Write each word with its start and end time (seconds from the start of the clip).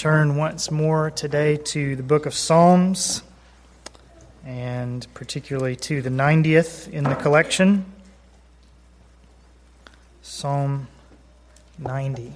turn 0.00 0.34
once 0.34 0.70
more 0.70 1.10
today 1.10 1.58
to 1.58 1.94
the 1.94 2.02
book 2.02 2.24
of 2.24 2.32
Psalms, 2.32 3.22
and 4.46 5.06
particularly 5.12 5.76
to 5.76 6.00
the 6.00 6.08
90th 6.08 6.90
in 6.90 7.04
the 7.04 7.14
collection. 7.16 7.84
Psalm 10.22 10.88
90. 11.78 12.32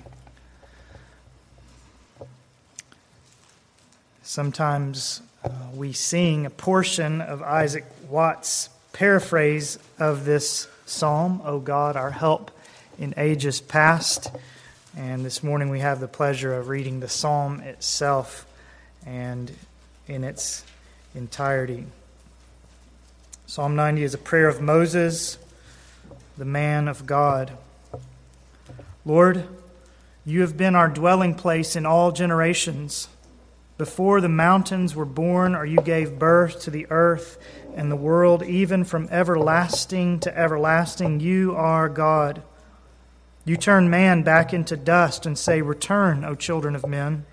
Sometimes 4.23 5.23
uh, 5.43 5.49
we 5.73 5.95
sing 5.95 6.45
a 6.45 6.51
portion 6.51 7.23
of 7.23 7.41
Isaac 7.41 7.87
Watts' 8.11 8.69
paraphrase 8.93 9.79
of 9.99 10.27
this 10.27 10.69
psalm, 10.85 11.41
O 11.47 11.61
God, 11.61 11.97
our 11.97 12.11
help 12.11 12.51
in 12.99 13.15
ages 13.17 13.63
past. 13.63 14.31
And 14.97 15.25
this 15.25 15.43
morning 15.43 15.71
we 15.71 15.81
have 15.81 15.99
the 15.99 16.07
pleasure 16.07 16.55
of 16.55 16.69
reading 16.69 17.01
the 17.01 17.09
psalm 17.09 17.59
itself 17.61 18.47
and 19.05 19.51
in 20.07 20.23
its 20.23 20.65
entirety. 21.17 21.87
Psalm 23.47 23.75
90 23.75 24.05
is 24.05 24.15
a 24.15 24.19
prayer 24.19 24.47
of 24.47 24.61
Moses, 24.61 25.37
the 26.39 26.45
man 26.45 26.87
of 26.87 27.07
God. 27.07 27.59
Lord, 29.05 29.49
you 30.25 30.43
have 30.43 30.57
been 30.57 30.77
our 30.77 30.89
dwelling 30.89 31.35
place 31.35 31.75
in 31.75 31.87
all 31.87 32.13
generations. 32.13 33.09
Before 33.77 34.21
the 34.21 34.29
mountains 34.29 34.95
were 34.95 35.05
born, 35.05 35.57
or 35.57 35.67
you 35.67 35.79
gave 35.79 36.21
birth 36.21 36.61
to 36.63 36.71
the 36.71 36.87
earth 36.89 37.37
and 37.75 37.91
the 37.91 37.97
world, 37.97 38.45
even 38.45 38.85
from 38.85 39.09
everlasting 39.11 40.21
to 40.21 40.39
everlasting, 40.39 41.19
you 41.19 41.57
are 41.57 41.89
God. 41.89 42.45
You 43.45 43.57
turn 43.59 43.91
man 43.91 44.23
back 44.23 44.55
into 44.55 44.77
dust 44.77 45.27
and 45.27 45.39
say, 45.39 45.61
Return, 45.61 46.25
O 46.25 46.35
children 46.35 46.75
of 46.75 46.87
men. 46.87 47.27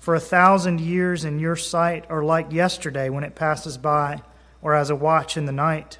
For 0.00 0.16
a 0.16 0.20
thousand 0.20 0.80
years 0.80 1.24
in 1.24 1.38
your 1.38 1.54
sight 1.54 2.04
are 2.10 2.24
like 2.24 2.52
yesterday 2.52 3.08
when 3.08 3.22
it 3.22 3.36
passes 3.36 3.78
by, 3.78 4.22
or 4.60 4.74
as 4.74 4.90
a 4.90 4.96
watch 4.96 5.36
in 5.36 5.46
the 5.46 5.52
night. 5.52 5.98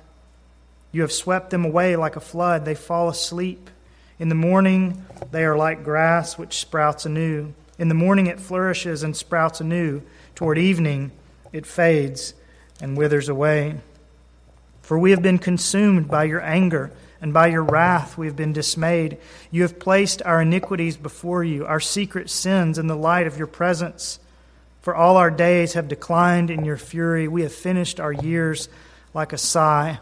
You 0.90 1.02
have 1.02 1.12
swept 1.12 1.50
them 1.50 1.64
away 1.64 1.94
like 1.94 2.16
a 2.16 2.20
flood. 2.20 2.64
They 2.64 2.74
fall 2.74 3.08
asleep. 3.08 3.70
In 4.18 4.28
the 4.28 4.34
morning, 4.34 5.06
they 5.30 5.44
are 5.44 5.56
like 5.56 5.84
grass 5.84 6.36
which 6.36 6.58
sprouts 6.58 7.06
anew. 7.06 7.54
In 7.78 7.88
the 7.88 7.94
morning, 7.94 8.26
it 8.26 8.40
flourishes 8.40 9.04
and 9.04 9.16
sprouts 9.16 9.60
anew. 9.60 10.02
Toward 10.34 10.58
evening, 10.58 11.12
it 11.52 11.66
fades 11.66 12.34
and 12.80 12.96
withers 12.96 13.28
away. 13.28 13.80
For 14.82 14.98
we 14.98 15.12
have 15.12 15.22
been 15.22 15.38
consumed 15.38 16.08
by 16.08 16.24
your 16.24 16.42
anger 16.42 16.92
and 17.22 17.32
by 17.32 17.46
your 17.46 17.62
wrath 17.62 18.18
we 18.18 18.26
have 18.26 18.34
been 18.34 18.52
dismayed. 18.52 19.16
You 19.52 19.62
have 19.62 19.78
placed 19.78 20.20
our 20.22 20.42
iniquities 20.42 20.96
before 20.96 21.44
you, 21.44 21.64
our 21.64 21.80
secret 21.80 22.28
sins 22.28 22.78
in 22.78 22.88
the 22.88 22.96
light 22.96 23.28
of 23.28 23.38
your 23.38 23.46
presence. 23.46 24.18
For 24.80 24.92
all 24.94 25.16
our 25.16 25.30
days 25.30 25.74
have 25.74 25.86
declined 25.86 26.50
in 26.50 26.64
your 26.64 26.76
fury. 26.76 27.28
We 27.28 27.42
have 27.42 27.54
finished 27.54 28.00
our 28.00 28.12
years 28.12 28.68
like 29.14 29.32
a 29.32 29.38
sigh. 29.38 30.00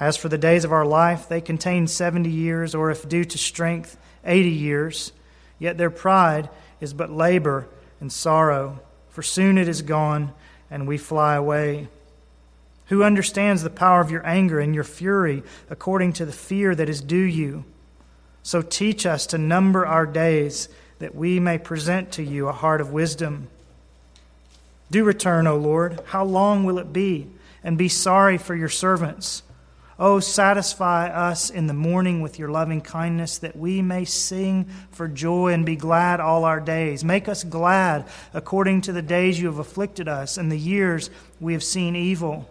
As 0.00 0.16
for 0.16 0.30
the 0.30 0.38
days 0.38 0.64
of 0.64 0.72
our 0.72 0.86
life, 0.86 1.28
they 1.28 1.42
contain 1.42 1.86
70 1.86 2.30
years, 2.30 2.74
or 2.74 2.90
if 2.90 3.06
due 3.06 3.24
to 3.26 3.38
strength, 3.38 3.98
80 4.24 4.48
years. 4.48 5.12
Yet 5.58 5.76
their 5.76 5.90
pride 5.90 6.48
is 6.80 6.94
but 6.94 7.10
labor 7.10 7.68
and 8.00 8.10
sorrow, 8.10 8.80
for 9.10 9.22
soon 9.22 9.58
it 9.58 9.68
is 9.68 9.82
gone, 9.82 10.32
and 10.70 10.88
we 10.88 10.96
fly 10.96 11.34
away. 11.34 11.88
Who 12.86 13.02
understands 13.02 13.62
the 13.62 13.70
power 13.70 14.00
of 14.00 14.10
your 14.10 14.26
anger 14.26 14.60
and 14.60 14.74
your 14.74 14.84
fury 14.84 15.42
according 15.68 16.12
to 16.14 16.24
the 16.24 16.32
fear 16.32 16.74
that 16.74 16.88
is 16.88 17.00
due 17.00 17.16
you? 17.16 17.64
So 18.42 18.62
teach 18.62 19.06
us 19.06 19.26
to 19.26 19.38
number 19.38 19.84
our 19.84 20.06
days 20.06 20.68
that 21.00 21.14
we 21.14 21.40
may 21.40 21.58
present 21.58 22.12
to 22.12 22.22
you 22.22 22.48
a 22.48 22.52
heart 22.52 22.80
of 22.80 22.92
wisdom. 22.92 23.48
Do 24.90 25.04
return, 25.04 25.46
O 25.48 25.56
Lord. 25.56 26.00
How 26.06 26.24
long 26.24 26.62
will 26.62 26.78
it 26.78 26.92
be? 26.92 27.26
And 27.64 27.76
be 27.76 27.88
sorry 27.88 28.38
for 28.38 28.54
your 28.54 28.68
servants. 28.68 29.42
Oh, 29.98 30.20
satisfy 30.20 31.08
us 31.08 31.50
in 31.50 31.66
the 31.66 31.74
morning 31.74 32.20
with 32.20 32.38
your 32.38 32.50
loving 32.50 32.82
kindness, 32.82 33.38
that 33.38 33.56
we 33.56 33.82
may 33.82 34.04
sing 34.04 34.66
for 34.90 35.08
joy 35.08 35.52
and 35.52 35.66
be 35.66 35.74
glad 35.74 36.20
all 36.20 36.44
our 36.44 36.60
days. 36.60 37.02
Make 37.02 37.28
us 37.28 37.42
glad 37.42 38.06
according 38.32 38.82
to 38.82 38.92
the 38.92 39.02
days 39.02 39.40
you 39.40 39.46
have 39.46 39.58
afflicted 39.58 40.06
us 40.06 40.36
and 40.36 40.52
the 40.52 40.58
years 40.58 41.10
we 41.40 41.54
have 41.54 41.64
seen 41.64 41.96
evil. 41.96 42.48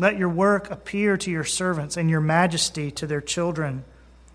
Let 0.00 0.16
your 0.16 0.30
work 0.30 0.70
appear 0.70 1.18
to 1.18 1.30
your 1.30 1.44
servants 1.44 1.98
and 1.98 2.08
your 2.08 2.22
majesty 2.22 2.90
to 2.92 3.06
their 3.06 3.20
children. 3.20 3.84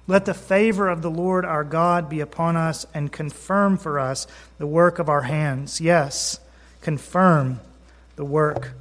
Let 0.05 0.25
the 0.25 0.35
favor 0.35 0.87
of 0.87 1.01
the 1.01 1.09
Lord 1.09 1.43
our 1.43 1.63
God 1.63 2.07
be 2.07 2.19
upon 2.19 2.55
us 2.55 2.85
and 2.93 3.11
confirm 3.11 3.77
for 3.77 3.97
us 3.97 4.27
the 4.59 4.67
work 4.67 4.99
of 4.99 5.09
our 5.09 5.23
hands. 5.23 5.81
Yes, 5.81 6.39
confirm 6.81 7.61
the 8.15 8.23
work 8.23 8.73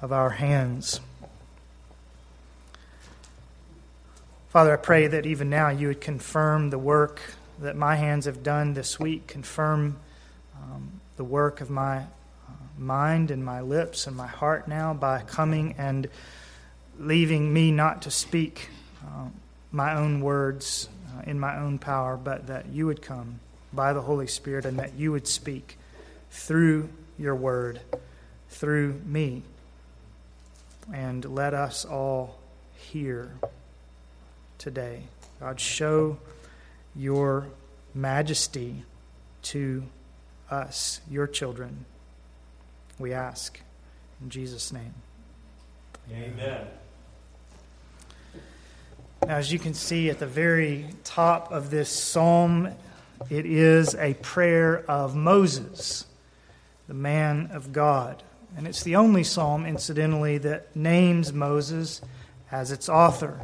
of 0.00 0.10
our 0.10 0.30
hands. 0.30 1.00
Father, 4.48 4.72
I 4.72 4.76
pray 4.76 5.08
that 5.08 5.26
even 5.26 5.50
now 5.50 5.68
you 5.68 5.88
would 5.88 6.00
confirm 6.00 6.70
the 6.70 6.78
work 6.78 7.20
that 7.60 7.76
my 7.76 7.96
hands 7.96 8.24
have 8.24 8.42
done 8.42 8.72
this 8.72 8.98
week, 8.98 9.26
confirm 9.26 9.98
um, 10.56 11.02
the 11.18 11.24
work 11.24 11.60
of 11.60 11.68
my 11.68 12.04
mind 12.78 13.30
and 13.30 13.44
my 13.44 13.60
lips 13.60 14.06
and 14.06 14.16
my 14.16 14.26
heart 14.26 14.68
now 14.68 14.94
by 14.94 15.22
coming 15.22 15.74
and 15.78 16.08
leaving 16.98 17.52
me 17.52 17.70
not 17.70 18.02
to 18.02 18.10
speak 18.10 18.68
uh, 19.04 19.26
my 19.70 19.94
own 19.94 20.20
words 20.20 20.88
uh, 21.16 21.22
in 21.26 21.38
my 21.38 21.58
own 21.58 21.78
power, 21.78 22.16
but 22.16 22.46
that 22.46 22.66
you 22.68 22.86
would 22.86 23.02
come 23.02 23.40
by 23.72 23.92
the 23.92 24.00
Holy 24.00 24.26
Spirit 24.26 24.64
and 24.64 24.78
that 24.78 24.94
you 24.94 25.12
would 25.12 25.26
speak 25.26 25.78
through 26.30 26.88
your 27.18 27.34
word, 27.34 27.80
through 28.50 29.00
me. 29.06 29.42
And 30.92 31.24
let 31.24 31.54
us 31.54 31.84
all 31.84 32.38
hear 32.76 33.32
today. 34.58 35.02
God, 35.40 35.58
show 35.58 36.18
your 36.94 37.46
majesty 37.94 38.82
to 39.42 39.84
us, 40.50 41.00
your 41.10 41.26
children 41.26 41.86
we 42.98 43.12
ask. 43.12 43.60
In 44.20 44.30
Jesus' 44.30 44.72
name. 44.72 44.94
Amen. 46.12 46.66
Now, 49.26 49.36
as 49.36 49.52
you 49.52 49.58
can 49.58 49.74
see 49.74 50.10
at 50.10 50.18
the 50.18 50.26
very 50.26 50.86
top 51.04 51.52
of 51.52 51.70
this 51.70 51.88
psalm, 51.88 52.68
it 53.30 53.46
is 53.46 53.94
a 53.94 54.14
prayer 54.14 54.84
of 54.88 55.14
Moses, 55.14 56.06
the 56.88 56.94
man 56.94 57.50
of 57.52 57.72
God. 57.72 58.22
And 58.56 58.66
it's 58.66 58.82
the 58.82 58.96
only 58.96 59.24
psalm, 59.24 59.64
incidentally, 59.64 60.38
that 60.38 60.74
names 60.74 61.32
Moses 61.32 62.00
as 62.50 62.72
its 62.72 62.88
author. 62.88 63.40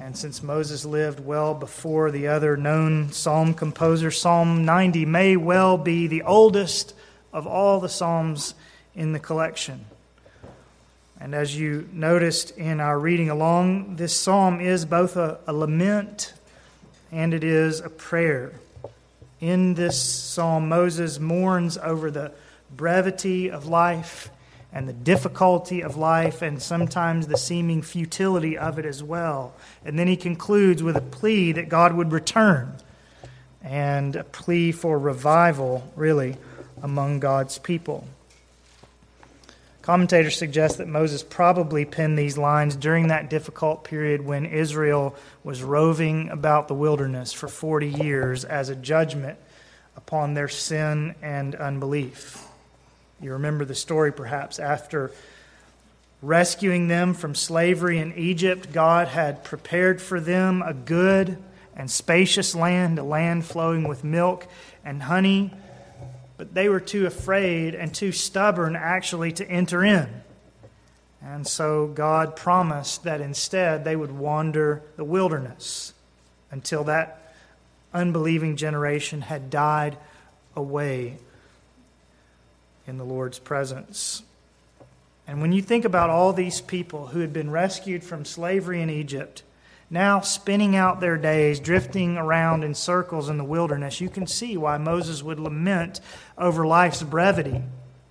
And 0.00 0.16
since 0.16 0.42
Moses 0.42 0.84
lived 0.84 1.20
well 1.20 1.54
before 1.54 2.10
the 2.10 2.28
other 2.28 2.56
known 2.56 3.12
psalm 3.12 3.54
composer, 3.54 4.10
Psalm 4.10 4.64
90 4.64 5.06
may 5.06 5.36
well 5.36 5.78
be 5.78 6.06
the 6.06 6.22
oldest 6.22 6.94
of 7.32 7.46
all 7.46 7.80
the 7.80 7.88
psalms 7.88 8.54
in 8.96 9.12
the 9.12 9.20
collection. 9.20 9.84
And 11.20 11.34
as 11.34 11.56
you 11.56 11.88
noticed 11.92 12.50
in 12.58 12.80
our 12.80 12.98
reading 12.98 13.30
along, 13.30 13.96
this 13.96 14.18
psalm 14.18 14.60
is 14.60 14.84
both 14.84 15.16
a, 15.16 15.38
a, 15.46 15.52
lament 15.52 16.34
and 17.12 17.32
it 17.32 17.44
is 17.44 17.80
a 17.80 17.88
prayer. 17.88 18.52
In 19.40 19.74
this 19.74 20.00
psalm, 20.00 20.68
Moses 20.68 21.18
mourns 21.18 21.78
over 21.78 22.10
the 22.10 22.32
brevity 22.74 23.50
of 23.50 23.66
life 23.66 24.30
and 24.72 24.88
the 24.88 24.92
difficulty 24.92 25.82
of 25.82 25.96
life 25.96 26.42
and 26.42 26.60
sometimes 26.60 27.26
the 27.26 27.38
seeming 27.38 27.80
futility 27.80 28.58
of 28.58 28.78
it 28.78 28.84
as 28.84 29.02
well. 29.02 29.54
And 29.84 29.98
then 29.98 30.06
he 30.06 30.16
concludes 30.16 30.82
with 30.82 30.96
a 30.96 31.00
plea 31.00 31.52
that 31.52 31.68
God 31.68 31.94
would 31.94 32.12
return 32.12 32.76
and 33.62 34.16
a 34.16 34.24
plea 34.24 34.72
for 34.72 34.98
revival, 34.98 35.90
really, 35.96 36.36
among 36.82 37.20
God's 37.20 37.58
people. 37.58 38.06
Commentators 39.86 40.36
suggest 40.36 40.78
that 40.78 40.88
Moses 40.88 41.22
probably 41.22 41.84
penned 41.84 42.18
these 42.18 42.36
lines 42.36 42.74
during 42.74 43.06
that 43.06 43.30
difficult 43.30 43.84
period 43.84 44.20
when 44.20 44.44
Israel 44.44 45.14
was 45.44 45.62
roving 45.62 46.28
about 46.28 46.66
the 46.66 46.74
wilderness 46.74 47.32
for 47.32 47.46
40 47.46 47.90
years 47.90 48.44
as 48.44 48.68
a 48.68 48.74
judgment 48.74 49.38
upon 49.96 50.34
their 50.34 50.48
sin 50.48 51.14
and 51.22 51.54
unbelief. 51.54 52.44
You 53.20 53.34
remember 53.34 53.64
the 53.64 53.76
story 53.76 54.12
perhaps 54.12 54.58
after 54.58 55.12
rescuing 56.20 56.88
them 56.88 57.14
from 57.14 57.36
slavery 57.36 58.00
in 58.00 58.12
Egypt, 58.14 58.72
God 58.72 59.06
had 59.06 59.44
prepared 59.44 60.02
for 60.02 60.18
them 60.18 60.62
a 60.62 60.74
good 60.74 61.38
and 61.76 61.88
spacious 61.88 62.56
land, 62.56 62.98
a 62.98 63.04
land 63.04 63.44
flowing 63.44 63.86
with 63.86 64.02
milk 64.02 64.48
and 64.84 65.04
honey 65.04 65.52
but 66.36 66.54
they 66.54 66.68
were 66.68 66.80
too 66.80 67.06
afraid 67.06 67.74
and 67.74 67.94
too 67.94 68.12
stubborn 68.12 68.76
actually 68.76 69.32
to 69.32 69.48
enter 69.48 69.84
in. 69.84 70.22
And 71.22 71.46
so 71.46 71.86
God 71.88 72.36
promised 72.36 73.04
that 73.04 73.20
instead 73.20 73.84
they 73.84 73.96
would 73.96 74.12
wander 74.12 74.82
the 74.96 75.04
wilderness 75.04 75.92
until 76.50 76.84
that 76.84 77.34
unbelieving 77.92 78.56
generation 78.56 79.22
had 79.22 79.50
died 79.50 79.96
away 80.54 81.16
in 82.86 82.98
the 82.98 83.04
Lord's 83.04 83.38
presence. 83.38 84.22
And 85.26 85.40
when 85.40 85.52
you 85.52 85.62
think 85.62 85.84
about 85.84 86.10
all 86.10 86.32
these 86.32 86.60
people 86.60 87.08
who 87.08 87.20
had 87.20 87.32
been 87.32 87.50
rescued 87.50 88.04
from 88.04 88.24
slavery 88.24 88.80
in 88.80 88.90
Egypt, 88.90 89.42
now 89.88 90.20
spinning 90.20 90.74
out 90.74 91.00
their 91.00 91.16
days, 91.16 91.60
drifting 91.60 92.16
around 92.16 92.64
in 92.64 92.74
circles 92.74 93.28
in 93.28 93.38
the 93.38 93.44
wilderness, 93.44 94.00
you 94.00 94.08
can 94.08 94.26
see 94.26 94.56
why 94.56 94.78
Moses 94.78 95.22
would 95.22 95.38
lament 95.38 96.00
over 96.36 96.66
life's 96.66 97.02
brevity 97.02 97.62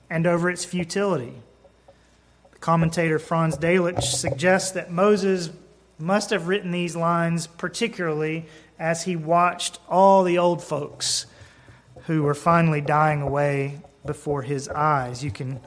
and 0.10 0.26
over 0.26 0.50
its 0.50 0.64
futility. 0.64 1.34
The 2.52 2.60
commentator 2.60 3.20
Franz 3.20 3.58
Delitzsch 3.58 4.14
suggests 4.14 4.72
that 4.72 4.92
Moses 4.92 5.50
must 6.00 6.30
have 6.30 6.48
written 6.48 6.72
these 6.72 6.96
lines 6.96 7.48
particularly 7.48 8.46
as 8.80 9.04
he 9.04 9.16
watched 9.16 9.80
all 9.90 10.24
the 10.24 10.38
old 10.38 10.64
folks 10.64 11.26
who 12.06 12.24
were 12.24 12.34
finally 12.34 12.82
dying 12.82 13.22
away 13.22 13.80
before 14.06 14.42
his 14.42 14.68
eyes. 14.70 15.24
You 15.24 15.32
can 15.32 15.60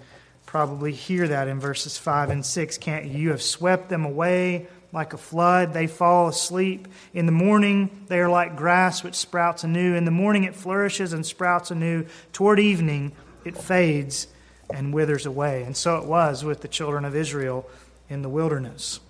probably 0.46 0.92
hear 0.92 1.28
that 1.28 1.48
in 1.48 1.60
verses 1.60 1.98
5 1.98 2.30
and 2.30 2.44
6, 2.44 2.78
can't 2.78 3.06
you? 3.06 3.18
You 3.18 3.30
have 3.30 3.42
swept 3.42 3.88
them 3.88 4.04
away 4.04 4.66
like 4.92 5.12
a 5.12 5.18
flood. 5.18 5.72
They 5.72 5.86
fall 5.86 6.28
asleep. 6.28 6.88
In 7.12 7.26
the 7.26 7.32
morning, 7.32 8.04
they 8.08 8.20
are 8.20 8.28
like 8.28 8.56
grass 8.56 9.02
which 9.02 9.14
sprouts 9.14 9.64
anew. 9.64 9.94
In 9.94 10.04
the 10.04 10.10
morning, 10.10 10.44
it 10.44 10.54
flourishes 10.54 11.12
and 11.12 11.24
sprouts 11.24 11.70
anew. 11.70 12.06
Toward 12.32 12.58
evening, 12.58 13.12
it 13.44 13.56
fades 13.56 14.28
and 14.72 14.92
withers 14.92 15.26
away. 15.26 15.62
And 15.62 15.76
so 15.76 15.96
it 15.98 16.04
was 16.04 16.44
with 16.44 16.60
the 16.60 16.68
children 16.68 17.04
of 17.04 17.16
Israel 17.16 17.68
in 18.08 18.22
the 18.22 18.28
wilderness. 18.28 19.00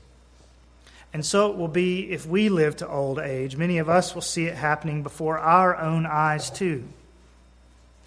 And 1.12 1.24
so 1.24 1.50
it 1.50 1.56
will 1.56 1.68
be 1.68 2.10
if 2.10 2.26
we 2.26 2.48
live 2.48 2.76
to 2.76 2.88
old 2.88 3.18
age. 3.18 3.56
Many 3.56 3.78
of 3.78 3.88
us 3.88 4.14
will 4.14 4.22
see 4.22 4.46
it 4.46 4.54
happening 4.54 5.02
before 5.02 5.38
our 5.38 5.76
own 5.76 6.06
eyes, 6.06 6.50
too. 6.50 6.84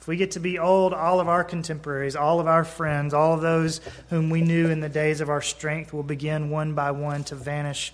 If 0.02 0.08
we 0.08 0.18
get 0.18 0.32
to 0.32 0.40
be 0.40 0.58
old, 0.58 0.96
all 0.96 1.20
of 1.20 1.28
our 1.28 1.44
contemporaries, 1.44 2.16
all 2.16 2.40
of 2.40 2.48
our 2.48 2.64
friends, 2.64 3.14
all 3.14 3.36
of 3.36 3.42
those 3.42 3.82
whom 4.10 4.32
we 4.32 4.42
knew 4.42 4.68
in 4.68 4.80
the 4.80 4.90
days 4.90 5.22
of 5.22 5.30
our 5.30 5.44
strength 5.44 5.94
will 5.94 6.02
begin 6.02 6.50
one 6.50 6.74
by 6.74 6.90
one 6.90 7.24
to 7.26 7.36
vanish 7.36 7.94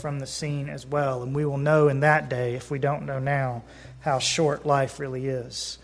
from 0.00 0.20
the 0.20 0.26
scene 0.26 0.68
as 0.68 0.86
well. 0.86 1.20
And 1.20 1.34
we 1.34 1.44
will 1.44 1.58
know 1.58 1.88
in 1.88 1.98
that 1.98 2.28
day, 2.28 2.54
if 2.54 2.70
we 2.70 2.78
don't 2.78 3.06
know 3.06 3.18
now, 3.18 3.64
how 4.02 4.20
short 4.20 4.66
life 4.66 5.00
really 5.00 5.26
is 5.26 5.78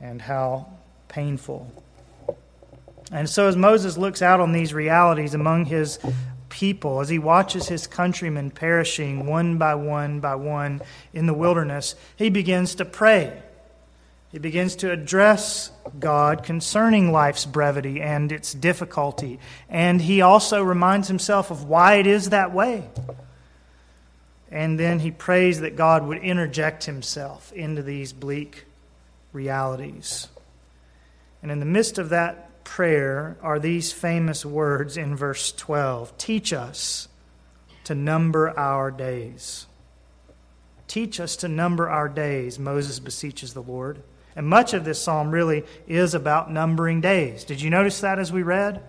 and 0.00 0.22
how 0.22 0.68
painful. 1.08 1.72
And 3.10 3.28
so, 3.28 3.48
as 3.48 3.56
Moses 3.56 3.98
looks 3.98 4.22
out 4.22 4.38
on 4.38 4.52
these 4.52 4.72
realities 4.72 5.34
among 5.34 5.64
his 5.64 5.98
people, 6.50 7.00
as 7.00 7.08
he 7.08 7.18
watches 7.18 7.66
his 7.66 7.88
countrymen 7.88 8.52
perishing 8.52 9.26
one 9.26 9.58
by 9.58 9.74
one 9.74 10.20
by 10.20 10.36
one 10.36 10.82
in 11.12 11.26
the 11.26 11.34
wilderness, 11.34 11.96
he 12.14 12.30
begins 12.30 12.76
to 12.76 12.84
pray 12.84 13.42
he 14.32 14.38
begins 14.38 14.76
to 14.76 14.90
address 14.90 15.70
God 15.98 16.42
concerning 16.42 17.12
life's 17.12 17.46
brevity 17.46 18.02
and 18.02 18.32
its 18.32 18.52
difficulty. 18.52 19.38
And 19.68 20.00
he 20.00 20.20
also 20.20 20.62
reminds 20.62 21.08
himself 21.08 21.50
of 21.50 21.64
why 21.64 21.94
it 21.94 22.06
is 22.06 22.30
that 22.30 22.52
way. 22.52 22.88
And 24.50 24.78
then 24.78 25.00
he 25.00 25.10
prays 25.10 25.60
that 25.60 25.76
God 25.76 26.06
would 26.06 26.18
interject 26.18 26.84
himself 26.84 27.52
into 27.52 27.82
these 27.82 28.12
bleak 28.12 28.64
realities. 29.32 30.28
And 31.42 31.50
in 31.50 31.60
the 31.60 31.66
midst 31.66 31.98
of 31.98 32.08
that 32.10 32.64
prayer 32.64 33.36
are 33.42 33.58
these 33.58 33.92
famous 33.92 34.44
words 34.44 34.96
in 34.96 35.14
verse 35.16 35.52
12 35.52 36.18
Teach 36.18 36.52
us 36.52 37.08
to 37.84 37.94
number 37.94 38.50
our 38.58 38.90
days. 38.90 39.66
Teach 40.88 41.20
us 41.20 41.36
to 41.36 41.48
number 41.48 41.88
our 41.88 42.08
days, 42.08 42.58
Moses 42.58 42.98
beseeches 42.98 43.54
the 43.54 43.62
Lord. 43.62 44.02
And 44.36 44.46
much 44.46 44.74
of 44.74 44.84
this 44.84 45.02
psalm 45.02 45.30
really 45.30 45.64
is 45.88 46.14
about 46.14 46.52
numbering 46.52 47.00
days. 47.00 47.44
Did 47.44 47.60
you 47.60 47.70
notice 47.70 48.00
that 48.02 48.18
as 48.18 48.30
we 48.30 48.42
read? 48.42 48.82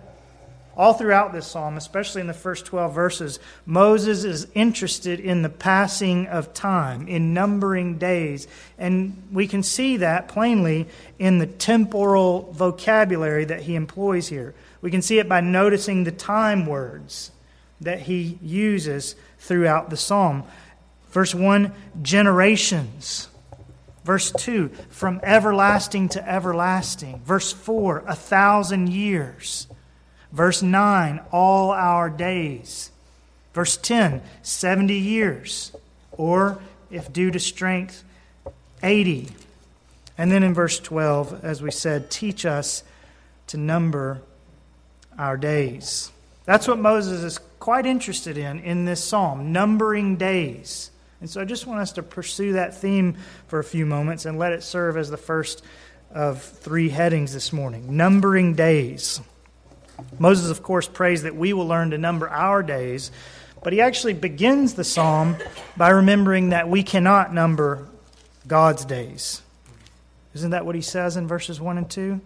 All 0.76 0.94
throughout 0.94 1.32
this 1.32 1.48
psalm, 1.48 1.76
especially 1.76 2.20
in 2.20 2.28
the 2.28 2.34
first 2.34 2.66
12 2.66 2.94
verses, 2.94 3.40
Moses 3.66 4.22
is 4.22 4.46
interested 4.54 5.18
in 5.18 5.42
the 5.42 5.48
passing 5.48 6.28
of 6.28 6.54
time, 6.54 7.08
in 7.08 7.34
numbering 7.34 7.98
days. 7.98 8.46
And 8.78 9.20
we 9.32 9.48
can 9.48 9.64
see 9.64 9.96
that 9.96 10.28
plainly 10.28 10.86
in 11.18 11.38
the 11.38 11.48
temporal 11.48 12.52
vocabulary 12.52 13.44
that 13.46 13.62
he 13.62 13.74
employs 13.74 14.28
here. 14.28 14.54
We 14.80 14.92
can 14.92 15.02
see 15.02 15.18
it 15.18 15.28
by 15.28 15.40
noticing 15.40 16.04
the 16.04 16.12
time 16.12 16.64
words 16.64 17.32
that 17.80 18.02
he 18.02 18.38
uses 18.40 19.16
throughout 19.40 19.90
the 19.90 19.96
psalm. 19.96 20.44
Verse 21.10 21.34
1 21.34 21.72
generations. 22.02 23.28
Verse 24.08 24.32
2, 24.32 24.70
from 24.88 25.20
everlasting 25.22 26.08
to 26.08 26.26
everlasting. 26.26 27.20
Verse 27.26 27.52
4, 27.52 28.04
a 28.06 28.14
thousand 28.14 28.88
years. 28.88 29.66
Verse 30.32 30.62
9, 30.62 31.20
all 31.30 31.72
our 31.72 32.08
days. 32.08 32.90
Verse 33.52 33.76
10, 33.76 34.22
70 34.40 34.94
years. 34.94 35.72
Or, 36.12 36.58
if 36.90 37.12
due 37.12 37.30
to 37.30 37.38
strength, 37.38 38.02
80. 38.82 39.28
And 40.16 40.32
then 40.32 40.42
in 40.42 40.54
verse 40.54 40.80
12, 40.80 41.44
as 41.44 41.60
we 41.60 41.70
said, 41.70 42.10
teach 42.10 42.46
us 42.46 42.84
to 43.48 43.58
number 43.58 44.22
our 45.18 45.36
days. 45.36 46.10
That's 46.46 46.66
what 46.66 46.78
Moses 46.78 47.22
is 47.22 47.40
quite 47.60 47.84
interested 47.84 48.38
in 48.38 48.60
in 48.60 48.86
this 48.86 49.04
psalm, 49.04 49.52
numbering 49.52 50.16
days. 50.16 50.92
And 51.20 51.28
so 51.28 51.40
I 51.40 51.44
just 51.44 51.66
want 51.66 51.80
us 51.80 51.92
to 51.92 52.02
pursue 52.02 52.52
that 52.52 52.76
theme 52.76 53.16
for 53.48 53.58
a 53.58 53.64
few 53.64 53.84
moments 53.86 54.24
and 54.24 54.38
let 54.38 54.52
it 54.52 54.62
serve 54.62 54.96
as 54.96 55.10
the 55.10 55.16
first 55.16 55.64
of 56.12 56.42
three 56.42 56.88
headings 56.88 57.34
this 57.34 57.52
morning 57.52 57.96
numbering 57.96 58.54
days. 58.54 59.20
Moses, 60.18 60.48
of 60.48 60.62
course, 60.62 60.86
prays 60.86 61.24
that 61.24 61.34
we 61.34 61.52
will 61.52 61.66
learn 61.66 61.90
to 61.90 61.98
number 61.98 62.28
our 62.28 62.62
days, 62.62 63.10
but 63.62 63.72
he 63.72 63.80
actually 63.80 64.14
begins 64.14 64.74
the 64.74 64.84
psalm 64.84 65.36
by 65.76 65.90
remembering 65.90 66.50
that 66.50 66.68
we 66.68 66.82
cannot 66.82 67.34
number 67.34 67.88
God's 68.46 68.84
days. 68.84 69.42
Isn't 70.34 70.50
that 70.50 70.64
what 70.64 70.76
he 70.76 70.80
says 70.80 71.16
in 71.16 71.26
verses 71.26 71.60
1 71.60 71.78
and 71.78 71.90
2? 71.90 72.20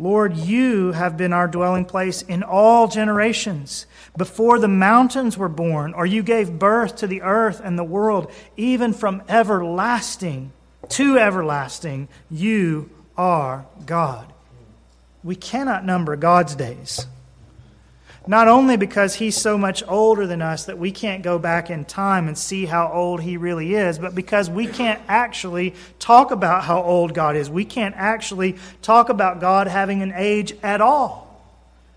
Lord, 0.00 0.34
you 0.34 0.92
have 0.92 1.18
been 1.18 1.34
our 1.34 1.46
dwelling 1.46 1.84
place 1.84 2.22
in 2.22 2.42
all 2.42 2.88
generations. 2.88 3.84
Before 4.16 4.58
the 4.58 4.66
mountains 4.66 5.36
were 5.36 5.50
born, 5.50 5.92
or 5.92 6.06
you 6.06 6.22
gave 6.22 6.58
birth 6.58 6.96
to 6.96 7.06
the 7.06 7.20
earth 7.20 7.60
and 7.62 7.78
the 7.78 7.84
world, 7.84 8.32
even 8.56 8.94
from 8.94 9.22
everlasting 9.28 10.52
to 10.88 11.18
everlasting, 11.18 12.08
you 12.30 12.88
are 13.18 13.66
God. 13.84 14.32
We 15.22 15.36
cannot 15.36 15.84
number 15.84 16.16
God's 16.16 16.54
days. 16.54 17.06
Not 18.26 18.48
only 18.48 18.76
because 18.76 19.14
he's 19.14 19.36
so 19.36 19.56
much 19.56 19.82
older 19.88 20.26
than 20.26 20.42
us 20.42 20.66
that 20.66 20.78
we 20.78 20.92
can't 20.92 21.22
go 21.22 21.38
back 21.38 21.70
in 21.70 21.86
time 21.86 22.28
and 22.28 22.36
see 22.36 22.66
how 22.66 22.92
old 22.92 23.22
he 23.22 23.38
really 23.38 23.74
is, 23.74 23.98
but 23.98 24.14
because 24.14 24.50
we 24.50 24.66
can't 24.66 25.00
actually 25.08 25.74
talk 25.98 26.30
about 26.30 26.64
how 26.64 26.82
old 26.82 27.14
God 27.14 27.34
is. 27.34 27.48
We 27.48 27.64
can't 27.64 27.94
actually 27.96 28.56
talk 28.82 29.08
about 29.08 29.40
God 29.40 29.68
having 29.68 30.02
an 30.02 30.12
age 30.14 30.54
at 30.62 30.80
all. 30.80 31.28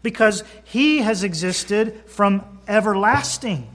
Because 0.02 0.44
he 0.64 1.00
has 1.00 1.24
existed 1.24 2.04
from 2.08 2.44
everlasting, 2.68 3.68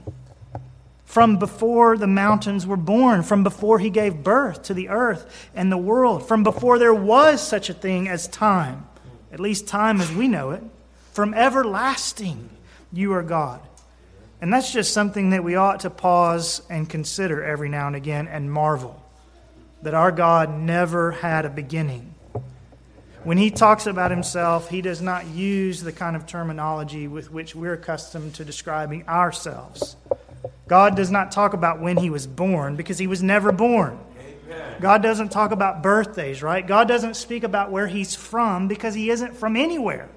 from 1.05 1.37
before 1.37 1.97
the 1.97 2.07
mountains 2.07 2.67
were 2.67 2.77
born, 2.77 3.23
from 3.23 3.43
before 3.43 3.79
he 3.79 3.89
gave 3.89 4.23
birth 4.23 4.63
to 4.63 4.73
the 4.73 4.89
earth 4.89 5.49
and 5.55 5.71
the 5.71 5.77
world, 5.77 6.27
from 6.27 6.43
before 6.43 6.77
there 6.77 6.93
was 6.93 7.45
such 7.45 7.69
a 7.69 7.73
thing 7.73 8.07
as 8.07 8.27
time, 8.27 8.87
at 9.31 9.39
least 9.39 9.67
time 9.67 10.01
as 10.01 10.11
we 10.11 10.27
know 10.27 10.51
it. 10.51 10.63
From 11.11 11.33
everlasting, 11.33 12.49
you 12.93 13.13
are 13.13 13.23
God. 13.23 13.61
And 14.41 14.53
that's 14.53 14.71
just 14.71 14.93
something 14.93 15.31
that 15.31 15.43
we 15.43 15.55
ought 15.55 15.81
to 15.81 15.89
pause 15.89 16.61
and 16.69 16.89
consider 16.89 17.43
every 17.43 17.67
now 17.67 17.87
and 17.87 17.95
again 17.95 18.27
and 18.27 18.51
marvel 18.51 19.03
that 19.81 19.93
our 19.93 20.11
God 20.11 20.57
never 20.57 21.11
had 21.11 21.45
a 21.45 21.49
beginning. 21.49 22.13
When 23.23 23.37
he 23.37 23.51
talks 23.51 23.85
about 23.85 24.11
himself, 24.11 24.69
he 24.69 24.81
does 24.81 25.01
not 25.01 25.27
use 25.27 25.81
the 25.81 25.91
kind 25.91 26.15
of 26.15 26.25
terminology 26.25 27.07
with 27.07 27.31
which 27.31 27.53
we're 27.53 27.73
accustomed 27.73 28.35
to 28.35 28.45
describing 28.45 29.07
ourselves. 29.07 29.97
God 30.67 30.95
does 30.95 31.11
not 31.11 31.31
talk 31.31 31.53
about 31.53 31.81
when 31.81 31.97
he 31.97 32.09
was 32.09 32.27
born 32.27 32.75
because 32.75 32.97
he 32.97 33.07
was 33.07 33.21
never 33.21 33.51
born. 33.51 33.99
God 34.79 35.03
doesn't 35.03 35.29
talk 35.29 35.51
about 35.51 35.83
birthdays, 35.83 36.41
right? 36.41 36.65
God 36.65 36.87
doesn't 36.87 37.15
speak 37.15 37.43
about 37.43 37.71
where 37.71 37.87
he's 37.87 38.15
from 38.15 38.67
because 38.69 38.93
he 38.93 39.09
isn't 39.09 39.35
from 39.35 39.57
anywhere. 39.57 40.09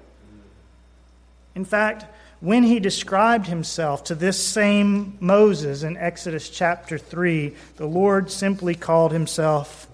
In 1.55 1.65
fact, 1.65 2.05
when 2.39 2.63
he 2.63 2.79
described 2.79 3.47
himself 3.47 4.03
to 4.05 4.15
this 4.15 4.43
same 4.43 5.17
Moses 5.19 5.83
in 5.83 5.95
Exodus 5.95 6.49
chapter 6.49 6.97
3, 6.97 7.55
the 7.77 7.85
Lord 7.85 8.29
simply 8.29 8.75
called 8.75 9.11
himself, 9.11 9.87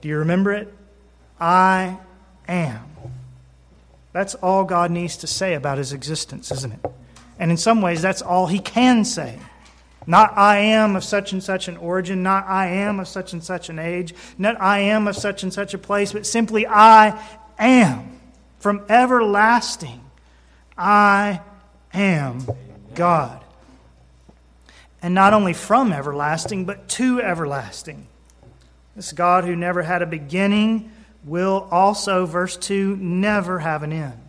do 0.00 0.08
you 0.08 0.18
remember 0.18 0.52
it? 0.52 0.72
I 1.40 1.98
am. 2.46 2.84
That's 4.12 4.34
all 4.34 4.64
God 4.64 4.90
needs 4.90 5.16
to 5.18 5.26
say 5.26 5.54
about 5.54 5.78
his 5.78 5.92
existence, 5.92 6.50
isn't 6.50 6.72
it? 6.72 6.90
And 7.38 7.50
in 7.50 7.56
some 7.56 7.80
ways, 7.80 8.02
that's 8.02 8.22
all 8.22 8.48
he 8.48 8.58
can 8.58 9.04
say. 9.04 9.38
Not 10.06 10.36
I 10.36 10.58
am 10.58 10.96
of 10.96 11.04
such 11.04 11.32
and 11.32 11.42
such 11.42 11.68
an 11.68 11.76
origin, 11.76 12.22
not 12.22 12.46
I 12.46 12.66
am 12.66 12.98
of 12.98 13.08
such 13.08 13.32
and 13.32 13.44
such 13.44 13.68
an 13.68 13.78
age, 13.78 14.14
not 14.38 14.60
I 14.60 14.80
am 14.80 15.06
of 15.06 15.16
such 15.16 15.42
and 15.42 15.52
such 15.52 15.74
a 15.74 15.78
place, 15.78 16.12
but 16.12 16.26
simply 16.26 16.66
I 16.66 17.22
am. 17.58 18.18
From 18.58 18.82
everlasting, 18.88 20.00
I 20.78 21.40
am 21.92 22.46
God. 22.94 23.42
And 25.02 25.14
not 25.14 25.34
only 25.34 25.52
from 25.52 25.92
everlasting, 25.92 26.64
but 26.64 26.88
to 26.90 27.20
everlasting. 27.20 28.06
This 28.96 29.12
God 29.12 29.44
who 29.44 29.54
never 29.54 29.82
had 29.82 30.02
a 30.02 30.06
beginning 30.06 30.90
will 31.24 31.68
also, 31.70 32.26
verse 32.26 32.56
2, 32.56 32.96
never 32.96 33.58
have 33.58 33.82
an 33.82 33.92
end. 33.92 34.28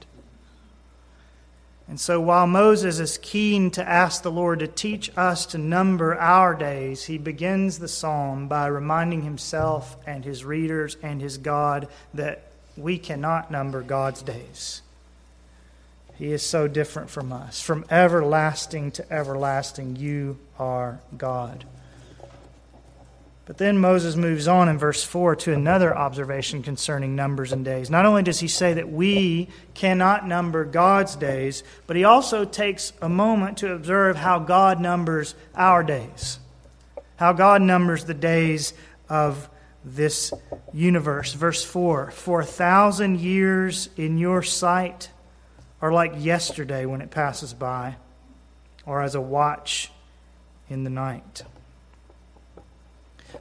And 1.88 2.00
so 2.00 2.22
while 2.22 2.46
Moses 2.46 3.00
is 3.00 3.18
keen 3.18 3.72
to 3.72 3.88
ask 3.88 4.22
the 4.22 4.32
Lord 4.32 4.60
to 4.60 4.68
teach 4.68 5.12
us 5.18 5.48
to 5.48 5.58
number 5.58 6.16
our 6.16 6.54
days, 6.54 7.06
he 7.06 7.18
begins 7.18 7.80
the 7.80 7.88
psalm 7.88 8.48
by 8.48 8.68
reminding 8.68 9.24
himself 9.24 9.98
and 10.06 10.24
his 10.24 10.46
readers 10.46 10.98
and 11.02 11.20
his 11.20 11.40
God 11.40 11.88
that 12.14 12.44
we 12.78 13.00
cannot 13.00 13.50
number 13.50 13.82
God's 13.82 14.22
days. 14.22 14.84
He 16.20 16.34
is 16.34 16.44
so 16.44 16.68
different 16.68 17.10
from 17.10 17.32
us. 17.32 17.62
From 17.62 17.86
everlasting 17.90 18.92
to 18.92 19.10
everlasting, 19.10 19.96
you 19.96 20.38
are 20.60 21.00
God. 21.18 21.64
But 23.46 23.58
then 23.58 23.78
Moses 23.78 24.18
moves 24.18 24.46
on 24.46 24.68
in 24.68 24.78
verse 24.78 25.02
4 25.02 25.38
to 25.38 25.54
another 25.54 25.98
observation 25.98 26.62
concerning 26.62 27.16
numbers 27.16 27.54
and 27.54 27.64
days. 27.64 27.90
Not 27.90 28.06
only 28.06 28.22
does 28.22 28.42
he 28.42 28.50
say 28.50 28.74
that 28.74 28.90
we 28.92 29.48
cannot 29.74 30.28
number 30.28 30.66
God's 30.66 31.16
days, 31.16 31.64
but 31.88 31.96
he 31.96 32.04
also 32.04 32.44
takes 32.44 32.92
a 33.02 33.08
moment 33.08 33.60
to 33.60 33.72
observe 33.72 34.18
how 34.18 34.40
God 34.40 34.82
numbers 34.82 35.36
our 35.56 35.84
days, 35.84 36.38
how 37.16 37.32
God 37.32 37.62
numbers 37.62 38.04
the 38.04 38.14
days 38.14 38.74
of 39.08 39.50
this 39.86 40.34
universe. 40.74 41.32
Verse 41.32 41.64
4 41.64 42.12
For 42.12 42.42
a 42.42 42.46
thousand 42.46 43.22
years 43.22 43.88
in 43.96 44.18
your 44.18 44.44
sight 44.44 45.10
are 45.82 45.92
like 45.92 46.14
yesterday 46.18 46.86
when 46.86 47.02
it 47.02 47.12
passes 47.12 47.54
by, 47.54 47.96
or 48.86 49.02
as 49.02 49.16
a 49.16 49.22
watch 49.22 49.92
in 50.70 50.84
the 50.84 50.90
night. 50.90 51.44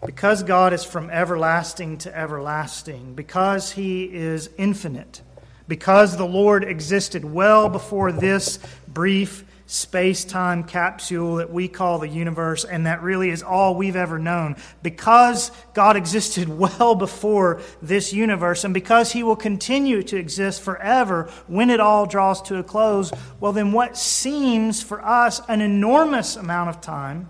Because 0.04 0.42
God 0.42 0.72
is 0.72 0.84
from 0.84 1.10
everlasting 1.10 1.98
to 1.98 2.16
everlasting, 2.16 3.14
because 3.14 3.72
He 3.72 4.04
is 4.04 4.50
infinite, 4.58 5.22
because 5.66 6.16
the 6.16 6.26
Lord 6.26 6.62
existed 6.62 7.24
well 7.24 7.68
before 7.68 8.12
this 8.12 8.58
brief 8.86 9.44
space 9.68 10.24
time 10.24 10.64
capsule 10.64 11.36
that 11.36 11.52
we 11.52 11.68
call 11.68 11.98
the 11.98 12.08
universe, 12.08 12.64
and 12.64 12.86
that 12.86 13.02
really 13.02 13.28
is 13.28 13.42
all 13.42 13.74
we've 13.74 13.96
ever 13.96 14.18
known. 14.18 14.56
Because 14.82 15.52
God 15.74 15.94
existed 15.94 16.48
well 16.58 16.94
before 16.94 17.60
this 17.82 18.12
universe, 18.12 18.64
and 18.64 18.72
because 18.72 19.12
He 19.12 19.22
will 19.22 19.36
continue 19.36 20.02
to 20.04 20.16
exist 20.16 20.62
forever 20.62 21.30
when 21.46 21.68
it 21.68 21.80
all 21.80 22.06
draws 22.06 22.40
to 22.42 22.56
a 22.56 22.62
close, 22.62 23.12
well, 23.40 23.52
then 23.52 23.72
what 23.72 23.96
seems 23.96 24.82
for 24.82 25.04
us 25.04 25.40
an 25.48 25.60
enormous 25.60 26.34
amount 26.34 26.70
of 26.70 26.80
time, 26.80 27.28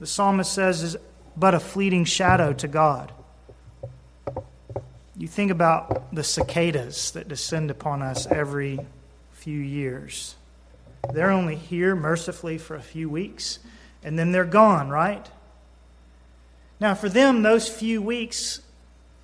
the 0.00 0.06
psalmist 0.06 0.50
says, 0.50 0.82
is 0.82 0.96
but 1.36 1.54
a 1.54 1.60
fleeting 1.60 2.06
shadow 2.06 2.54
to 2.54 2.68
God. 2.68 3.12
You 5.14 5.28
think 5.28 5.50
about 5.50 6.14
the 6.14 6.24
cicadas 6.24 7.10
that 7.12 7.28
descend 7.28 7.70
upon 7.70 8.00
us 8.00 8.26
every 8.26 8.80
few 9.32 9.58
years. 9.58 10.36
They're 11.10 11.30
only 11.30 11.56
here 11.56 11.96
mercifully 11.96 12.58
for 12.58 12.76
a 12.76 12.82
few 12.82 13.08
weeks, 13.08 13.58
and 14.02 14.18
then 14.18 14.32
they're 14.32 14.44
gone, 14.44 14.88
right? 14.88 15.28
Now, 16.80 16.94
for 16.94 17.08
them, 17.08 17.42
those 17.42 17.68
few 17.68 18.02
weeks, 18.02 18.60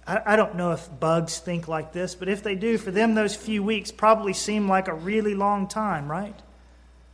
I, 0.06 0.36
don't 0.36 0.54
know 0.54 0.72
if 0.72 0.88
bugs 1.00 1.38
think 1.38 1.68
like 1.68 1.92
this, 1.92 2.14
but 2.14 2.28
if 2.28 2.42
they 2.42 2.54
do, 2.54 2.78
for 2.78 2.90
them, 2.90 3.14
those 3.14 3.36
few 3.36 3.62
weeks 3.62 3.92
probably 3.92 4.32
seem 4.32 4.66
like 4.66 4.88
a 4.88 4.94
really 4.94 5.34
long 5.34 5.68
time, 5.68 6.10
right? 6.10 6.34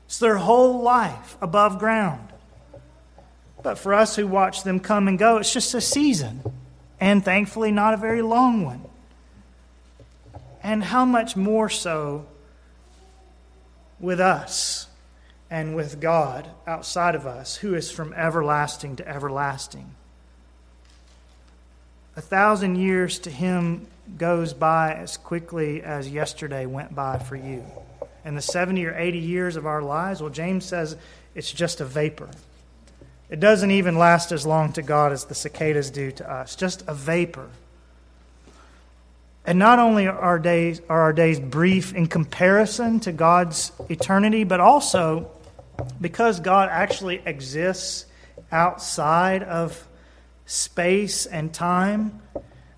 It's 0.06 0.18
their 0.18 0.36
whole 0.36 0.80
life 0.80 1.36
above 1.40 1.78
ground. 1.78 2.28
But 3.64 3.78
for 3.78 3.94
us 3.94 4.14
who 4.14 4.28
watch 4.28 4.62
them 4.62 4.78
come 4.78 5.08
and 5.08 5.18
go, 5.18 5.38
it's 5.38 5.52
just 5.52 5.74
a 5.74 5.80
season. 5.80 6.42
And 7.00 7.24
thankfully, 7.24 7.72
not 7.72 7.94
a 7.94 7.96
very 7.96 8.22
long 8.22 8.64
one. 8.64 8.84
And 10.62 10.84
how 10.84 11.04
much 11.04 11.34
more 11.34 11.68
so 11.68 12.26
with 14.00 14.20
us 14.20 14.88
and 15.50 15.76
with 15.76 16.00
God 16.00 16.48
outside 16.66 17.14
of 17.14 17.26
us, 17.26 17.56
who 17.56 17.74
is 17.74 17.90
from 17.90 18.12
everlasting 18.14 18.96
to 18.96 19.08
everlasting. 19.08 19.94
A 22.16 22.20
thousand 22.20 22.76
years 22.76 23.18
to 23.20 23.30
him 23.30 23.86
goes 24.18 24.54
by 24.54 24.94
as 24.94 25.16
quickly 25.16 25.82
as 25.82 26.08
yesterday 26.08 26.66
went 26.66 26.94
by 26.94 27.18
for 27.18 27.36
you. 27.36 27.64
And 28.24 28.36
the 28.36 28.42
70 28.42 28.86
or 28.86 28.96
80 28.96 29.18
years 29.18 29.56
of 29.56 29.66
our 29.66 29.82
lives, 29.82 30.20
well, 30.20 30.30
James 30.30 30.64
says 30.64 30.96
it's 31.34 31.50
just 31.50 31.80
a 31.80 31.84
vapor. 31.84 32.28
It 33.28 33.40
doesn't 33.40 33.70
even 33.70 33.98
last 33.98 34.32
as 34.32 34.46
long 34.46 34.72
to 34.74 34.82
God 34.82 35.12
as 35.12 35.24
the 35.24 35.34
cicadas 35.34 35.90
do 35.90 36.12
to 36.12 36.30
us, 36.30 36.54
just 36.54 36.84
a 36.86 36.94
vapor. 36.94 37.48
And 39.46 39.58
not 39.58 39.78
only 39.78 40.06
are 40.06 40.18
our 40.18 40.38
days, 40.38 40.80
are 40.88 41.02
our 41.02 41.12
days 41.12 41.38
brief 41.38 41.94
in 41.94 42.06
comparison 42.06 43.00
to 43.00 43.12
God's 43.12 43.72
eternity, 43.90 44.44
but 44.44 44.60
also 44.60 45.30
because 46.00 46.40
God 46.40 46.68
actually 46.70 47.20
exists 47.26 48.06
outside 48.50 49.42
of 49.42 49.86
space 50.46 51.26
and 51.26 51.52
time 51.52 52.22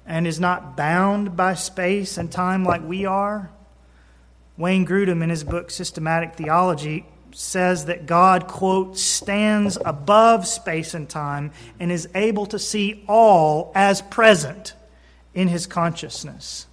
and 0.07 0.27
is 0.27 0.41
not 0.41 0.77
bound 0.77 1.37
by 1.37 1.55
space 1.55 2.19
and 2.19 2.31
time 2.31 2.65
like 2.65 2.83
we 2.83 3.07
are. 3.07 3.51
Wayne 4.57 4.87
Grudem, 4.87 5.23
in 5.23 5.31
his 5.31 5.45
book 5.45 5.71
Systematic 5.71 6.35
Theology, 6.35 7.07
says 7.33 7.85
that 7.85 8.07
God, 8.07 8.47
quote, 8.47 8.97
stands 8.97 9.77
above 9.85 10.47
space 10.47 10.95
and 10.95 11.09
time 11.09 11.53
and 11.79 11.93
is 11.93 12.09
able 12.15 12.47
to 12.47 12.59
see 12.59 13.05
all 13.07 13.73
as 13.75 14.01
present 14.01 14.73
in 15.37 15.47
his 15.47 15.69
consciousness. 15.69 16.67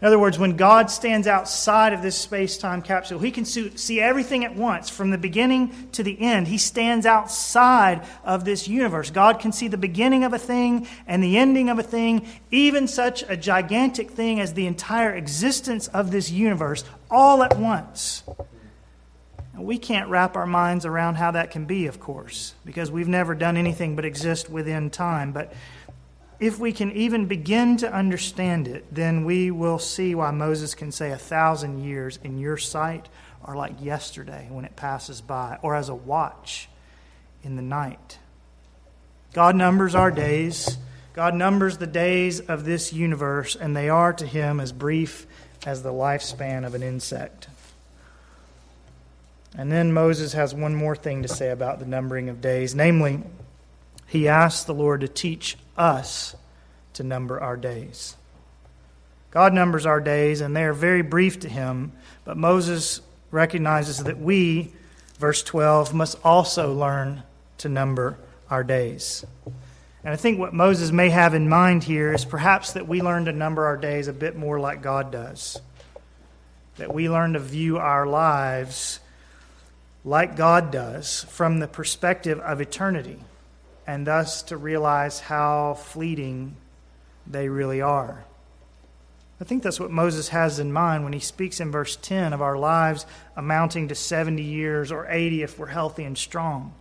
In 0.00 0.06
other 0.06 0.18
words, 0.18 0.38
when 0.38 0.56
God 0.56 0.92
stands 0.92 1.26
outside 1.26 1.92
of 1.92 2.02
this 2.02 2.16
space 2.16 2.56
time 2.56 2.82
capsule, 2.82 3.18
he 3.18 3.32
can 3.32 3.44
see 3.44 4.00
everything 4.00 4.44
at 4.44 4.54
once, 4.54 4.88
from 4.88 5.10
the 5.10 5.18
beginning 5.18 5.88
to 5.90 6.04
the 6.04 6.20
end. 6.20 6.46
He 6.46 6.56
stands 6.56 7.04
outside 7.04 8.06
of 8.22 8.44
this 8.44 8.68
universe. 8.68 9.10
God 9.10 9.40
can 9.40 9.50
see 9.50 9.66
the 9.66 9.76
beginning 9.76 10.22
of 10.22 10.32
a 10.32 10.38
thing 10.38 10.86
and 11.08 11.20
the 11.20 11.36
ending 11.36 11.68
of 11.68 11.80
a 11.80 11.82
thing, 11.82 12.28
even 12.52 12.86
such 12.86 13.24
a 13.28 13.36
gigantic 13.36 14.12
thing 14.12 14.38
as 14.38 14.54
the 14.54 14.68
entire 14.68 15.12
existence 15.12 15.88
of 15.88 16.12
this 16.12 16.30
universe, 16.30 16.84
all 17.10 17.42
at 17.42 17.58
once. 17.58 18.22
We 19.56 19.78
can't 19.78 20.08
wrap 20.08 20.36
our 20.36 20.46
minds 20.46 20.86
around 20.86 21.16
how 21.16 21.32
that 21.32 21.50
can 21.50 21.64
be, 21.64 21.88
of 21.88 21.98
course, 21.98 22.54
because 22.64 22.92
we've 22.92 23.08
never 23.08 23.34
done 23.34 23.56
anything 23.56 23.96
but 23.96 24.04
exist 24.04 24.48
within 24.48 24.90
time. 24.90 25.32
But 25.32 25.52
if 26.40 26.58
we 26.58 26.72
can 26.72 26.92
even 26.92 27.26
begin 27.26 27.76
to 27.78 27.92
understand 27.92 28.68
it, 28.68 28.84
then 28.94 29.24
we 29.24 29.50
will 29.50 29.78
see 29.78 30.14
why 30.14 30.30
Moses 30.30 30.74
can 30.74 30.92
say 30.92 31.10
a 31.10 31.18
thousand 31.18 31.82
years 31.82 32.18
in 32.22 32.38
your 32.38 32.56
sight 32.56 33.08
are 33.44 33.56
like 33.56 33.82
yesterday 33.82 34.46
when 34.50 34.64
it 34.64 34.76
passes 34.76 35.20
by, 35.20 35.58
or 35.62 35.74
as 35.74 35.88
a 35.88 35.94
watch 35.94 36.68
in 37.42 37.56
the 37.56 37.62
night. 37.62 38.18
God 39.32 39.56
numbers 39.56 39.94
our 39.94 40.10
days. 40.10 40.78
God 41.12 41.34
numbers 41.34 41.78
the 41.78 41.86
days 41.86 42.40
of 42.40 42.64
this 42.64 42.92
universe, 42.92 43.56
and 43.56 43.76
they 43.76 43.88
are 43.88 44.12
to 44.12 44.26
him 44.26 44.60
as 44.60 44.70
brief 44.70 45.26
as 45.66 45.82
the 45.82 45.92
lifespan 45.92 46.64
of 46.64 46.74
an 46.74 46.82
insect. 46.82 47.48
And 49.56 49.72
then 49.72 49.92
Moses 49.92 50.34
has 50.34 50.54
one 50.54 50.74
more 50.74 50.94
thing 50.94 51.22
to 51.22 51.28
say 51.28 51.50
about 51.50 51.80
the 51.80 51.86
numbering 51.86 52.28
of 52.28 52.40
days. 52.40 52.74
Namely, 52.74 53.22
he 54.06 54.28
asks 54.28 54.64
the 54.64 54.74
Lord 54.74 55.00
to 55.00 55.08
teach 55.08 55.56
us 55.78 56.34
to 56.94 57.02
number 57.02 57.40
our 57.40 57.56
days. 57.56 58.16
God 59.30 59.52
numbers 59.52 59.86
our 59.86 60.00
days, 60.00 60.40
and 60.40 60.56
they 60.56 60.64
are 60.64 60.72
very 60.72 61.02
brief 61.02 61.40
to 61.40 61.48
him, 61.48 61.92
but 62.24 62.36
Moses 62.36 63.00
recognizes 63.30 64.04
that 64.04 64.18
we, 64.18 64.72
verse 65.18 65.42
12, 65.42 65.92
must 65.94 66.18
also 66.24 66.72
learn 66.72 67.22
to 67.58 67.68
number 67.68 68.18
our 68.50 68.64
days. 68.64 69.24
And 70.04 70.14
I 70.14 70.16
think 70.16 70.38
what 70.38 70.54
Moses 70.54 70.92
may 70.92 71.10
have 71.10 71.34
in 71.34 71.48
mind 71.48 71.84
here 71.84 72.12
is 72.12 72.24
perhaps 72.24 72.72
that 72.72 72.88
we 72.88 73.02
learn 73.02 73.26
to 73.26 73.32
number 73.32 73.66
our 73.66 73.76
days 73.76 74.08
a 74.08 74.12
bit 74.12 74.36
more 74.36 74.58
like 74.58 74.80
God 74.80 75.12
does. 75.12 75.60
That 76.76 76.94
we 76.94 77.10
learn 77.10 77.34
to 77.34 77.40
view 77.40 77.78
our 77.78 78.06
lives 78.06 79.00
like 80.04 80.36
God 80.36 80.70
does, 80.70 81.24
from 81.28 81.58
the 81.58 81.68
perspective 81.68 82.38
of 82.40 82.60
eternity, 82.60 83.18
and 83.88 84.06
thus 84.06 84.42
to 84.42 84.56
realize 84.58 85.18
how 85.18 85.72
fleeting 85.72 86.54
they 87.26 87.48
really 87.48 87.80
are. 87.80 88.22
I 89.40 89.44
think 89.44 89.62
that's 89.62 89.80
what 89.80 89.90
Moses 89.90 90.28
has 90.28 90.58
in 90.58 90.72
mind 90.72 91.04
when 91.04 91.14
he 91.14 91.20
speaks 91.20 91.58
in 91.58 91.70
verse 91.70 91.96
10 91.96 92.34
of 92.34 92.42
our 92.42 92.58
lives 92.58 93.06
amounting 93.34 93.88
to 93.88 93.94
70 93.94 94.42
years 94.42 94.92
or 94.92 95.06
80 95.08 95.42
if 95.42 95.58
we're 95.58 95.68
healthy 95.68 96.04
and 96.04 96.18
strong. 96.18 96.74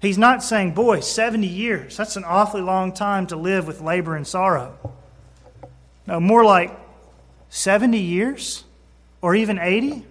He's 0.00 0.18
not 0.18 0.42
saying, 0.42 0.72
boy, 0.72 1.00
70 1.00 1.46
years, 1.46 1.96
that's 1.96 2.16
an 2.16 2.24
awfully 2.24 2.62
long 2.62 2.92
time 2.92 3.28
to 3.28 3.36
live 3.36 3.68
with 3.68 3.80
labor 3.80 4.16
and 4.16 4.26
sorrow. 4.26 4.76
No, 6.04 6.18
more 6.18 6.44
like 6.44 6.76
70 7.48 7.96
years? 7.98 8.64
Or 9.22 9.36
even 9.36 9.58
80? 9.58 10.04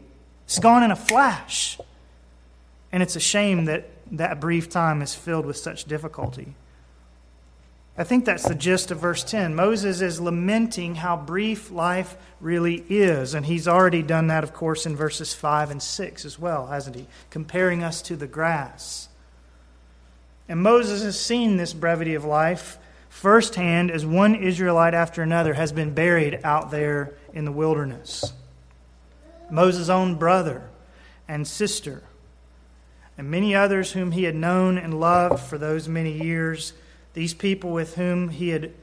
It's 0.46 0.60
gone 0.60 0.84
in 0.84 0.92
a 0.92 0.96
flash. 0.96 1.78
And 2.94 3.04
it's 3.04 3.18
a 3.18 3.20
shame 3.20 3.66
that 3.66 3.90
that 4.12 4.40
brief 4.40 4.70
time 4.70 5.02
is 5.02 5.16
filled 5.16 5.46
with 5.46 5.58
such 5.58 5.86
difficulty. 5.86 6.56
I 7.98 8.04
think 8.04 8.26
that's 8.26 8.48
the 8.48 8.56
gist 8.56 8.92
of 8.92 9.00
verse 9.00 9.24
10. 9.24 9.56
Moses 9.56 10.02
is 10.02 10.20
lamenting 10.20 10.96
how 10.96 11.16
brief 11.16 11.72
life 11.72 12.18
really 12.42 12.84
is. 12.90 13.34
And 13.34 13.46
he's 13.46 13.70
already 13.70 14.02
done 14.02 14.28
that, 14.28 14.44
of 14.44 14.54
course, 14.54 14.86
in 14.86 14.98
verses 14.98 15.34
5 15.34 15.72
and 15.72 15.82
6 15.82 16.26
as 16.26 16.38
well, 16.38 16.68
hasn't 16.68 16.98
he? 16.98 17.08
Comparing 17.30 17.84
us 17.84 18.02
to 18.04 18.18
the 18.18 18.28
grass. 18.28 19.08
And 20.50 20.62
Moses 20.62 21.04
has 21.04 21.20
seen 21.20 21.56
this 21.56 21.74
brevity 21.74 22.16
of 22.16 22.26
life 22.26 22.78
firsthand 23.10 23.90
as 23.90 24.06
one 24.06 24.36
Israelite 24.36 24.94
after 24.94 25.22
another 25.22 25.54
has 25.54 25.72
been 25.72 25.94
buried 25.94 26.42
out 26.44 26.72
there 26.72 27.14
in 27.34 27.46
the 27.46 27.52
wilderness. 27.52 28.34
Moses' 29.50 29.88
own 29.88 30.16
brother 30.16 30.70
and 31.30 31.48
sister, 31.48 32.04
and 33.18 33.30
many 33.30 33.56
others 33.56 33.92
whom 33.92 34.12
he 34.12 34.24
had 34.24 34.36
known 34.36 34.78
and 34.78 35.00
loved 35.00 35.40
for 35.40 35.58
those 35.58 35.88
many 35.88 36.12
years 36.12 36.74
these 37.16 37.34
people 37.34 37.72
with 37.72 37.96
whom 37.96 38.28
he 38.28 38.50
had 38.50 38.74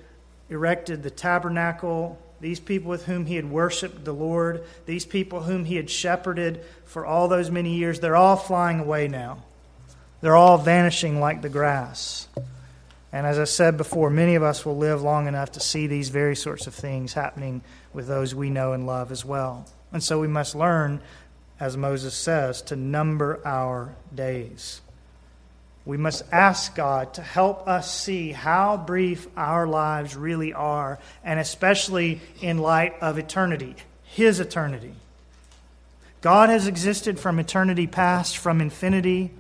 erected 0.49 1.03
the 1.03 1.11
tabernacle, 1.11 2.19
these 2.41 2.59
people 2.59 2.89
with 2.89 3.05
whom 3.05 3.27
he 3.27 3.37
had 3.37 3.51
worshiped 3.51 4.05
the 4.05 4.13
Lord, 4.13 4.65
these 4.87 5.05
people 5.05 5.43
whom 5.43 5.67
he 5.67 5.77
had 5.77 5.91
shepherded 5.91 6.65
for 6.87 7.05
all 7.05 7.29
those 7.29 7.51
many 7.51 7.75
years, 7.75 8.01
they're 8.01 8.17
all 8.17 8.37
flying 8.37 8.81
away 8.81 9.07
now. 9.07 9.45
They're 10.23 10.37
all 10.37 10.57
vanishing 10.57 11.21
like 11.21 11.43
the 11.43 11.51
grass. 11.51 12.27
And 13.13 13.27
as 13.27 13.39
I 13.39 13.45
said 13.45 13.77
before, 13.77 14.09
many 14.09 14.35
of 14.35 14.43
us 14.43 14.65
will 14.65 14.79
live 14.79 15.03
long 15.03 15.27
enough 15.29 15.53
to 15.53 15.61
see 15.61 15.87
these 15.87 16.09
very 16.09 16.35
sorts 16.35 16.67
of 16.67 16.75
things 16.75 17.13
happening 17.13 17.61
with 17.93 18.09
those 18.09 18.35
we 18.35 18.49
know 18.49 18.73
and 18.73 18.87
love 18.87 19.13
as 19.13 19.27
well. 19.27 19.67
And 19.93 20.03
so 20.03 20.19
we 20.19 20.29
must 20.29 20.55
learn, 20.55 21.03
as 21.63 21.77
Moses 21.77 22.13
says, 22.13 22.61
to 22.61 22.75
number 22.75 23.41
our 23.45 23.95
days. 24.13 24.81
We 25.85 25.97
must 25.97 26.25
ask 26.33 26.75
God 26.75 27.15
to 27.15 27.23
help 27.23 27.69
us 27.69 27.89
see 27.89 28.33
how 28.33 28.77
brief 28.77 29.29
our 29.37 29.69
lives 29.69 30.17
really 30.17 30.53
are, 30.53 30.99
and 31.23 31.39
especially 31.39 32.21
in 32.41 32.59
light 32.59 32.97
of 33.01 33.17
eternity, 33.17 33.77
His 34.03 34.41
eternity. 34.41 34.93
God 36.21 36.49
has 36.49 36.67
existed 36.67 37.21
from 37.21 37.39
eternity 37.39 37.87
past, 37.87 38.39
from 38.39 38.61
infinity. 38.61 39.31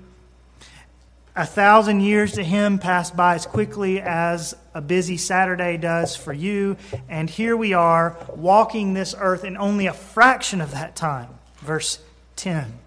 A 1.35 1.45
thousand 1.45 2.03
years 2.03 2.35
to 2.35 2.45
Him 2.45 2.79
pass 2.79 3.11
by 3.11 3.35
as 3.35 3.47
quickly 3.47 4.01
as 4.01 4.55
a 4.75 4.81
busy 4.81 5.17
Saturday 5.17 5.77
does 5.77 6.15
for 6.15 6.33
you, 6.33 6.77
and 7.09 7.29
here 7.29 7.57
we 7.57 7.73
are 7.73 8.17
walking 8.33 8.95
this 8.95 9.13
earth 9.19 9.43
in 9.43 9.57
only 9.57 9.87
a 9.87 9.93
fraction 9.93 10.61
of 10.61 10.71
that 10.71 10.95
time. 10.95 11.29
Verse 11.57 11.99
10. 12.37 12.79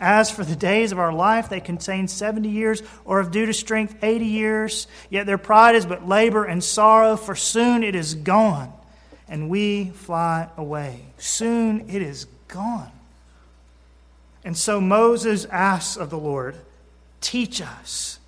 As 0.00 0.30
for 0.30 0.44
the 0.44 0.56
days 0.56 0.92
of 0.92 0.98
our 0.98 1.12
life, 1.12 1.48
they 1.48 1.60
contain 1.60 2.08
70 2.08 2.48
years, 2.48 2.82
or 3.04 3.20
of 3.20 3.30
due 3.30 3.46
to 3.46 3.54
strength, 3.54 3.96
80 4.02 4.26
years. 4.26 4.86
Yet 5.08 5.26
their 5.26 5.38
pride 5.38 5.76
is 5.76 5.86
but 5.86 6.06
labor 6.06 6.44
and 6.44 6.62
sorrow, 6.62 7.16
for 7.16 7.34
soon 7.34 7.82
it 7.82 7.94
is 7.94 8.14
gone, 8.14 8.72
and 9.28 9.48
we 9.48 9.90
fly 9.90 10.48
away. 10.56 11.06
Soon 11.18 11.88
it 11.88 12.02
is 12.02 12.26
gone. 12.48 12.90
And 14.44 14.56
so 14.56 14.80
Moses 14.80 15.46
asks 15.46 15.96
of 15.96 16.10
the 16.10 16.18
Lord, 16.18 16.56
Teach 17.20 17.62
us 17.62 18.18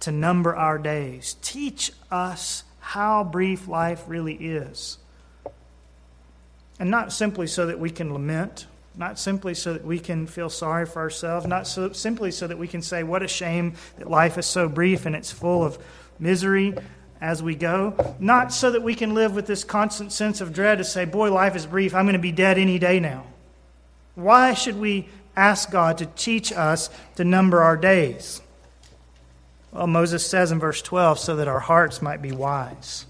to 0.00 0.12
number 0.12 0.54
our 0.54 0.76
days. 0.76 1.36
Teach 1.40 1.90
us 2.10 2.62
how 2.80 3.24
brief 3.24 3.66
life 3.66 4.04
really 4.06 4.34
is. 4.34 4.98
And 6.78 6.90
not 6.90 7.12
simply 7.12 7.46
so 7.46 7.66
that 7.66 7.80
we 7.80 7.88
can 7.88 8.12
lament 8.12 8.66
not 8.96 9.18
simply 9.18 9.54
so 9.54 9.74
that 9.74 9.84
we 9.84 9.98
can 9.98 10.26
feel 10.26 10.48
sorry 10.48 10.86
for 10.86 11.00
ourselves, 11.00 11.46
not 11.46 11.66
so, 11.66 11.92
simply 11.92 12.30
so 12.30 12.46
that 12.46 12.58
we 12.58 12.66
can 12.66 12.82
say, 12.82 13.02
What 13.02 13.22
a 13.22 13.28
shame 13.28 13.74
that 13.98 14.10
life 14.10 14.38
is 14.38 14.46
so 14.46 14.68
brief 14.68 15.06
and 15.06 15.14
it's 15.14 15.30
full 15.30 15.62
of 15.62 15.78
misery 16.18 16.74
as 17.20 17.42
we 17.42 17.54
go, 17.54 17.94
not 18.18 18.52
so 18.52 18.70
that 18.70 18.82
we 18.82 18.94
can 18.94 19.14
live 19.14 19.34
with 19.34 19.46
this 19.46 19.64
constant 19.64 20.12
sense 20.12 20.40
of 20.40 20.52
dread 20.52 20.78
to 20.78 20.84
say, 20.84 21.04
Boy, 21.04 21.30
life 21.32 21.54
is 21.54 21.66
brief, 21.66 21.94
I'm 21.94 22.06
going 22.06 22.14
to 22.14 22.18
be 22.18 22.32
dead 22.32 22.58
any 22.58 22.78
day 22.78 23.00
now. 23.00 23.26
Why 24.14 24.54
should 24.54 24.78
we 24.78 25.08
ask 25.36 25.70
God 25.70 25.98
to 25.98 26.06
teach 26.06 26.50
us 26.52 26.88
to 27.16 27.24
number 27.24 27.62
our 27.62 27.76
days? 27.76 28.40
Well, 29.72 29.86
Moses 29.86 30.26
says 30.26 30.52
in 30.52 30.58
verse 30.58 30.80
12, 30.80 31.18
so 31.18 31.36
that 31.36 31.48
our 31.48 31.60
hearts 31.60 32.00
might 32.00 32.22
be 32.22 32.32
wise. 32.32 33.04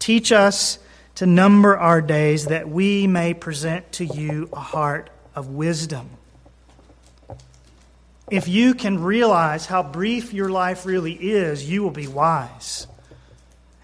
Teach 0.00 0.32
us 0.32 0.80
to 1.20 1.26
number 1.26 1.76
our 1.76 2.00
days 2.00 2.46
that 2.46 2.66
we 2.66 3.06
may 3.06 3.34
present 3.34 3.92
to 3.92 4.06
you 4.06 4.48
a 4.54 4.58
heart 4.58 5.10
of 5.34 5.48
wisdom. 5.48 6.08
If 8.30 8.48
you 8.48 8.72
can 8.72 9.02
realize 9.02 9.66
how 9.66 9.82
brief 9.82 10.32
your 10.32 10.48
life 10.48 10.86
really 10.86 11.12
is, 11.12 11.68
you 11.68 11.82
will 11.82 11.90
be 11.90 12.06
wise. 12.06 12.86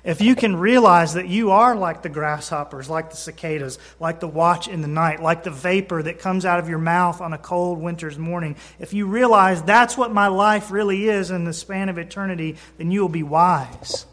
If 0.02 0.22
you 0.22 0.34
can 0.34 0.56
realize 0.56 1.12
that 1.12 1.28
you 1.28 1.50
are 1.50 1.76
like 1.76 2.00
the 2.00 2.08
grasshoppers, 2.08 2.88
like 2.88 3.10
the 3.10 3.18
cicadas, 3.18 3.78
like 4.00 4.20
the 4.20 4.28
watch 4.28 4.66
in 4.66 4.80
the 4.80 4.88
night, 4.88 5.20
like 5.20 5.42
the 5.44 5.50
vapor 5.50 6.02
that 6.04 6.18
comes 6.18 6.46
out 6.46 6.58
of 6.58 6.70
your 6.70 6.78
mouth 6.78 7.20
on 7.20 7.34
a 7.34 7.38
cold 7.38 7.78
winter's 7.78 8.16
morning, 8.16 8.56
if 8.78 8.94
you 8.94 9.04
realize 9.04 9.62
that's 9.62 9.98
what 9.98 10.10
my 10.10 10.28
life 10.28 10.70
really 10.70 11.06
is 11.06 11.30
in 11.30 11.44
the 11.44 11.52
span 11.52 11.90
of 11.90 11.98
eternity, 11.98 12.56
then 12.78 12.90
you 12.90 13.02
will 13.02 13.10
be 13.10 13.22
wise. 13.22 14.06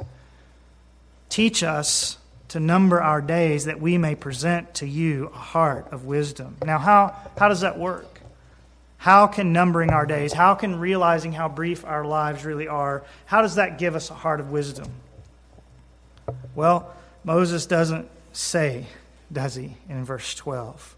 Teach 1.29 1.63
us 1.63 2.17
to 2.53 2.59
number 2.59 3.01
our 3.01 3.19
days 3.19 3.65
that 3.65 3.81
we 3.81 3.97
may 3.97 4.13
present 4.13 4.75
to 4.75 4.85
you 4.85 5.31
a 5.33 5.39
heart 5.39 5.91
of 5.91 6.05
wisdom. 6.05 6.55
Now, 6.63 6.77
how, 6.77 7.15
how 7.35 7.49
does 7.49 7.61
that 7.61 7.79
work? 7.79 8.21
How 8.97 9.25
can 9.25 9.53
numbering 9.53 9.89
our 9.89 10.05
days, 10.05 10.33
how 10.33 10.53
can 10.53 10.79
realizing 10.79 11.31
how 11.31 11.49
brief 11.49 11.83
our 11.83 12.05
lives 12.05 12.45
really 12.45 12.67
are, 12.67 13.03
how 13.25 13.41
does 13.41 13.55
that 13.55 13.79
give 13.79 13.95
us 13.95 14.11
a 14.11 14.13
heart 14.13 14.39
of 14.39 14.51
wisdom? 14.51 14.87
Well, 16.53 16.95
Moses 17.23 17.65
doesn't 17.65 18.07
say, 18.33 18.85
does 19.31 19.55
he, 19.55 19.75
in 19.89 20.05
verse 20.05 20.35
12? 20.35 20.95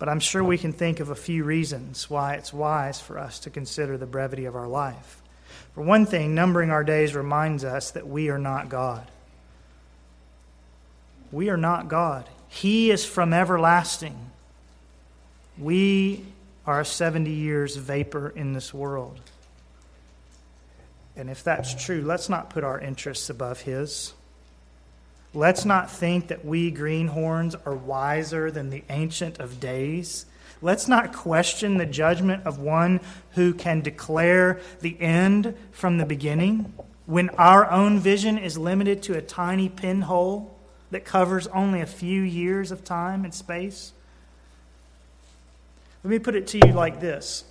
But 0.00 0.08
I'm 0.08 0.18
sure 0.18 0.42
we 0.42 0.58
can 0.58 0.72
think 0.72 0.98
of 0.98 1.08
a 1.08 1.14
few 1.14 1.44
reasons 1.44 2.10
why 2.10 2.34
it's 2.34 2.52
wise 2.52 3.00
for 3.00 3.16
us 3.16 3.38
to 3.40 3.50
consider 3.50 3.96
the 3.96 4.06
brevity 4.06 4.46
of 4.46 4.56
our 4.56 4.66
life. 4.66 5.22
For 5.76 5.82
one 5.82 6.04
thing, 6.04 6.34
numbering 6.34 6.72
our 6.72 6.82
days 6.82 7.14
reminds 7.14 7.62
us 7.62 7.92
that 7.92 8.08
we 8.08 8.28
are 8.28 8.38
not 8.38 8.68
God. 8.68 9.08
We 11.30 11.50
are 11.50 11.56
not 11.56 11.88
God. 11.88 12.28
He 12.48 12.90
is 12.90 13.04
from 13.04 13.32
everlasting. 13.32 14.30
We 15.58 16.24
are 16.66 16.84
70 16.84 17.30
years 17.30 17.76
vapor 17.76 18.30
in 18.30 18.52
this 18.52 18.72
world. 18.72 19.20
And 21.16 21.28
if 21.28 21.42
that's 21.42 21.74
true, 21.74 22.02
let's 22.02 22.28
not 22.28 22.50
put 22.50 22.64
our 22.64 22.78
interests 22.78 23.28
above 23.28 23.62
His. 23.62 24.12
Let's 25.34 25.64
not 25.64 25.90
think 25.90 26.28
that 26.28 26.44
we 26.44 26.70
greenhorns 26.70 27.54
are 27.66 27.74
wiser 27.74 28.50
than 28.50 28.70
the 28.70 28.84
Ancient 28.88 29.38
of 29.38 29.60
Days. 29.60 30.26
Let's 30.62 30.88
not 30.88 31.12
question 31.12 31.76
the 31.76 31.86
judgment 31.86 32.46
of 32.46 32.58
one 32.58 33.00
who 33.32 33.52
can 33.52 33.80
declare 33.80 34.60
the 34.80 35.00
end 35.00 35.54
from 35.70 35.98
the 35.98 36.06
beginning 36.06 36.72
when 37.06 37.30
our 37.30 37.70
own 37.70 37.98
vision 37.98 38.38
is 38.38 38.58
limited 38.58 39.02
to 39.04 39.16
a 39.16 39.22
tiny 39.22 39.68
pinhole 39.68 40.57
that 40.90 41.04
covers 41.04 41.46
only 41.48 41.80
a 41.80 41.86
few 41.86 42.22
years 42.22 42.70
of 42.70 42.84
time 42.84 43.24
and 43.24 43.34
space? 43.34 43.92
Let 46.04 46.10
me 46.10 46.18
put 46.18 46.34
it 46.34 46.46
to 46.48 46.66
you 46.66 46.72
like 46.72 47.00
this. 47.00 47.44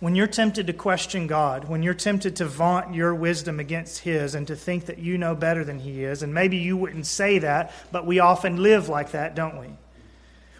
When 0.00 0.14
you're 0.14 0.28
tempted 0.28 0.68
to 0.68 0.72
question 0.72 1.26
God, 1.26 1.68
when 1.68 1.82
you're 1.82 1.92
tempted 1.92 2.36
to 2.36 2.44
vaunt 2.44 2.94
your 2.94 3.14
wisdom 3.14 3.58
against 3.58 4.00
His 4.00 4.34
and 4.34 4.46
to 4.46 4.54
think 4.54 4.86
that 4.86 4.98
you 4.98 5.18
know 5.18 5.34
better 5.34 5.64
than 5.64 5.80
He 5.80 6.04
is, 6.04 6.22
and 6.22 6.32
maybe 6.32 6.56
you 6.56 6.76
wouldn't 6.76 7.06
say 7.06 7.38
that, 7.40 7.72
but 7.90 8.06
we 8.06 8.20
often 8.20 8.62
live 8.62 8.88
like 8.88 9.10
that, 9.10 9.34
don't 9.34 9.58
we? 9.58 9.66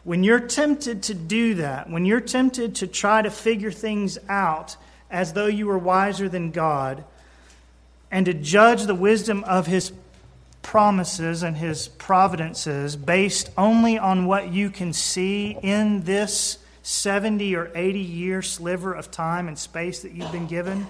When 0.02 0.24
you're 0.24 0.40
tempted 0.40 1.04
to 1.04 1.14
do 1.14 1.54
that, 1.54 1.88
when 1.88 2.04
you're 2.04 2.20
tempted 2.20 2.74
to 2.76 2.86
try 2.86 3.22
to 3.22 3.30
figure 3.30 3.70
things 3.70 4.18
out 4.28 4.76
as 5.10 5.32
though 5.32 5.46
you 5.46 5.66
were 5.66 5.78
wiser 5.78 6.28
than 6.28 6.50
God, 6.50 7.04
and 8.10 8.26
to 8.26 8.34
judge 8.34 8.84
the 8.84 8.94
wisdom 8.94 9.44
of 9.44 9.66
His 9.66 9.92
promises 10.68 11.42
and 11.42 11.56
his 11.56 11.88
providences 11.88 12.94
based 12.94 13.48
only 13.56 13.98
on 13.98 14.26
what 14.26 14.52
you 14.52 14.68
can 14.68 14.92
see 14.92 15.56
in 15.62 16.02
this 16.02 16.58
70 16.82 17.56
or 17.56 17.70
80 17.74 17.98
year 17.98 18.42
sliver 18.42 18.92
of 18.92 19.10
time 19.10 19.48
and 19.48 19.58
space 19.58 20.00
that 20.00 20.12
you've 20.12 20.30
been 20.30 20.46
given, 20.46 20.86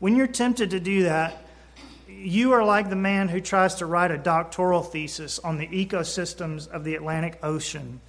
when 0.00 0.16
you're 0.16 0.26
tempted 0.26 0.70
to 0.70 0.80
do 0.80 1.04
that, 1.04 1.44
you 2.08 2.50
are 2.50 2.64
like 2.64 2.90
the 2.90 2.96
man 2.96 3.28
who 3.28 3.40
tries 3.40 3.76
to 3.76 3.86
write 3.86 4.10
a 4.10 4.18
doctoral 4.18 4.82
thesis 4.82 5.38
on 5.38 5.56
the 5.56 5.68
ecosystems 5.68 6.68
of 6.68 6.82
the 6.82 6.96
Atlantic 6.96 7.38
Ocean 7.44 8.00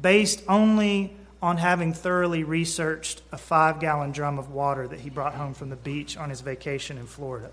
based 0.00 0.42
only 0.48 1.14
on 1.42 1.58
having 1.58 1.92
thoroughly 1.92 2.42
researched 2.42 3.20
a 3.32 3.36
five 3.36 3.80
gallon 3.80 4.12
drum 4.12 4.38
of 4.38 4.50
water 4.50 4.88
that 4.88 5.00
he 5.00 5.10
brought 5.10 5.34
home 5.34 5.52
from 5.52 5.68
the 5.68 5.76
beach 5.76 6.16
on 6.16 6.30
his 6.30 6.40
vacation 6.40 6.96
in 6.96 7.06
Florida 7.06 7.50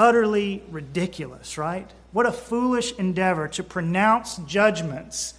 utterly 0.00 0.62
ridiculous, 0.70 1.58
right? 1.58 1.88
What 2.12 2.24
a 2.24 2.32
foolish 2.32 2.92
endeavor 2.96 3.48
to 3.48 3.62
pronounce 3.62 4.38
judgments 4.38 5.34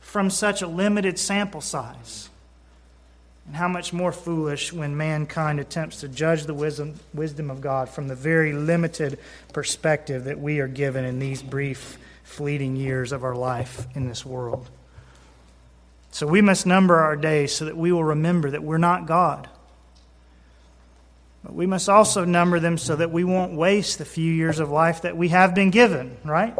from 0.00 0.30
such 0.30 0.62
a 0.62 0.66
limited 0.66 1.18
sample 1.18 1.60
size. 1.60 2.30
And 3.46 3.54
how 3.56 3.68
much 3.68 3.92
more 3.92 4.12
foolish 4.12 4.72
when 4.72 4.96
mankind 4.96 5.60
attempts 5.60 6.00
to 6.00 6.08
judge 6.08 6.44
the 6.44 6.54
wisdom, 6.54 6.94
wisdom 7.12 7.50
of 7.50 7.60
God 7.60 7.90
from 7.90 8.08
the 8.08 8.14
very 8.14 8.54
limited 8.54 9.18
perspective 9.52 10.24
that 10.24 10.40
we 10.40 10.60
are 10.60 10.66
given 10.66 11.04
in 11.04 11.18
these 11.18 11.42
brief, 11.42 11.98
fleeting 12.24 12.74
years 12.74 13.12
of 13.12 13.22
our 13.22 13.36
life 13.36 13.86
in 13.94 14.08
this 14.08 14.24
world. 14.24 14.70
So 16.10 16.26
we 16.26 16.40
must 16.40 16.64
number 16.64 16.96
our 16.96 17.16
days 17.16 17.54
so 17.54 17.66
that 17.66 17.76
we 17.76 17.92
will 17.92 18.02
remember 18.02 18.50
that 18.50 18.62
we're 18.62 18.78
not 18.78 19.06
God. 19.06 19.50
But 21.46 21.54
we 21.54 21.66
must 21.66 21.88
also 21.88 22.24
number 22.24 22.58
them 22.58 22.76
so 22.76 22.96
that 22.96 23.12
we 23.12 23.22
won't 23.22 23.52
waste 23.52 23.98
the 23.98 24.04
few 24.04 24.32
years 24.32 24.58
of 24.58 24.70
life 24.70 25.02
that 25.02 25.16
we 25.16 25.28
have 25.28 25.54
been 25.54 25.70
given, 25.70 26.16
right? 26.24 26.58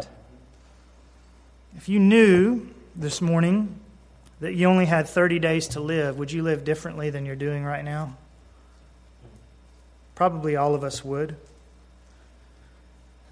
If 1.75 1.89
you 1.89 1.99
knew 1.99 2.69
this 2.95 3.19
morning 3.19 3.81
that 4.39 4.53
you 4.53 4.67
only 4.67 4.85
had 4.85 5.09
30 5.09 5.39
days 5.39 5.67
to 5.69 5.81
live, 5.81 6.17
would 6.17 6.31
you 6.31 6.41
live 6.41 6.63
differently 6.63 7.09
than 7.09 7.25
you're 7.25 7.35
doing 7.35 7.65
right 7.65 7.83
now? 7.83 8.15
Probably 10.15 10.55
all 10.55 10.73
of 10.73 10.85
us 10.85 11.03
would. 11.03 11.35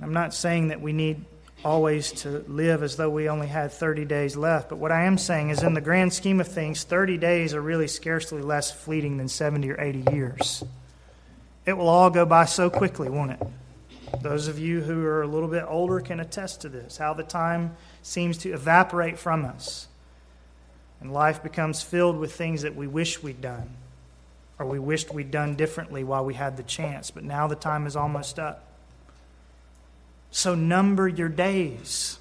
I'm 0.01 0.11
not 0.11 0.33
saying 0.33 0.67
that 0.67 0.81
we 0.81 0.91
need 0.91 1.23
always 1.63 2.11
to 2.11 2.43
live 2.49 2.83
as 2.83 2.97
though 2.97 3.09
we 3.09 3.29
only 3.29 3.47
had 3.47 3.71
30 3.71 4.03
days 4.03 4.35
left, 4.35 4.67
but 4.67 4.77
what 4.77 4.91
I 4.91 5.05
am 5.05 5.17
saying 5.17 5.51
is, 5.51 5.63
in 5.63 5.73
the 5.73 5.79
grand 5.79 6.11
scheme 6.11 6.41
of 6.41 6.49
things, 6.49 6.83
30 6.83 7.17
days 7.17 7.53
are 7.53 7.61
really 7.61 7.87
scarcely 7.87 8.41
less 8.41 8.73
fleeting 8.73 9.15
than 9.15 9.29
70 9.29 9.71
or 9.71 9.79
80 9.79 10.13
years. 10.13 10.65
It 11.65 11.73
will 11.73 11.89
all 11.89 12.09
go 12.09 12.25
by 12.25 12.45
so 12.45 12.69
quickly, 12.69 13.09
won't 13.09 13.31
it? 13.31 13.41
Those 14.21 14.47
of 14.47 14.59
you 14.59 14.81
who 14.81 15.03
are 15.05 15.23
a 15.23 15.27
little 15.27 15.49
bit 15.49 15.65
older 15.67 15.99
can 15.99 16.19
attest 16.19 16.61
to 16.61 16.69
this, 16.69 16.97
how 16.97 17.13
the 17.13 17.23
time 17.23 17.75
seems 18.01 18.37
to 18.39 18.51
evaporate 18.51 19.17
from 19.17 19.45
us. 19.45 19.87
And 21.01 21.11
life 21.11 21.43
becomes 21.43 21.81
filled 21.81 22.17
with 22.17 22.33
things 22.33 22.61
that 22.61 22.75
we 22.75 22.87
wish 22.87 23.21
we'd 23.21 23.41
done, 23.41 23.69
or 24.59 24.65
we 24.65 24.79
wished 24.79 25.13
we'd 25.13 25.31
done 25.31 25.55
differently 25.55 26.03
while 26.03 26.23
we 26.23 26.35
had 26.35 26.55
the 26.55 26.63
chance, 26.63 27.11
but 27.11 27.23
now 27.23 27.47
the 27.47 27.55
time 27.55 27.87
is 27.87 27.95
almost 27.95 28.39
up. 28.39 28.67
So 30.31 30.55
number 30.55 31.07
your 31.07 31.29
days. 31.29 32.19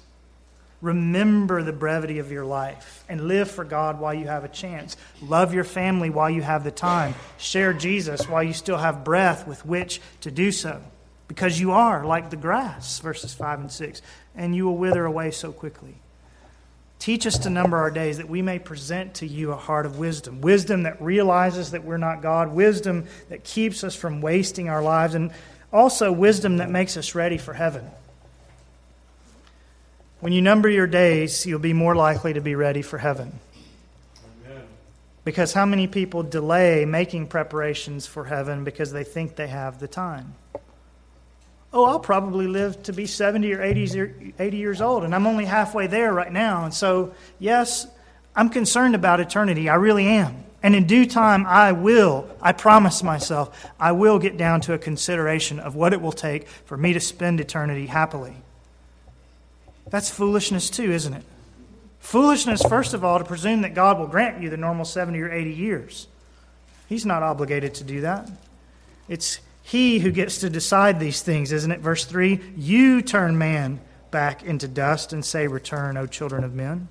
Remember 0.85 1.63
the 1.63 1.73
brevity 1.73 2.19
of 2.19 2.31
your 2.31 2.45
life 2.45 3.03
and 3.09 3.27
live 3.27 3.49
for 3.49 3.63
God 3.63 3.99
while 3.99 4.13
you 4.13 4.27
have 4.27 4.43
a 4.43 4.47
chance. 4.47 4.95
Love 5.19 5.51
your 5.51 5.63
family 5.63 6.11
while 6.11 6.29
you 6.29 6.43
have 6.43 6.63
the 6.63 6.69
time. 6.69 7.15
Share 7.39 7.73
Jesus 7.73 8.29
while 8.29 8.43
you 8.43 8.53
still 8.53 8.77
have 8.77 9.03
breath 9.03 9.47
with 9.47 9.65
which 9.65 9.99
to 10.21 10.29
do 10.29 10.51
so. 10.51 10.79
Because 11.27 11.59
you 11.59 11.71
are 11.71 12.05
like 12.05 12.29
the 12.29 12.35
grass, 12.35 12.99
verses 12.99 13.33
5 13.33 13.61
and 13.61 13.71
6, 13.71 14.03
and 14.35 14.55
you 14.55 14.65
will 14.65 14.77
wither 14.77 15.05
away 15.05 15.31
so 15.31 15.51
quickly. 15.51 15.95
Teach 16.99 17.25
us 17.25 17.39
to 17.39 17.49
number 17.49 17.77
our 17.77 17.89
days 17.89 18.17
that 18.17 18.29
we 18.29 18.43
may 18.43 18.59
present 18.59 19.15
to 19.15 19.25
you 19.25 19.53
a 19.53 19.57
heart 19.57 19.87
of 19.87 19.97
wisdom. 19.97 20.39
Wisdom 20.41 20.83
that 20.83 21.01
realizes 21.01 21.71
that 21.71 21.83
we're 21.83 21.97
not 21.97 22.21
God. 22.21 22.53
Wisdom 22.53 23.05
that 23.29 23.43
keeps 23.43 23.83
us 23.83 23.95
from 23.95 24.21
wasting 24.21 24.69
our 24.69 24.83
lives. 24.83 25.15
And 25.15 25.31
also 25.73 26.11
wisdom 26.11 26.57
that 26.57 26.69
makes 26.69 26.95
us 26.95 27.15
ready 27.15 27.39
for 27.39 27.53
heaven. 27.53 27.89
When 30.19 30.33
you 30.33 30.41
number 30.41 30.69
your 30.69 30.87
days, 30.87 31.45
you'll 31.45 31.59
be 31.59 31.73
more 31.73 31.95
likely 31.95 32.33
to 32.33 32.41
be 32.41 32.55
ready 32.55 32.81
for 32.81 32.97
heaven. 32.97 33.39
Amen. 34.45 34.63
Because 35.23 35.53
how 35.53 35.65
many 35.65 35.87
people 35.87 36.23
delay 36.23 36.85
making 36.85 37.27
preparations 37.27 38.07
for 38.07 38.25
heaven 38.25 38.63
because 38.63 38.91
they 38.91 39.03
think 39.03 39.35
they 39.35 39.47
have 39.47 39.79
the 39.79 39.87
time? 39.87 40.35
Oh, 41.73 41.83
I'll 41.83 41.99
probably 41.99 42.47
live 42.47 42.81
to 42.83 42.93
be 42.93 43.05
70 43.05 43.53
or 43.53 43.61
80, 43.61 44.33
80 44.39 44.57
years 44.57 44.79
old, 44.79 45.03
and 45.03 45.13
I'm 45.13 45.27
only 45.27 45.43
halfway 45.43 45.87
there 45.87 46.13
right 46.13 46.31
now. 46.31 46.63
And 46.63 46.73
so, 46.73 47.13
yes, 47.37 47.85
I'm 48.33 48.49
concerned 48.49 48.95
about 48.95 49.19
eternity. 49.19 49.67
I 49.67 49.75
really 49.75 50.07
am. 50.07 50.45
And 50.63 50.73
in 50.73 50.87
due 50.87 51.05
time, 51.05 51.45
I 51.45 51.73
will, 51.73 52.29
I 52.41 52.53
promise 52.53 53.03
myself, 53.03 53.69
I 53.77 53.91
will 53.91 54.19
get 54.19 54.37
down 54.37 54.61
to 54.61 54.73
a 54.73 54.77
consideration 54.77 55.59
of 55.59 55.75
what 55.75 55.91
it 55.91 56.01
will 56.01 56.13
take 56.13 56.47
for 56.47 56.77
me 56.77 56.93
to 56.93 56.99
spend 56.99 57.41
eternity 57.41 57.87
happily. 57.87 58.37
That's 59.89 60.09
foolishness, 60.09 60.69
too, 60.69 60.91
isn't 60.91 61.13
it? 61.13 61.23
Foolishness, 61.99 62.61
first 62.63 62.93
of 62.93 63.03
all, 63.03 63.17
to 63.17 63.25
presume 63.25 63.61
that 63.61 63.73
God 63.73 63.97
will 63.97 64.07
grant 64.07 64.41
you 64.41 64.49
the 64.49 64.57
normal 64.57 64.85
70 64.85 65.19
or 65.21 65.31
80 65.31 65.51
years. 65.51 66.07
He's 66.87 67.05
not 67.05 67.23
obligated 67.23 67.73
to 67.75 67.83
do 67.83 68.01
that. 68.01 68.29
It's 69.09 69.39
He 69.63 69.99
who 69.99 70.11
gets 70.11 70.39
to 70.39 70.49
decide 70.49 70.99
these 70.99 71.21
things, 71.21 71.51
isn't 71.51 71.71
it? 71.71 71.79
Verse 71.79 72.05
3 72.05 72.39
You 72.55 73.01
turn 73.01 73.37
man 73.37 73.79
back 74.11 74.43
into 74.43 74.67
dust 74.67 75.13
and 75.13 75.25
say, 75.25 75.47
Return, 75.47 75.97
O 75.97 76.05
children 76.05 76.43
of 76.43 76.53
men. 76.53 76.87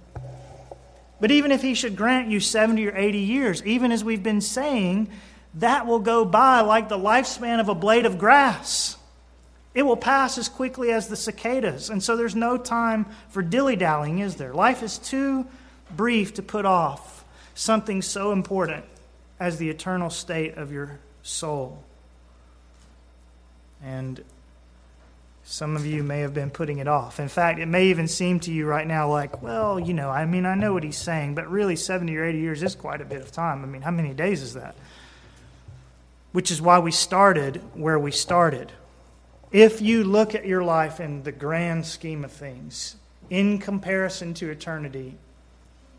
But 1.21 1.31
even 1.31 1.53
if 1.53 1.63
He 1.63 1.75
should 1.75 1.97
grant 1.97 2.29
you 2.29 2.41
70 2.41 2.87
or 2.89 2.97
80 2.97 3.19
years, 3.19 3.65
even 3.65 3.93
as 3.93 4.03
we've 4.03 4.23
been 4.23 4.41
saying, 4.41 5.11
that 5.55 5.87
will 5.87 6.01
go 6.01 6.25
by 6.25 6.61
like 6.61 6.89
the 6.89 6.99
lifespan 6.99 7.61
of 7.61 7.69
a 7.69 7.75
blade 7.75 8.07
of 8.07 8.19
grass. 8.19 8.97
It 9.75 9.83
will 9.83 9.97
pass 9.97 10.39
as 10.39 10.49
quickly 10.49 10.93
as 10.93 11.09
the 11.09 11.17
cicadas. 11.17 11.91
And 11.91 12.03
so 12.03 12.17
there's 12.17 12.37
no 12.37 12.57
time 12.57 13.07
for 13.29 13.43
dilly 13.43 13.75
dallying, 13.75 14.21
is 14.21 14.37
there? 14.37 14.55
Life 14.55 14.83
is 14.83 14.99
too 14.99 15.47
brief 15.97 16.35
to 16.35 16.43
put 16.43 16.65
off 16.65 17.25
something 17.55 18.01
so 18.01 18.33
important 18.33 18.85
as 19.41 19.59
the 19.59 19.69
eternal 19.69 20.11
state 20.11 20.57
of 20.57 20.73
your 20.73 21.01
soul. 21.23 21.83
And 23.83 24.23
some 25.43 25.77
of 25.77 25.85
you 25.85 26.03
may 26.03 26.21
have 26.21 26.33
been 26.33 26.51
putting 26.51 26.79
it 26.79 26.89
off. 26.89 27.21
In 27.21 27.29
fact, 27.29 27.59
it 27.59 27.67
may 27.67 27.89
even 27.89 28.09
seem 28.09 28.41
to 28.41 28.53
you 28.53 28.67
right 28.67 28.87
now 28.87 29.11
like, 29.11 29.43
well, 29.43 29.79
you 29.79 29.93
know, 29.93 30.09
I 30.09 30.25
mean, 30.25 30.47
I 30.47 30.55
know 30.55 30.73
what 30.73 30.85
he's 30.85 30.97
saying, 30.97 31.35
but 31.35 31.51
really 31.51 31.77
70 31.77 32.17
or 32.17 32.25
80 32.25 32.39
years 32.39 32.63
is 32.63 32.75
quite 32.75 33.01
a 33.01 33.05
bit 33.05 33.21
of 33.21 33.31
time. 33.31 33.63
I 33.63 33.67
mean, 33.67 33.83
how 33.83 33.91
many 33.91 34.15
days 34.15 34.41
is 34.41 34.55
that? 34.55 34.75
Which 36.33 36.51
is 36.51 36.63
why 36.63 36.79
we 36.79 36.93
started 36.93 37.61
where 37.75 37.99
we 37.99 38.11
started 38.11 38.73
if 39.53 39.81
you 39.81 40.05
look 40.05 40.35
at 40.35 40.47
your 40.47 40.65
life 40.65 41.01
in 41.01 41.23
the 41.23 41.33
grand 41.33 41.87
scheme 41.87 42.25
of 42.25 42.33
things, 42.33 42.97
in 43.31 43.59
comparison 43.59 44.35
to 44.35 44.51
eternity, 44.51 45.17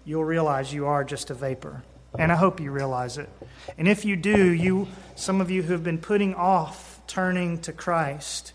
you'll 0.06 0.26
realize 0.26 0.74
you 0.74 0.86
are 0.86 1.04
just 1.04 1.30
a 1.30 1.34
vapor. 1.34 1.84
And 2.18 2.32
I 2.32 2.36
hope 2.36 2.60
you 2.60 2.72
realize 2.72 3.18
it. 3.18 3.30
And 3.78 3.88
if 3.88 4.06
you 4.06 4.16
do, 4.16 4.52
you 4.52 4.88
some 5.16 5.42
of 5.42 5.52
you 5.52 5.64
who 5.64 5.74
have 5.74 5.84
been 5.84 5.98
putting 5.98 6.34
off 6.34 7.02
turning 7.08 7.60
to 7.62 7.74
Christ, 7.74 8.54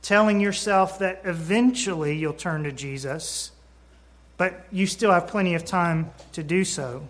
telling 0.00 0.40
yourself 0.40 0.98
that 1.00 1.22
eventually 1.24 2.16
you'll 2.16 2.32
turn 2.32 2.64
to 2.64 2.72
Jesus, 2.72 3.50
but 4.36 4.66
you 4.70 4.86
still 4.86 5.10
have 5.10 5.26
plenty 5.26 5.54
of 5.54 5.64
time 5.64 6.10
to 6.32 6.42
do 6.42 6.64
so. 6.64 7.06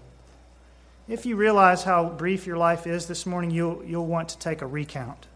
If 1.09 1.27
you 1.27 1.37
realize 1.37 1.85
how 1.85 2.09
brief 2.09 2.47
your 2.47 2.57
life 2.57 2.87
is 2.87 3.07
this 3.07 3.27
morning, 3.27 3.51
you'll, 3.51 3.85
you'll 3.85 4.07
want 4.07 4.31
to 4.31 4.39
take 4.39 4.63
a 4.63 4.67
recount. 4.67 5.27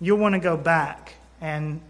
You'll 0.00 0.18
want 0.18 0.34
to 0.34 0.40
go 0.40 0.56
back 0.56 1.14
and 1.40 1.80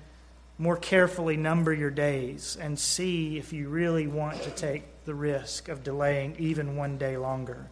more 0.59 0.77
carefully 0.77 1.37
number 1.37 1.73
your 1.73 1.91
days 1.91 2.57
and 2.61 2.79
see 2.79 3.39
if 3.39 3.53
you 3.53 3.69
really 3.69 4.07
want 4.07 4.43
to 4.43 4.51
take 4.51 4.85
the 5.05 5.15
risk 5.15 5.69
of 5.69 5.83
delaying 5.83 6.37
even 6.39 6.77
one 6.77 6.97
day 6.97 7.17
longer 7.17 7.69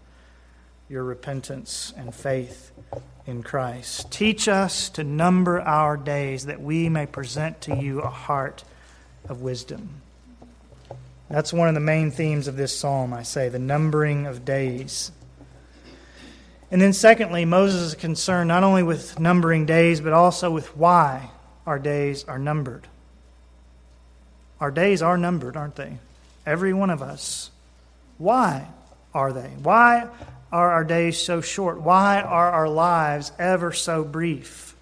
your 0.92 1.04
repentance 1.04 1.94
and 1.96 2.14
faith 2.14 2.70
in 3.26 3.42
Christ. 3.42 4.10
Teach 4.10 4.46
us 4.46 4.90
to 4.90 5.02
number 5.02 5.58
our 5.60 5.96
days 5.96 6.44
that 6.46 6.60
we 6.60 6.90
may 6.90 7.06
present 7.06 7.62
to 7.62 7.76
you 7.76 8.00
a 8.00 8.10
heart 8.10 8.62
of 9.26 9.40
wisdom. 9.40 10.02
That's 11.30 11.50
one 11.50 11.68
of 11.68 11.74
the 11.74 11.80
main 11.80 12.10
themes 12.10 12.46
of 12.46 12.56
this 12.56 12.78
psalm, 12.78 13.14
I 13.14 13.22
say, 13.22 13.48
the 13.48 13.58
numbering 13.58 14.26
of 14.26 14.44
days. 14.44 15.12
And 16.72 16.80
then, 16.80 16.94
secondly, 16.94 17.44
Moses 17.44 17.82
is 17.82 17.94
concerned 17.94 18.48
not 18.48 18.64
only 18.64 18.82
with 18.82 19.20
numbering 19.20 19.66
days, 19.66 20.00
but 20.00 20.14
also 20.14 20.50
with 20.50 20.74
why 20.74 21.28
our 21.66 21.78
days 21.78 22.24
are 22.24 22.38
numbered. 22.38 22.88
Our 24.58 24.70
days 24.70 25.02
are 25.02 25.18
numbered, 25.18 25.54
aren't 25.54 25.76
they? 25.76 25.98
Every 26.46 26.72
one 26.72 26.88
of 26.88 27.02
us. 27.02 27.50
Why 28.16 28.68
are 29.12 29.34
they? 29.34 29.50
Why 29.62 30.08
are 30.50 30.72
our 30.72 30.82
days 30.82 31.18
so 31.18 31.42
short? 31.42 31.82
Why 31.82 32.22
are 32.22 32.50
our 32.50 32.70
lives 32.70 33.32
ever 33.38 33.72
so 33.72 34.02
brief? 34.02 34.74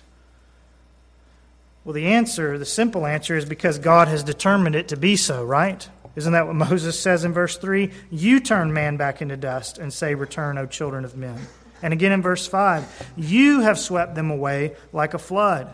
Well, 1.84 1.94
the 1.94 2.06
answer, 2.06 2.56
the 2.56 2.66
simple 2.66 3.04
answer, 3.04 3.36
is 3.36 3.46
because 3.46 3.80
God 3.80 4.06
has 4.06 4.22
determined 4.22 4.76
it 4.76 4.88
to 4.88 4.96
be 4.96 5.16
so, 5.16 5.44
right? 5.44 5.88
Isn't 6.14 6.34
that 6.34 6.46
what 6.46 6.54
Moses 6.70 7.00
says 7.00 7.24
in 7.24 7.32
verse 7.32 7.56
3? 7.56 7.90
You 8.12 8.38
turn 8.38 8.72
man 8.72 8.96
back 8.96 9.20
into 9.20 9.36
dust 9.36 9.76
and 9.78 9.92
say, 9.92 10.14
Return, 10.14 10.56
O 10.56 10.66
children 10.66 11.04
of 11.04 11.16
men. 11.16 11.48
And 11.82 11.92
again 11.92 12.12
in 12.12 12.22
verse 12.22 12.46
5, 12.46 13.12
you 13.16 13.60
have 13.60 13.78
swept 13.78 14.14
them 14.14 14.30
away 14.30 14.76
like 14.92 15.14
a 15.14 15.18
flood. 15.18 15.72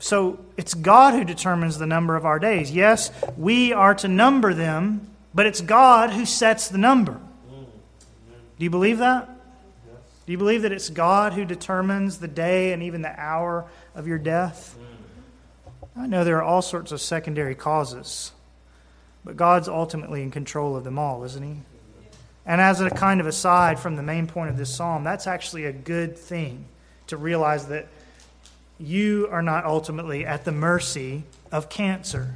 So 0.00 0.40
it's 0.56 0.74
God 0.74 1.14
who 1.14 1.24
determines 1.24 1.78
the 1.78 1.86
number 1.86 2.16
of 2.16 2.24
our 2.24 2.38
days. 2.38 2.70
Yes, 2.72 3.10
we 3.36 3.72
are 3.72 3.94
to 3.96 4.08
number 4.08 4.54
them, 4.54 5.08
but 5.34 5.46
it's 5.46 5.60
God 5.60 6.10
who 6.10 6.24
sets 6.24 6.68
the 6.68 6.78
number. 6.78 7.20
Do 8.58 8.64
you 8.64 8.70
believe 8.70 8.98
that? 8.98 9.28
Do 10.26 10.32
you 10.32 10.38
believe 10.38 10.62
that 10.62 10.72
it's 10.72 10.90
God 10.90 11.32
who 11.32 11.44
determines 11.44 12.18
the 12.18 12.28
day 12.28 12.72
and 12.72 12.82
even 12.82 13.02
the 13.02 13.20
hour 13.20 13.66
of 13.94 14.06
your 14.06 14.18
death? 14.18 14.76
I 15.96 16.06
know 16.06 16.24
there 16.24 16.36
are 16.36 16.42
all 16.42 16.62
sorts 16.62 16.92
of 16.92 17.00
secondary 17.00 17.54
causes, 17.54 18.32
but 19.24 19.36
God's 19.36 19.68
ultimately 19.68 20.22
in 20.22 20.30
control 20.30 20.76
of 20.76 20.84
them 20.84 20.98
all, 20.98 21.24
isn't 21.24 21.42
He? 21.42 21.60
And 22.46 22.60
as 22.60 22.80
a 22.80 22.90
kind 22.90 23.20
of 23.20 23.26
aside 23.26 23.78
from 23.78 23.96
the 23.96 24.02
main 24.02 24.26
point 24.26 24.50
of 24.50 24.56
this 24.56 24.74
psalm, 24.74 25.04
that's 25.04 25.26
actually 25.26 25.66
a 25.66 25.72
good 25.72 26.16
thing 26.16 26.64
to 27.08 27.16
realize 27.16 27.66
that 27.66 27.88
you 28.78 29.28
are 29.30 29.42
not 29.42 29.64
ultimately 29.64 30.24
at 30.24 30.44
the 30.44 30.52
mercy 30.52 31.24
of 31.52 31.68
cancer 31.68 32.34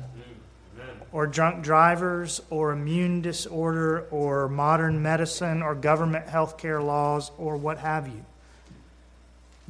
or 1.11 1.27
drunk 1.27 1.63
drivers 1.63 2.43
or 2.51 2.73
immune 2.73 3.23
disorder 3.23 4.07
or 4.11 4.49
modern 4.49 5.01
medicine 5.01 5.63
or 5.63 5.75
government 5.75 6.29
health 6.29 6.59
care 6.59 6.83
laws 6.83 7.31
or 7.39 7.57
what 7.57 7.79
have 7.79 8.09
you. 8.09 8.25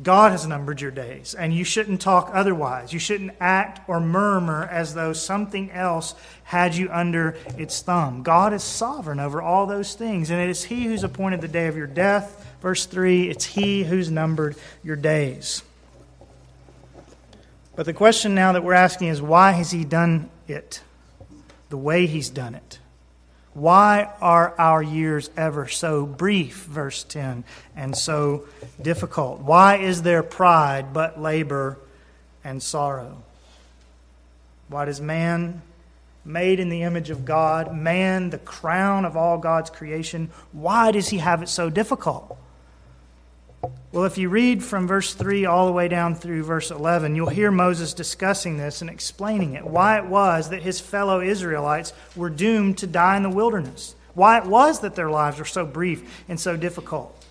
God 0.03 0.33
has 0.33 0.45
numbered 0.45 0.81
your 0.81 0.91
days, 0.91 1.35
and 1.35 1.55
you 1.55 1.63
shouldn't 1.63 2.01
talk 2.01 2.31
otherwise. 2.33 2.93
You 2.93 2.99
shouldn't 2.99 3.33
act 3.39 3.89
or 3.89 4.01
murmur 4.01 4.65
as 4.69 4.95
though 4.95 5.13
something 5.13 5.71
else 5.71 6.17
had 6.43 6.75
you 6.75 6.89
under 6.91 7.37
its 7.57 7.81
thumb. 7.81 8.25
God 8.25 8.53
is 8.53 8.65
sovereign 8.65 9.21
over 9.21 9.41
all 9.41 9.67
those 9.67 9.95
things, 9.95 10.31
and 10.31 10.41
it 10.41 10.51
is 10.51 10.65
He 10.65 10.85
who's 10.87 11.05
appointed 11.05 11.41
the 11.43 11.49
day 11.49 11.69
of 11.69 11.77
your 11.77 11.87
death. 11.87 12.45
Verse 12.61 12.87
3 12.87 13.31
it's 13.31 13.45
He 13.45 13.85
who's 13.85 14.11
numbered 14.11 14.57
your 14.83 14.97
days. 14.97 15.63
But 17.77 17.87
the 17.87 17.93
question 17.93 18.35
now 18.35 18.53
that 18.53 18.65
we're 18.65 18.75
asking 18.75 19.09
is 19.09 19.23
why 19.23 19.53
has 19.53 19.71
He 19.71 19.85
done 19.85 20.29
it 20.49 20.83
the 21.69 21.77
way 21.77 22.07
He's 22.07 22.31
done 22.31 22.57
it? 22.57 22.81
Why 23.55 24.11
are 24.21 24.53
our 24.59 24.83
years 24.83 25.31
ever 25.37 25.69
so 25.69 26.05
brief, 26.05 26.65
verse 26.65 27.05
10, 27.05 27.45
and 27.77 27.97
so 27.97 28.47
difficult? 28.83 29.41
Why 29.41 29.77
is 29.77 30.03
their 30.03 30.25
pride 30.25 30.93
but 30.93 31.21
labor 31.21 31.79
and 32.43 32.61
sorrow? 32.61 33.23
Why 34.69 34.87
does 34.87 35.01
man, 35.01 35.63
made 36.25 36.59
in 36.59 36.69
the 36.69 36.83
image 36.83 37.11
of 37.11 37.25
God, 37.25 37.73
man, 37.73 38.31
the 38.31 38.39
crown 38.39 39.05
of 39.05 39.17
all 39.17 39.39
God's 39.39 39.71
creation, 39.71 40.31
why 40.51 40.91
does 40.91 41.09
he 41.09 41.19
have 41.19 41.41
it 41.41 41.49
so 41.49 41.71
difficult? 41.71 42.37
Well, 43.93 44.05
if 44.05 44.19
you 44.19 44.29
read 44.29 44.65
from 44.65 44.87
verse 44.87 45.15
3 45.15 45.45
all 45.47 45.67
the 45.67 45.73
way 45.73 45.89
down 45.89 46.15
through 46.15 46.45
verse 46.45 46.71
11, 46.71 47.15
you'll 47.15 47.29
hear 47.29 47.51
Moses 47.51 47.95
discussing 47.95 48.57
this 48.57 48.81
and 48.81 48.91
explaining 48.91 49.55
it. 49.55 49.65
Why 49.65 49.99
it 49.99 50.07
was 50.07 50.51
that 50.51 50.63
his 50.63 50.81
fellow 50.81 51.21
Israelites 51.21 51.93
were 52.17 52.31
doomed 52.31 52.79
to 52.79 52.87
die 52.87 53.17
in 53.17 53.23
the 53.23 53.31
wilderness. 53.31 53.95
Why 54.15 54.39
it 54.39 54.47
was 54.47 54.81
that 54.81 54.95
their 54.95 55.11
lives 55.11 55.39
were 55.39 55.45
so 55.45 55.65
brief 55.65 56.25
and 56.29 56.39
so 56.39 56.57
difficult. 56.57 57.25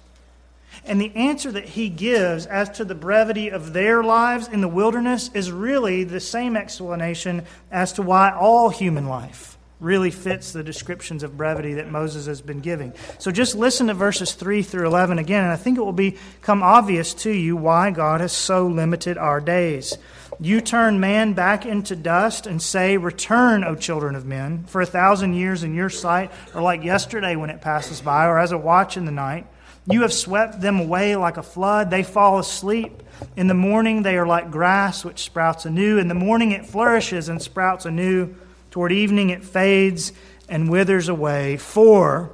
And 0.85 0.99
the 0.99 1.15
answer 1.15 1.51
that 1.51 1.69
he 1.69 1.89
gives 1.89 2.45
as 2.45 2.69
to 2.71 2.85
the 2.85 2.95
brevity 2.95 3.49
of 3.49 3.73
their 3.73 4.03
lives 4.03 4.47
in 4.47 4.61
the 4.61 4.67
wilderness 4.67 5.29
is 5.33 5.51
really 5.51 6.03
the 6.03 6.19
same 6.19 6.57
explanation 6.57 7.43
as 7.71 7.93
to 7.93 8.01
why 8.01 8.31
all 8.31 8.69
human 8.69 9.07
life 9.07 9.52
really 9.83 10.09
fits 10.09 10.51
the 10.51 10.63
descriptions 10.63 11.21
of 11.21 11.37
brevity 11.37 11.75
that 11.75 11.91
Moses 11.91 12.25
has 12.25 12.41
been 12.41 12.61
giving. 12.61 12.93
So 13.19 13.31
just 13.31 13.55
listen 13.55 13.87
to 13.87 13.93
verses 13.93 14.33
3 14.33 14.63
through 14.63 14.87
11 14.87 15.19
again, 15.19 15.43
and 15.43 15.51
I 15.51 15.57
think 15.57 15.77
it 15.77 15.81
will 15.81 15.91
become 15.91 16.63
obvious 16.63 17.13
to 17.15 17.31
you 17.31 17.55
why 17.55 17.91
God 17.91 18.21
has 18.21 18.31
so 18.31 18.65
limited 18.65 19.17
our 19.17 19.39
days. 19.41 19.97
You 20.39 20.61
turn 20.61 20.99
man 20.99 21.33
back 21.33 21.65
into 21.65 21.95
dust 21.95 22.47
and 22.47 22.61
say, 22.61 22.97
Return, 22.97 23.63
O 23.63 23.75
children 23.75 24.15
of 24.15 24.25
men, 24.25 24.63
for 24.65 24.81
a 24.81 24.85
thousand 24.85 25.35
years 25.35 25.63
in 25.63 25.75
your 25.75 25.89
sight 25.89 26.31
are 26.55 26.61
like 26.61 26.83
yesterday 26.83 27.35
when 27.35 27.49
it 27.49 27.61
passes 27.61 28.01
by, 28.01 28.25
or 28.25 28.39
as 28.39 28.51
a 28.51 28.57
watch 28.57 28.97
in 28.97 29.05
the 29.05 29.11
night. 29.11 29.45
You 29.85 30.01
have 30.03 30.13
swept 30.13 30.61
them 30.61 30.79
away 30.79 31.15
like 31.15 31.37
a 31.37 31.43
flood. 31.43 31.89
They 31.89 32.03
fall 32.03 32.39
asleep. 32.39 33.03
In 33.35 33.47
the 33.47 33.53
morning 33.53 34.03
they 34.03 34.17
are 34.17 34.25
like 34.25 34.49
grass 34.49 35.03
which 35.03 35.19
sprouts 35.19 35.65
anew. 35.65 35.97
In 35.97 36.07
the 36.07 36.13
morning 36.13 36.51
it 36.51 36.65
flourishes 36.65 37.27
and 37.29 37.41
sprouts 37.41 37.85
anew. 37.85 38.33
Toward 38.73 38.91
evening 38.91 39.29
it 39.29 39.43
fades 39.43 40.13
and 40.49 40.67
withers 40.67 41.07
away, 41.07 41.57
for 41.57 42.31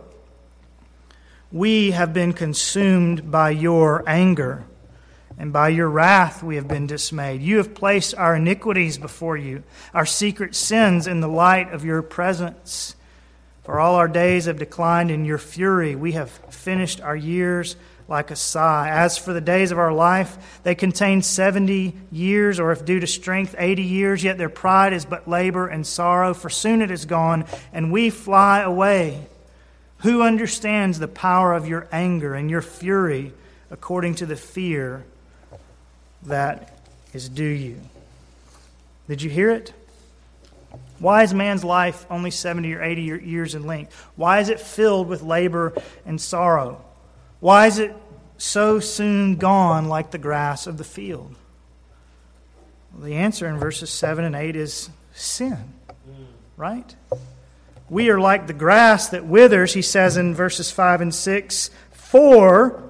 we 1.51 1.91
have 1.91 2.13
been 2.13 2.31
consumed 2.31 3.29
by 3.29 3.49
your 3.49 4.05
anger, 4.07 4.63
and 5.37 5.51
by 5.51 5.67
your 5.67 5.89
wrath 5.89 6.41
we 6.41 6.55
have 6.55 6.65
been 6.65 6.87
dismayed. 6.87 7.41
You 7.41 7.57
have 7.57 7.75
placed 7.75 8.15
our 8.15 8.37
iniquities 8.37 8.97
before 8.97 9.35
you, 9.35 9.63
our 9.93 10.05
secret 10.05 10.55
sins 10.55 11.07
in 11.07 11.19
the 11.19 11.27
light 11.27 11.73
of 11.73 11.83
your 11.83 12.01
presence. 12.01 12.95
For 13.65 13.77
all 13.77 13.95
our 13.95 14.07
days 14.07 14.45
have 14.45 14.59
declined 14.59 15.11
in 15.11 15.25
your 15.25 15.39
fury. 15.39 15.93
We 15.93 16.13
have 16.13 16.31
finished 16.31 17.01
our 17.01 17.17
years 17.17 17.75
like 18.09 18.31
a 18.31 18.35
sigh. 18.35 18.89
As 18.89 19.17
for 19.17 19.33
the 19.33 19.41
days 19.41 19.71
of 19.71 19.77
our 19.77 19.93
life, 19.93 20.61
they 20.63 20.75
contain 20.75 21.21
70 21.21 21.95
years, 22.11 22.59
or 22.59 22.71
if 22.71 22.83
due 22.83 22.99
to 22.99 23.07
strength, 23.07 23.55
80 23.57 23.83
years, 23.83 24.23
yet 24.23 24.37
their 24.37 24.49
pride 24.49 24.93
is 24.93 25.05
but 25.05 25.27
labor 25.27 25.67
and 25.67 25.85
sorrow, 25.85 26.33
for 26.33 26.49
soon 26.49 26.81
it 26.81 26.91
is 26.91 27.05
gone, 27.05 27.45
and 27.71 27.91
we 27.91 28.09
fly 28.09 28.61
away. 28.61 29.27
Who 29.99 30.23
understands 30.23 30.97
the 30.97 31.07
power 31.07 31.53
of 31.53 31.67
your 31.67 31.87
anger 31.91 32.33
and 32.33 32.49
your 32.49 32.61
fury 32.61 33.33
according 33.69 34.15
to 34.15 34.25
the 34.25 34.35
fear 34.35 35.05
that 36.23 36.79
is 37.13 37.29
due 37.29 37.43
you? 37.43 37.79
Did 39.07 39.21
you 39.21 39.29
hear 39.29 39.51
it? 39.51 39.73
Why 40.99 41.23
is 41.23 41.33
man's 41.33 41.63
life 41.63 42.05
only 42.09 42.31
70 42.31 42.73
or 42.73 42.83
80 42.83 43.01
years 43.01 43.55
in 43.55 43.65
length? 43.65 43.93
Why 44.15 44.39
is 44.39 44.49
it 44.49 44.59
filled 44.59 45.07
with 45.07 45.21
labor 45.21 45.73
and 46.05 46.19
sorrow? 46.19 46.83
Why 47.39 47.67
is 47.67 47.79
it 47.79 47.95
so 48.37 48.79
soon 48.79 49.37
gone 49.37 49.87
like 49.87 50.11
the 50.11 50.17
grass 50.17 50.67
of 50.67 50.77
the 50.77 50.83
field? 50.83 51.35
Well, 52.93 53.03
the 53.03 53.15
answer 53.15 53.47
in 53.47 53.57
verses 53.57 53.89
7 53.89 54.25
and 54.25 54.35
8 54.35 54.55
is 54.55 54.89
sin, 55.13 55.73
right? 56.57 56.95
We 57.89 58.09
are 58.09 58.19
like 58.19 58.47
the 58.47 58.53
grass 58.53 59.09
that 59.09 59.25
withers, 59.25 59.73
he 59.73 59.81
says 59.81 60.17
in 60.17 60.35
verses 60.35 60.69
5 60.69 61.01
and 61.01 61.15
6. 61.15 61.69
For, 61.91 62.83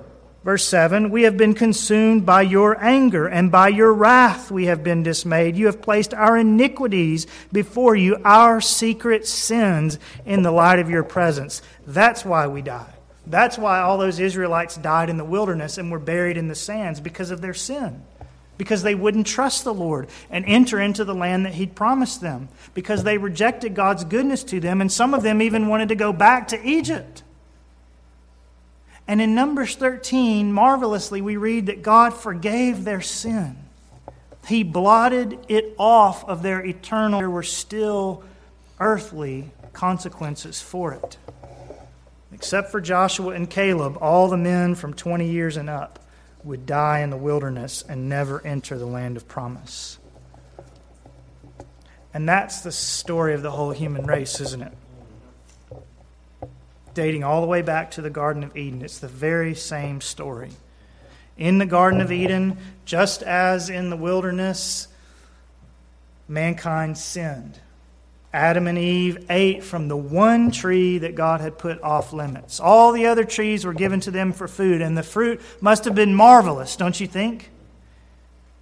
verse 0.44 0.66
7, 0.66 1.10
we 1.10 1.24
have 1.24 1.38
been 1.38 1.54
consumed 1.54 2.26
by 2.26 2.42
your 2.42 2.82
anger, 2.84 3.28
and 3.28 3.52
by 3.52 3.70
your 3.70 3.94
wrath 3.94 4.50
we 4.50 4.66
have 4.66 4.84
been 4.84 5.04
dismayed. 5.04 5.56
You 5.56 5.68
have 5.68 5.82
placed 5.82 6.14
our 6.14 6.38
iniquities 6.38 7.28
before 7.52 7.96
you, 7.96 8.18
our 8.26 8.62
secret 8.62 9.28
sins 9.28 10.00
in 10.26 10.42
the 10.42 10.52
light 10.52 10.80
of 10.80 10.90
your 10.90 11.04
presence. 11.04 11.62
That's 11.86 12.26
why 12.26 12.48
we 12.48 12.62
die. 12.62 12.94
That's 13.30 13.60
why 13.60 13.80
all 13.80 14.00
those 14.00 14.20
Israelites 14.20 14.76
died 14.76 15.10
in 15.10 15.18
the 15.18 15.24
wilderness 15.24 15.78
and 15.78 15.92
were 15.92 16.00
buried 16.00 16.36
in 16.36 16.48
the 16.48 16.56
sands 16.56 17.00
because 17.00 17.30
of 17.30 17.42
their 17.42 17.54
sin. 17.54 18.04
Because 18.58 18.82
they 18.82 18.96
wouldn't 18.96 19.28
trust 19.28 19.64
the 19.64 19.74
Lord 19.74 20.10
and 20.30 20.44
enter 20.46 20.82
into 20.82 21.06
the 21.06 21.14
land 21.14 21.46
that 21.46 21.54
He'd 21.54 21.76
promised 21.76 22.22
them. 22.22 22.50
Because 22.74 23.04
they 23.04 23.18
rejected 23.18 23.76
God's 23.76 24.04
goodness 24.04 24.44
to 24.46 24.60
them, 24.60 24.82
and 24.82 24.92
some 24.92 25.14
of 25.14 25.24
them 25.24 25.42
even 25.42 25.68
wanted 25.68 25.90
to 25.90 25.96
go 25.96 26.12
back 26.12 26.50
to 26.50 26.68
Egypt. 26.68 27.24
And 29.08 29.22
in 29.22 29.34
Numbers 29.34 29.76
13, 29.76 30.52
marvelously, 30.52 31.22
we 31.22 31.38
read 31.38 31.68
that 31.68 31.82
God 31.82 32.14
forgave 32.14 32.84
their 32.84 33.02
sin. 33.02 33.58
He 34.48 34.64
blotted 34.64 35.38
it 35.48 35.76
off 35.78 36.28
of 36.28 36.42
their 36.42 36.66
eternal. 36.66 37.20
There 37.20 37.30
were 37.30 37.44
still 37.44 38.24
earthly 38.80 39.52
consequences 39.74 40.62
for 40.62 40.94
it. 40.94 41.18
Except 42.40 42.72
for 42.72 42.80
Joshua 42.80 43.34
and 43.34 43.50
Caleb, 43.50 43.98
all 44.00 44.30
the 44.30 44.38
men 44.38 44.74
from 44.74 44.94
20 44.94 45.30
years 45.30 45.58
and 45.58 45.70
up 45.70 46.00
would 46.46 46.66
die 46.66 47.00
in 47.00 47.10
the 47.10 47.18
wilderness 47.18 47.84
and 47.90 48.08
never 48.08 48.42
enter 48.48 48.78
the 48.78 48.86
land 48.86 49.18
of 49.18 49.28
promise. 49.28 49.98
And 52.14 52.30
that's 52.30 52.62
the 52.62 52.72
story 52.72 53.34
of 53.34 53.42
the 53.42 53.52
whole 53.52 53.72
human 53.72 54.06
race, 54.06 54.40
isn't 54.40 54.62
it? 54.62 54.72
Dating 56.94 57.26
all 57.26 57.42
the 57.42 57.48
way 57.48 57.62
back 57.62 57.92
to 57.92 58.02
the 58.02 58.10
Garden 58.10 58.46
of 58.46 58.56
Eden. 58.56 58.84
It's 58.84 59.00
the 59.00 59.10
very 59.10 59.54
same 59.54 60.00
story. 60.00 60.52
In 61.38 61.58
the 61.58 61.66
Garden 61.66 62.00
of 62.00 62.10
Eden, 62.10 62.58
just 62.86 63.22
as 63.22 63.70
in 63.70 63.90
the 63.90 63.98
wilderness, 63.98 64.88
mankind 66.30 66.98
sinned. 66.98 67.60
Adam 68.32 68.68
and 68.68 68.78
Eve 68.78 69.26
ate 69.30 69.64
from 69.64 69.88
the 69.88 69.98
one 69.98 70.52
tree 70.52 71.00
that 71.00 71.16
God 71.16 71.42
had 71.42 71.58
put 71.58 71.82
off 71.82 72.14
limits. 72.14 72.60
All 72.60 72.92
the 72.92 73.08
other 73.08 73.24
trees 73.24 73.66
were 73.66 73.74
given 73.74 74.00
to 74.02 74.12
them 74.12 74.34
for 74.34 74.48
food, 74.48 74.82
and 74.82 74.96
the 74.96 75.04
fruit 75.04 75.42
must 75.62 75.86
have 75.86 75.96
been 75.96 76.14
marvelous, 76.14 76.76
don't 76.76 77.00
you 77.00 77.08
think? 77.08 77.50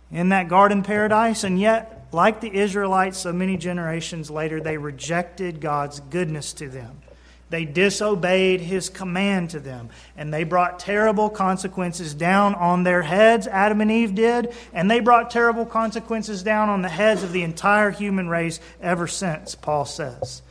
In 0.10 0.30
that 0.30 0.48
garden 0.48 0.84
paradise, 0.84 1.44
and 1.44 1.60
yet, 1.60 2.08
like 2.14 2.40
the 2.40 2.56
Israelites 2.56 3.18
so 3.18 3.34
many 3.34 3.58
generations 3.58 4.32
later, 4.32 4.62
they 4.62 4.78
rejected 4.78 5.60
God's 5.60 6.00
goodness 6.00 6.54
to 6.54 6.70
them. 6.70 7.02
They 7.50 7.64
disobeyed 7.64 8.60
his 8.60 8.90
command 8.90 9.52
to 9.52 9.60
them, 9.60 9.90
and 10.18 10.34
they 10.34 10.44
brought 10.44 10.80
terrible 10.80 11.30
consequences 11.30 12.14
down 12.14 12.56
on 12.56 12.84
their 12.84 13.04
heads, 13.04 13.48
Adam 13.48 13.80
and 13.80 13.90
Eve 13.90 14.16
did, 14.16 14.54
and 14.74 14.92
they 14.92 15.00
brought 15.00 15.32
terrible 15.32 15.66
consequences 15.66 16.44
down 16.44 16.68
on 16.68 16.82
the 16.82 16.90
heads 16.90 17.24
of 17.24 17.32
the 17.32 17.44
entire 17.44 17.92
human 17.92 18.28
race 18.28 18.60
ever 18.82 19.08
since, 19.08 19.56
Paul 19.56 19.86
says. 19.86 20.42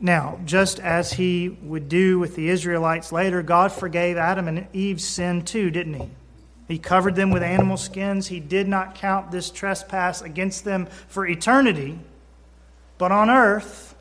Now, 0.00 0.38
just 0.46 0.80
as 0.80 1.12
he 1.12 1.50
would 1.62 1.90
do 1.90 2.18
with 2.18 2.34
the 2.34 2.48
Israelites 2.48 3.12
later, 3.12 3.42
God 3.42 3.70
forgave 3.70 4.16
Adam 4.16 4.48
and 4.48 4.66
Eve's 4.72 5.04
sin 5.04 5.44
too, 5.44 5.70
didn't 5.70 5.94
he? 5.94 6.08
He 6.68 6.78
covered 6.78 7.16
them 7.16 7.30
with 7.30 7.42
animal 7.42 7.76
skins. 7.76 8.28
He 8.28 8.40
did 8.40 8.68
not 8.68 8.94
count 8.94 9.30
this 9.30 9.50
trespass 9.50 10.22
against 10.22 10.64
them 10.64 10.86
for 11.08 11.26
eternity, 11.26 11.98
but 12.96 13.10
on 13.10 13.28
earth 13.28 13.94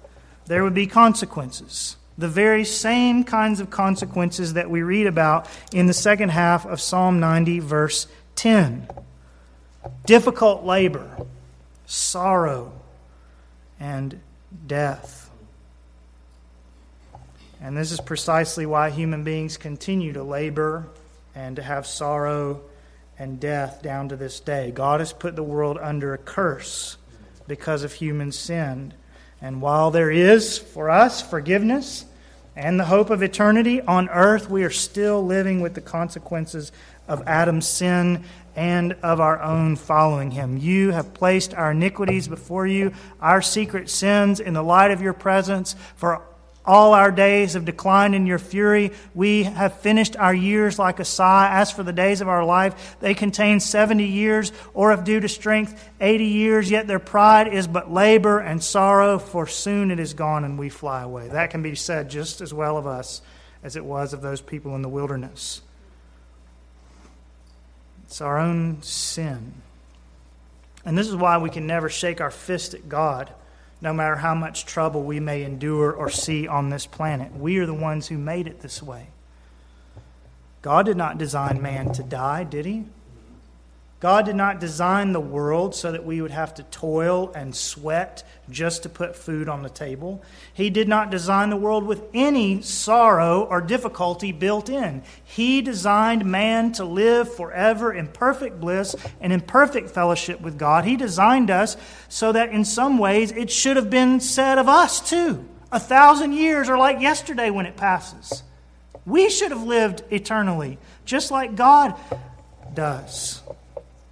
there 0.48 0.64
would 0.64 0.74
be 0.74 0.88
consequences. 0.88 1.98
The 2.18 2.28
very 2.28 2.66
same 2.66 3.24
kinds 3.24 3.60
of 3.60 3.70
consequences 3.70 4.54
that 4.54 4.70
we 4.70 4.82
read 4.82 5.06
about 5.06 5.48
in 5.72 5.86
the 5.86 5.94
second 5.94 6.30
half 6.30 6.66
of 6.66 6.82
Psalm 6.82 7.20
90, 7.20 7.60
verse 7.60 8.08
10 8.36 8.88
difficult 10.06 10.66
labor, 10.66 11.10
sorrow, 11.86 12.74
and 13.80 14.20
death. 14.66 15.30
And 17.62 17.76
this 17.76 17.92
is 17.92 18.00
precisely 18.00 18.66
why 18.66 18.90
human 18.90 19.24
beings 19.24 19.58
continue 19.58 20.14
to 20.14 20.24
labor 20.24 20.88
and 21.34 21.56
to 21.56 21.62
have 21.62 21.88
sorrow 21.88 22.62
and 23.18 23.40
death 23.40 23.82
down 23.82 24.10
to 24.10 24.16
this 24.16 24.40
day. 24.40 24.72
God 24.72 25.00
has 25.00 25.12
put 25.14 25.36
the 25.36 25.44
world 25.44 25.78
under 25.82 26.14
a 26.14 26.18
curse 26.18 26.98
because 27.48 27.84
of 27.84 27.94
human 27.94 28.32
sin. 28.32 28.94
And 29.42 29.62
while 29.62 29.92
there 29.92 30.12
is 30.12 30.58
for 30.58 30.90
us 30.90 31.22
forgiveness 31.22 32.06
and 32.56 32.80
the 32.80 32.86
hope 32.86 33.10
of 33.10 33.22
eternity 33.22 33.82
on 33.82 34.10
earth, 34.10 34.50
we 34.50 34.64
are 34.64 34.72
still 34.72 35.24
living 35.24 35.62
with 35.62 35.76
the 35.76 35.82
consequences 35.82 36.72
of 37.08 37.28
Adam's 37.28 37.68
sin 37.68 38.24
and 38.56 38.94
of 39.04 39.20
our 39.20 39.40
own 39.42 39.76
following 39.76 40.32
him. 40.32 40.58
You 40.58 40.92
have 40.92 41.14
placed 41.14 41.54
our 41.54 41.72
iniquities 41.72 42.28
before 42.28 42.66
you, 42.66 42.92
our 43.22 43.42
secret 43.42 43.90
sins 43.90 44.40
in 44.40 44.54
the 44.54 44.64
light 44.64 44.90
of 44.90 45.02
your 45.02 45.14
presence. 45.14 45.76
For 45.96 46.24
all 46.68 46.94
our 46.94 47.12
days 47.12 47.54
have 47.54 47.66
declined 47.66 48.14
in 48.14 48.28
your 48.28 48.38
fury. 48.38 48.92
We 49.16 49.44
have 49.44 49.80
finished 49.80 50.16
our 50.18 50.34
years 50.34 50.78
like 50.78 51.00
a 51.00 51.06
sigh. 51.06 51.50
As 51.52 51.72
for 51.72 51.82
the 51.82 51.94
days 51.94 52.22
of 52.22 52.28
our 52.28 52.44
life, 52.44 52.98
they 53.00 53.14
contain 53.14 53.60
70 53.60 54.04
years, 54.04 54.52
or 54.74 54.92
if 54.92 55.04
due 55.04 55.20
to 55.20 55.30
strength, 55.30 55.90
80 56.02 56.26
years. 56.26 56.70
Yet 56.70 56.88
their 56.88 57.00
pride 57.00 57.48
is 57.48 57.68
but 57.68 57.92
labor 57.92 58.40
and 58.40 58.62
sorrow, 58.62 59.18
for 59.18 59.48
soon 59.48 59.90
it 59.90 60.00
is 60.00 60.14
gone 60.14 60.44
and 60.44 60.60
we 60.60 60.70
fly 60.70 61.02
away. 61.02 61.30
That 61.30 61.50
can 61.50 61.64
be 61.64 61.74
said 61.74 62.10
just 62.10 62.42
as 62.42 62.54
well 62.54 62.78
of 62.78 62.86
us 62.86 63.22
as 63.64 63.76
it 63.76 63.86
was 63.86 64.14
of 64.14 64.22
those 64.22 64.42
people 64.42 64.76
in 64.76 64.82
the 64.82 64.90
wilderness. 64.90 65.62
It's 68.06 68.22
our 68.22 68.38
own 68.38 68.82
sin. 68.82 69.54
And 70.86 70.98
this 70.98 71.10
is 71.10 71.16
why 71.16 71.38
we 71.38 71.50
can 71.50 71.68
never 71.68 71.90
shake 71.90 72.22
our 72.22 72.32
fist 72.32 72.74
at 72.74 72.88
God, 72.88 73.30
no 73.82 73.94
matter 73.94 74.18
how 74.18 74.34
much 74.34 74.66
trouble 74.66 75.04
we 75.04 75.20
may 75.20 75.44
endure 75.44 75.92
or 75.92 76.10
see 76.10 76.48
on 76.48 76.70
this 76.70 76.86
planet. 76.86 77.36
We 77.36 77.58
are 77.60 77.66
the 77.66 77.74
ones 77.74 78.08
who 78.08 78.18
made 78.18 78.48
it 78.48 78.62
this 78.62 78.82
way. 78.82 79.08
God 80.62 80.86
did 80.86 80.98
not 80.98 81.18
design 81.18 81.62
man 81.62 81.94
to 81.94 82.04
die, 82.04 82.44
did 82.44 82.66
he? 82.66 82.86
God 84.00 84.26
did 84.26 84.36
not 84.36 84.60
design 84.60 85.12
the 85.12 85.20
world 85.20 85.74
so 85.74 85.92
that 85.92 86.06
we 86.06 86.22
would 86.22 86.30
have 86.30 86.54
to 86.56 86.64
toil 86.64 87.32
and 87.34 87.56
sweat 87.56 88.24
just 88.48 88.84
to 88.84 88.90
put 88.90 89.16
food 89.16 89.50
on 89.50 89.64
the 89.64 89.70
table. 89.70 90.22
He 90.54 90.70
did 90.70 90.88
not 90.88 91.10
design 91.10 91.50
the 91.50 91.56
world 91.58 91.84
with 91.84 92.04
any 92.14 92.62
sorrow 92.62 93.42
or 93.42 93.60
difficulty 93.60 94.32
built 94.32 94.70
in. 94.70 95.02
He 95.24 95.64
designed 95.64 96.26
man 96.26 96.74
to 96.74 96.86
live 96.86 97.34
forever 97.34 97.92
in 97.92 98.08
perfect 98.08 98.60
bliss 98.60 98.96
and 99.20 99.34
in 99.34 99.42
perfect 99.42 99.90
fellowship 99.90 100.42
with 100.42 100.60
God. 100.60 100.86
He 100.86 100.96
designed 100.96 101.50
us 101.50 101.76
so 102.08 102.32
that 102.34 102.52
in 102.52 102.66
some 102.66 103.00
ways 103.00 103.32
it 103.32 103.50
should 103.50 103.78
have 103.78 103.90
been 103.90 104.20
said 104.20 104.60
of 104.60 104.70
us 104.70 105.10
too. 105.10 105.44
A 105.72 105.80
thousand 105.80 106.34
years 106.34 106.70
are 106.70 106.78
like 106.78 107.02
yesterday 107.02 107.50
when 107.50 107.66
it 107.66 107.76
passes. 107.76 108.44
We 109.08 109.32
should 109.32 109.52
have 109.52 109.64
lived 109.64 110.04
eternally, 110.12 110.78
just 111.04 111.32
like 111.32 111.56
God 111.56 111.96
does. 112.76 113.42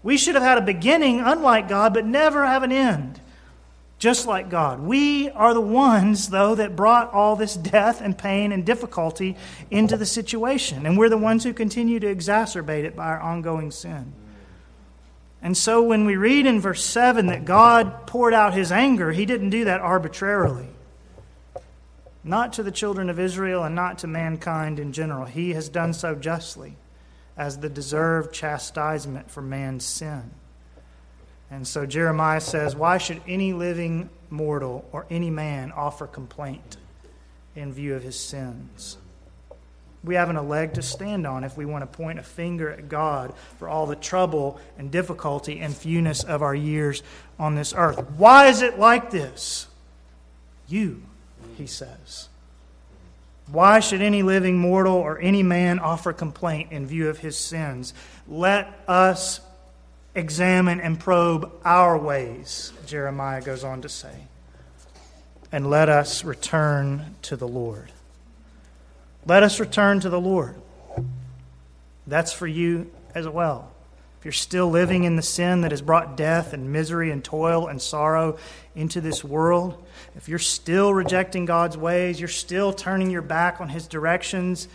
We 0.05 0.17
should 0.17 0.35
have 0.35 0.43
had 0.43 0.59
a 0.59 0.61
beginning, 0.61 1.19
unlike 1.19 1.67
God, 1.67 1.95
but 1.95 2.05
never 2.05 2.45
have 2.45 2.61
an 2.61 2.71
end, 2.71 3.19
just 3.97 4.27
like 4.27 4.51
God. 4.51 4.79
We 4.79 5.31
are 5.31 5.55
the 5.55 5.59
ones, 5.59 6.29
though, 6.29 6.53
that 6.53 6.75
brought 6.75 7.11
all 7.11 7.35
this 7.35 7.55
death 7.55 8.01
and 8.01 8.15
pain 8.15 8.51
and 8.51 8.63
difficulty 8.63 9.35
into 9.71 9.97
the 9.97 10.05
situation. 10.05 10.85
And 10.85 10.95
we're 10.95 11.09
the 11.09 11.17
ones 11.17 11.43
who 11.43 11.53
continue 11.53 11.99
to 11.99 12.05
exacerbate 12.05 12.83
it 12.83 12.95
by 12.95 13.07
our 13.07 13.19
ongoing 13.19 13.71
sin. 13.71 14.13
And 15.41 15.57
so 15.57 15.81
when 15.81 16.05
we 16.05 16.17
read 16.17 16.45
in 16.45 16.61
verse 16.61 16.85
7 16.85 17.25
that 17.25 17.43
God 17.43 18.05
poured 18.05 18.35
out 18.35 18.53
his 18.53 18.71
anger, 18.71 19.11
he 19.11 19.25
didn't 19.25 19.49
do 19.49 19.65
that 19.65 19.81
arbitrarily. 19.81 20.67
Not 22.23 22.53
to 22.53 22.63
the 22.63 22.69
children 22.69 23.09
of 23.09 23.19
Israel 23.19 23.63
and 23.63 23.73
not 23.73 23.97
to 23.99 24.07
mankind 24.07 24.79
in 24.79 24.93
general. 24.93 25.25
He 25.25 25.53
has 25.53 25.67
done 25.67 25.93
so 25.93 26.13
justly 26.13 26.75
as 27.37 27.59
the 27.59 27.69
deserved 27.69 28.33
chastisement 28.33 29.29
for 29.29 29.41
man's 29.41 29.85
sin. 29.85 30.31
And 31.51 31.67
so 31.67 31.85
Jeremiah 31.85 32.41
says, 32.41 32.75
Why 32.75 32.97
should 32.97 33.21
any 33.27 33.53
living 33.53 34.09
mortal 34.29 34.87
or 34.91 35.05
any 35.09 35.29
man 35.29 35.71
offer 35.71 36.07
complaint 36.07 36.77
in 37.55 37.71
view 37.71 37.95
of 37.95 38.03
his 38.03 38.19
sins? 38.19 38.97
We 40.03 40.15
haven't 40.15 40.37
a 40.37 40.41
leg 40.43 40.73
to 40.73 40.83
stand 40.83 41.25
on 41.25 41.43
if 41.43 41.57
we 41.57 41.65
want 41.65 41.81
to 41.81 41.97
point 41.97 42.19
a 42.19 42.23
finger 42.23 42.69
at 42.69 42.89
God 42.89 43.33
for 43.57 43.67
all 43.67 43.87
the 43.87 43.95
trouble 43.95 44.59
and 44.77 44.91
difficulty 44.91 45.59
and 45.59 45.75
fewness 45.75 46.23
of 46.23 46.43
our 46.43 46.53
years 46.53 47.01
on 47.39 47.55
this 47.55 47.73
earth. 47.75 48.11
Why 48.11 48.47
is 48.47 48.61
it 48.61 48.77
like 48.77 49.09
this? 49.09 49.67
You, 50.67 51.01
he 51.57 51.65
says. 51.65 52.29
Why 53.51 53.79
should 53.79 54.01
any 54.01 54.23
living 54.23 54.57
mortal 54.57 54.95
or 54.95 55.19
any 55.19 55.43
man 55.43 55.79
offer 55.79 56.13
complaint 56.13 56.71
in 56.71 56.87
view 56.87 57.09
of 57.09 57.19
his 57.19 57.37
sins? 57.37 57.93
Let 58.27 58.79
us 58.87 59.39
examine 60.15 60.79
and 60.79 60.99
probe 60.99 61.51
our 61.63 61.97
ways, 61.97 62.73
Jeremiah 62.87 63.41
goes 63.41 63.63
on 63.63 63.81
to 63.83 63.89
say, 63.89 64.15
and 65.51 65.69
let 65.69 65.89
us 65.89 66.23
return 66.23 67.15
to 67.23 67.35
the 67.35 67.47
Lord. 67.47 67.91
Let 69.27 69.43
us 69.43 69.59
return 69.59 69.99
to 69.99 70.09
the 70.09 70.19
Lord. 70.19 70.55
That's 72.07 72.31
for 72.31 72.47
you 72.47 72.89
as 73.13 73.27
well. 73.27 73.74
You're 74.25 74.31
still 74.31 74.71
living 74.71 75.03
in 75.03 75.15
the 75.15 75.21
sin 75.21 75.61
that 75.61 75.69
has 75.69 75.83
brought 75.83 76.17
death 76.17 76.51
and 76.51 76.73
misery 76.73 77.11
and 77.11 77.23
toil 77.23 77.67
and 77.67 77.79
sorrow 77.79 78.39
into 78.75 78.99
this 78.99 79.23
world, 79.23 79.81
if 80.15 80.27
you're 80.27 80.39
still 80.39 80.95
rejecting 80.95 81.45
God's 81.45 81.77
ways, 81.77 82.19
you're 82.19 82.27
still 82.27 82.73
turning 82.73 83.11
your 83.11 83.21
back 83.21 83.61
on 83.61 83.69
his 83.69 83.87
directions, 83.87 84.67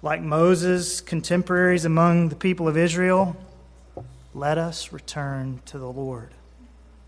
like 0.00 0.22
Moses' 0.22 1.02
contemporaries 1.02 1.84
among 1.84 2.30
the 2.30 2.34
people 2.34 2.66
of 2.66 2.78
Israel, 2.78 3.36
let 4.32 4.56
us 4.56 4.90
return 4.90 5.60
to 5.66 5.78
the 5.78 5.90
Lord. 5.90 6.30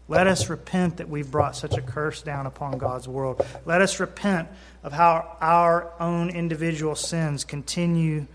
Let 0.07 0.27
us 0.27 0.51
repent 0.51 0.99
that 0.99 1.09
we've 1.09 1.31
brought 1.31 1.57
such 1.57 1.79
a 1.79 1.83
curse 1.83 2.21
down 2.21 2.45
upon 2.45 2.77
God's 2.77 3.09
world. 3.09 3.45
Let 3.65 3.81
us 3.81 4.01
repent 4.01 4.51
of 4.85 4.93
how 4.93 5.39
our 5.41 5.91
own 5.99 6.29
individual 6.29 6.95
sins 6.95 7.43
continue 7.43 8.27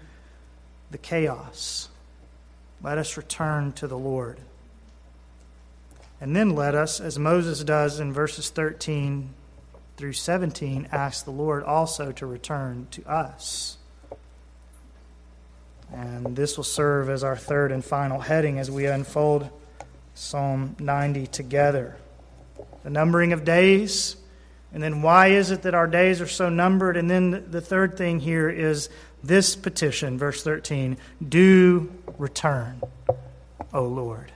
the 0.89 0.97
chaos. 0.97 1.89
Let 2.84 2.98
us 2.98 3.17
return 3.17 3.74
to 3.74 3.88
the 3.88 3.98
Lord. 3.98 4.39
And 6.20 6.36
then 6.36 6.56
let 6.56 6.76
us, 6.76 7.00
as 7.00 7.17
Moses 7.17 7.63
does 7.63 8.00
in 8.00 8.13
verses 8.13 8.50
13 8.50 9.30
through 9.98 10.13
17 10.13 10.89
ask 10.91 11.26
the 11.26 11.32
Lord 11.32 11.63
also 11.63 12.12
to 12.13 12.26
return 12.26 12.88
to 12.91 13.04
us. 13.06 13.78
And 15.94 16.36
this 16.36 16.58
will 16.58 16.63
serve 16.63 17.10
as 17.10 17.24
our 17.24 17.36
third 17.36 17.72
and 17.72 17.84
final 17.84 18.20
heading 18.20 18.60
as 18.60 18.72
we 18.72 18.86
unfold 18.86 19.50
Psalm 20.13 20.76
90 20.80 21.28
together. 21.28 21.98
The 22.84 22.89
numbering 22.89 23.34
of 23.34 23.44
days, 23.44 24.15
and 24.74 24.82
then 24.82 25.02
why 25.02 25.28
is 25.28 25.52
it 25.52 25.63
that 25.63 25.74
our 25.74 25.88
days 25.88 26.22
are 26.22 26.28
so 26.28 26.50
numbered? 26.50 26.98
And 26.98 27.10
then 27.10 27.52
the 27.52 27.62
third 27.62 27.98
thing 27.98 28.20
here 28.20 28.50
is 28.50 28.89
this 29.24 29.56
petition, 29.56 30.18
verse 30.18 30.44
13 30.44 30.98
Do 31.28 31.91
return, 32.18 32.82
O 33.74 33.84
Lord. 33.84 34.32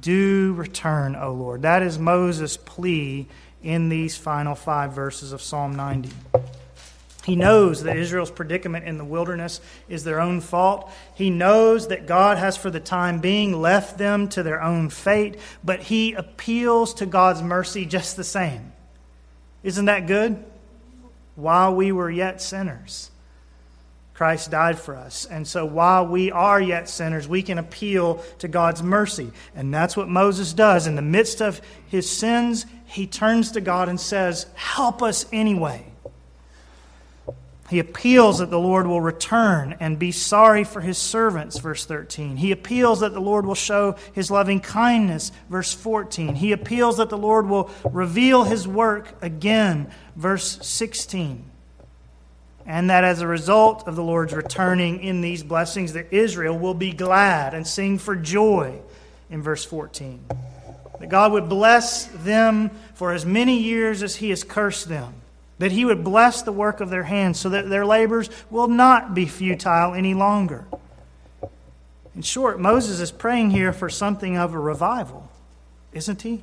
Do 0.00 0.54
return, 0.54 1.14
O 1.14 1.32
Lord. 1.32 1.62
That 1.62 1.82
is 1.82 1.98
Moses' 1.98 2.56
plea 2.56 3.26
in 3.62 3.88
these 3.88 4.16
final 4.16 4.54
five 4.54 4.92
verses 4.92 5.32
of 5.32 5.42
Psalm 5.42 5.74
90. 5.76 6.10
He 7.24 7.36
knows 7.36 7.82
that 7.82 7.98
Israel's 7.98 8.30
predicament 8.30 8.86
in 8.86 8.96
the 8.96 9.04
wilderness 9.04 9.60
is 9.88 10.04
their 10.04 10.20
own 10.20 10.40
fault. 10.40 10.90
He 11.14 11.28
knows 11.28 11.88
that 11.88 12.06
God 12.06 12.38
has, 12.38 12.56
for 12.56 12.70
the 12.70 12.80
time 12.80 13.20
being, 13.20 13.60
left 13.60 13.98
them 13.98 14.28
to 14.30 14.42
their 14.42 14.62
own 14.62 14.88
fate, 14.88 15.38
but 15.62 15.80
he 15.80 16.14
appeals 16.14 16.94
to 16.94 17.06
God's 17.06 17.42
mercy 17.42 17.84
just 17.84 18.16
the 18.16 18.24
same. 18.24 18.72
Isn't 19.62 19.84
that 19.84 20.06
good? 20.06 20.42
While 21.34 21.74
we 21.74 21.92
were 21.92 22.10
yet 22.10 22.40
sinners, 22.40 23.10
Christ 24.20 24.50
died 24.50 24.78
for 24.78 24.96
us. 24.96 25.24
And 25.24 25.48
so 25.48 25.64
while 25.64 26.06
we 26.06 26.30
are 26.30 26.60
yet 26.60 26.90
sinners, 26.90 27.26
we 27.26 27.42
can 27.42 27.56
appeal 27.56 28.22
to 28.40 28.48
God's 28.48 28.82
mercy. 28.82 29.32
And 29.54 29.72
that's 29.72 29.96
what 29.96 30.10
Moses 30.10 30.52
does. 30.52 30.86
In 30.86 30.94
the 30.94 31.00
midst 31.00 31.40
of 31.40 31.62
his 31.86 32.06
sins, 32.06 32.66
he 32.84 33.06
turns 33.06 33.52
to 33.52 33.62
God 33.62 33.88
and 33.88 33.98
says, 33.98 34.44
Help 34.52 35.02
us 35.02 35.24
anyway. 35.32 35.86
He 37.70 37.78
appeals 37.78 38.40
that 38.40 38.50
the 38.50 38.58
Lord 38.58 38.86
will 38.86 39.00
return 39.00 39.78
and 39.80 39.98
be 39.98 40.12
sorry 40.12 40.64
for 40.64 40.82
his 40.82 40.98
servants, 40.98 41.58
verse 41.58 41.86
13. 41.86 42.36
He 42.36 42.52
appeals 42.52 43.00
that 43.00 43.14
the 43.14 43.22
Lord 43.22 43.46
will 43.46 43.54
show 43.54 43.96
his 44.12 44.30
loving 44.30 44.60
kindness, 44.60 45.32
verse 45.48 45.72
14. 45.72 46.34
He 46.34 46.52
appeals 46.52 46.98
that 46.98 47.08
the 47.08 47.16
Lord 47.16 47.48
will 47.48 47.70
reveal 47.90 48.44
his 48.44 48.68
work 48.68 49.14
again, 49.22 49.90
verse 50.14 50.58
16. 50.60 51.49
And 52.70 52.88
that 52.88 53.02
as 53.02 53.20
a 53.20 53.26
result 53.26 53.88
of 53.88 53.96
the 53.96 54.02
Lord's 54.04 54.32
returning 54.32 55.02
in 55.02 55.22
these 55.22 55.42
blessings, 55.42 55.94
that 55.94 56.12
Israel 56.12 56.56
will 56.56 56.72
be 56.72 56.92
glad 56.92 57.52
and 57.52 57.66
sing 57.66 57.98
for 57.98 58.14
joy, 58.14 58.78
in 59.28 59.42
verse 59.42 59.64
14. 59.64 60.24
That 61.00 61.08
God 61.08 61.32
would 61.32 61.48
bless 61.48 62.04
them 62.06 62.70
for 62.94 63.12
as 63.12 63.26
many 63.26 63.58
years 63.58 64.04
as 64.04 64.14
he 64.14 64.30
has 64.30 64.44
cursed 64.44 64.88
them 64.88 65.14
that 65.58 65.72
he 65.72 65.84
would 65.84 66.02
bless 66.02 66.40
the 66.40 66.52
work 66.52 66.80
of 66.80 66.88
their 66.88 67.02
hands 67.02 67.38
so 67.38 67.50
that 67.50 67.68
their 67.68 67.84
labors 67.84 68.30
will 68.48 68.66
not 68.66 69.14
be 69.14 69.26
futile 69.26 69.92
any 69.92 70.14
longer. 70.14 70.64
In 72.16 72.22
short, 72.22 72.58
Moses 72.58 72.98
is 72.98 73.12
praying 73.12 73.50
here 73.50 73.70
for 73.70 73.90
something 73.90 74.38
of 74.38 74.54
a 74.54 74.58
revival, 74.58 75.28
isn't 75.92 76.22
he? 76.22 76.42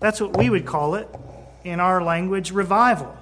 That's 0.00 0.20
what 0.20 0.36
we 0.36 0.50
would 0.50 0.66
call 0.66 0.96
it 0.96 1.08
in 1.62 1.78
our 1.78 2.02
language 2.02 2.50
revival. 2.50 3.16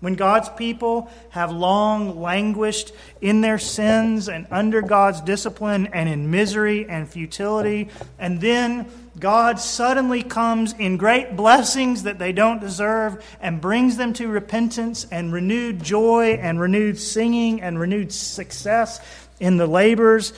When 0.00 0.14
God's 0.14 0.48
people 0.48 1.10
have 1.30 1.52
long 1.52 2.20
languished 2.20 2.92
in 3.20 3.42
their 3.42 3.58
sins 3.58 4.28
and 4.28 4.46
under 4.50 4.80
God's 4.80 5.20
discipline 5.20 5.88
and 5.92 6.08
in 6.08 6.30
misery 6.30 6.88
and 6.88 7.08
futility, 7.08 7.90
and 8.18 8.40
then 8.40 8.90
God 9.18 9.60
suddenly 9.60 10.22
comes 10.22 10.72
in 10.72 10.96
great 10.96 11.36
blessings 11.36 12.04
that 12.04 12.18
they 12.18 12.32
don't 12.32 12.60
deserve 12.60 13.22
and 13.42 13.60
brings 13.60 13.98
them 13.98 14.14
to 14.14 14.28
repentance 14.28 15.06
and 15.10 15.32
renewed 15.32 15.82
joy 15.82 16.38
and 16.40 16.58
renewed 16.58 16.98
singing 16.98 17.60
and 17.60 17.78
renewed 17.78 18.12
success 18.12 19.00
in 19.38 19.58
the 19.58 19.66
labors 19.66 20.32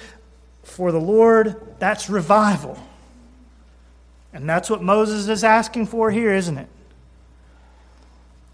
for 0.65 0.91
the 0.91 1.01
Lord, 1.01 1.61
that's 1.79 2.09
revival. 2.09 2.79
And 4.33 4.49
that's 4.49 4.71
what 4.71 4.83
Moses 4.83 5.29
is 5.29 5.45
asking 5.45 5.87
for 5.87 6.11
here, 6.11 6.33
isn't 6.33 6.57
it? 6.57 6.69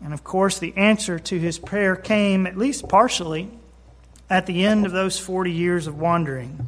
And 0.09 0.15
of 0.15 0.25
course, 0.25 0.59
the 0.59 0.75
answer 0.75 1.19
to 1.19 1.39
his 1.39 1.59
prayer 1.59 1.95
came, 1.95 2.47
at 2.47 2.57
least 2.57 2.89
partially, 2.89 3.51
at 4.31 4.47
the 4.47 4.65
end 4.65 4.87
of 4.87 4.93
those 4.93 5.19
40 5.19 5.53
years 5.53 5.87
of 5.87 6.01
wandering. 6.01 6.67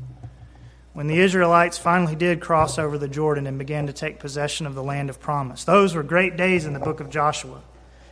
When 0.92 1.06
the 1.06 1.18
Israelites 1.18 1.78
finally 1.78 2.14
did 2.14 2.42
cross 2.42 2.78
over 2.78 2.98
the 2.98 3.08
Jordan 3.08 3.46
and 3.46 3.56
began 3.56 3.86
to 3.86 3.94
take 3.94 4.18
possession 4.18 4.66
of 4.66 4.74
the 4.74 4.82
land 4.82 5.08
of 5.08 5.22
promise. 5.22 5.64
Those 5.64 5.94
were 5.94 6.02
great 6.02 6.36
days 6.36 6.66
in 6.66 6.74
the 6.74 6.80
book 6.80 7.00
of 7.00 7.08
Joshua. 7.08 7.62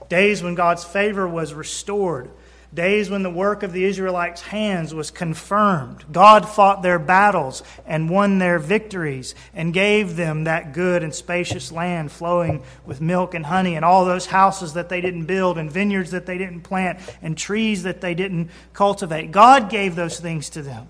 Days 0.08 0.42
when 0.42 0.54
God's 0.54 0.84
favor 0.84 1.28
was 1.28 1.52
restored 1.52 2.30
days 2.72 3.08
when 3.08 3.22
the 3.22 3.30
work 3.30 3.62
of 3.62 3.72
the 3.72 3.84
Israelites' 3.84 4.42
hands 4.42 4.94
was 4.94 5.10
confirmed. 5.10 6.04
God 6.12 6.48
fought 6.48 6.82
their 6.82 6.98
battles 6.98 7.62
and 7.86 8.10
won 8.10 8.38
their 8.38 8.58
victories 8.58 9.34
and 9.54 9.72
gave 9.72 10.16
them 10.16 10.44
that 10.44 10.74
good 10.74 11.02
and 11.02 11.14
spacious 11.14 11.72
land 11.72 12.12
flowing 12.12 12.62
with 12.84 13.00
milk 13.00 13.34
and 13.34 13.46
honey 13.46 13.74
and 13.74 13.84
all 13.84 14.04
those 14.04 14.26
houses 14.26 14.74
that 14.74 14.90
they 14.90 15.00
didn't 15.00 15.24
build 15.24 15.56
and 15.56 15.70
vineyards 15.70 16.10
that 16.10 16.26
they 16.26 16.36
didn't 16.36 16.60
plant 16.60 16.98
and 17.22 17.38
trees 17.38 17.84
that 17.84 18.00
they 18.00 18.14
didn't 18.14 18.50
cultivate. 18.74 19.30
God 19.30 19.70
gave 19.70 19.96
those 19.96 20.20
things 20.20 20.50
to 20.50 20.62
them. 20.62 20.88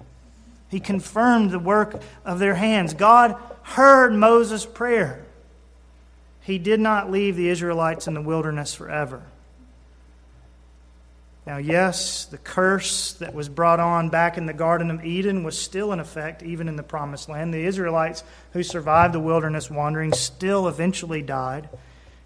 He 0.68 0.80
confirmed 0.80 1.50
the 1.50 1.58
work 1.58 2.02
of 2.24 2.40
their 2.40 2.54
hands. 2.56 2.92
God 2.92 3.36
heard 3.62 4.12
Moses' 4.12 4.66
prayer. 4.66 5.24
He 6.42 6.58
did 6.58 6.80
not 6.80 7.10
leave 7.10 7.36
the 7.36 7.48
Israelites 7.48 8.06
in 8.06 8.14
the 8.14 8.22
wilderness 8.22 8.74
forever. 8.74 9.22
Now, 11.48 11.56
yes, 11.56 12.26
the 12.26 12.36
curse 12.36 13.14
that 13.14 13.32
was 13.32 13.48
brought 13.48 13.80
on 13.80 14.10
back 14.10 14.36
in 14.36 14.44
the 14.44 14.52
Garden 14.52 14.90
of 14.90 15.02
Eden 15.02 15.44
was 15.44 15.56
still 15.56 15.94
in 15.94 15.98
effect, 15.98 16.42
even 16.42 16.68
in 16.68 16.76
the 16.76 16.82
Promised 16.82 17.30
Land. 17.30 17.54
The 17.54 17.64
Israelites 17.64 18.22
who 18.52 18.62
survived 18.62 19.14
the 19.14 19.20
wilderness 19.20 19.70
wandering 19.70 20.12
still 20.12 20.68
eventually 20.68 21.22
died, 21.22 21.70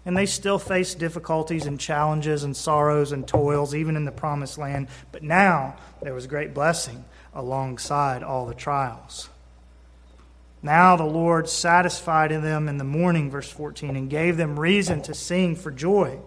and 0.05 0.17
they 0.17 0.25
still 0.25 0.59
faced 0.59 0.99
difficulties 0.99 1.65
and 1.65 1.79
challenges 1.79 2.43
and 2.43 2.53
sorrows 2.53 3.13
and 3.13 3.25
toils, 3.25 3.73
even 3.73 3.95
in 3.95 4.03
the 4.03 4.11
Promised 4.11 4.57
Land. 4.57 4.89
But 5.13 5.23
now 5.23 5.77
there 6.01 6.13
was 6.13 6.27
great 6.27 6.53
blessing 6.53 7.05
alongside 7.33 8.23
all 8.23 8.45
the 8.45 8.53
trials. 8.53 9.29
Now 10.61 10.97
the 10.97 11.05
Lord 11.05 11.47
satisfied 11.47 12.31
them 12.31 12.67
in 12.67 12.77
the 12.77 12.83
morning, 12.83 13.31
verse 13.31 13.49
14, 13.49 13.95
and 13.95 14.09
gave 14.09 14.35
them 14.35 14.59
reason 14.59 15.01
to 15.03 15.13
sing 15.13 15.55
for 15.55 15.71
joy. 15.71 16.19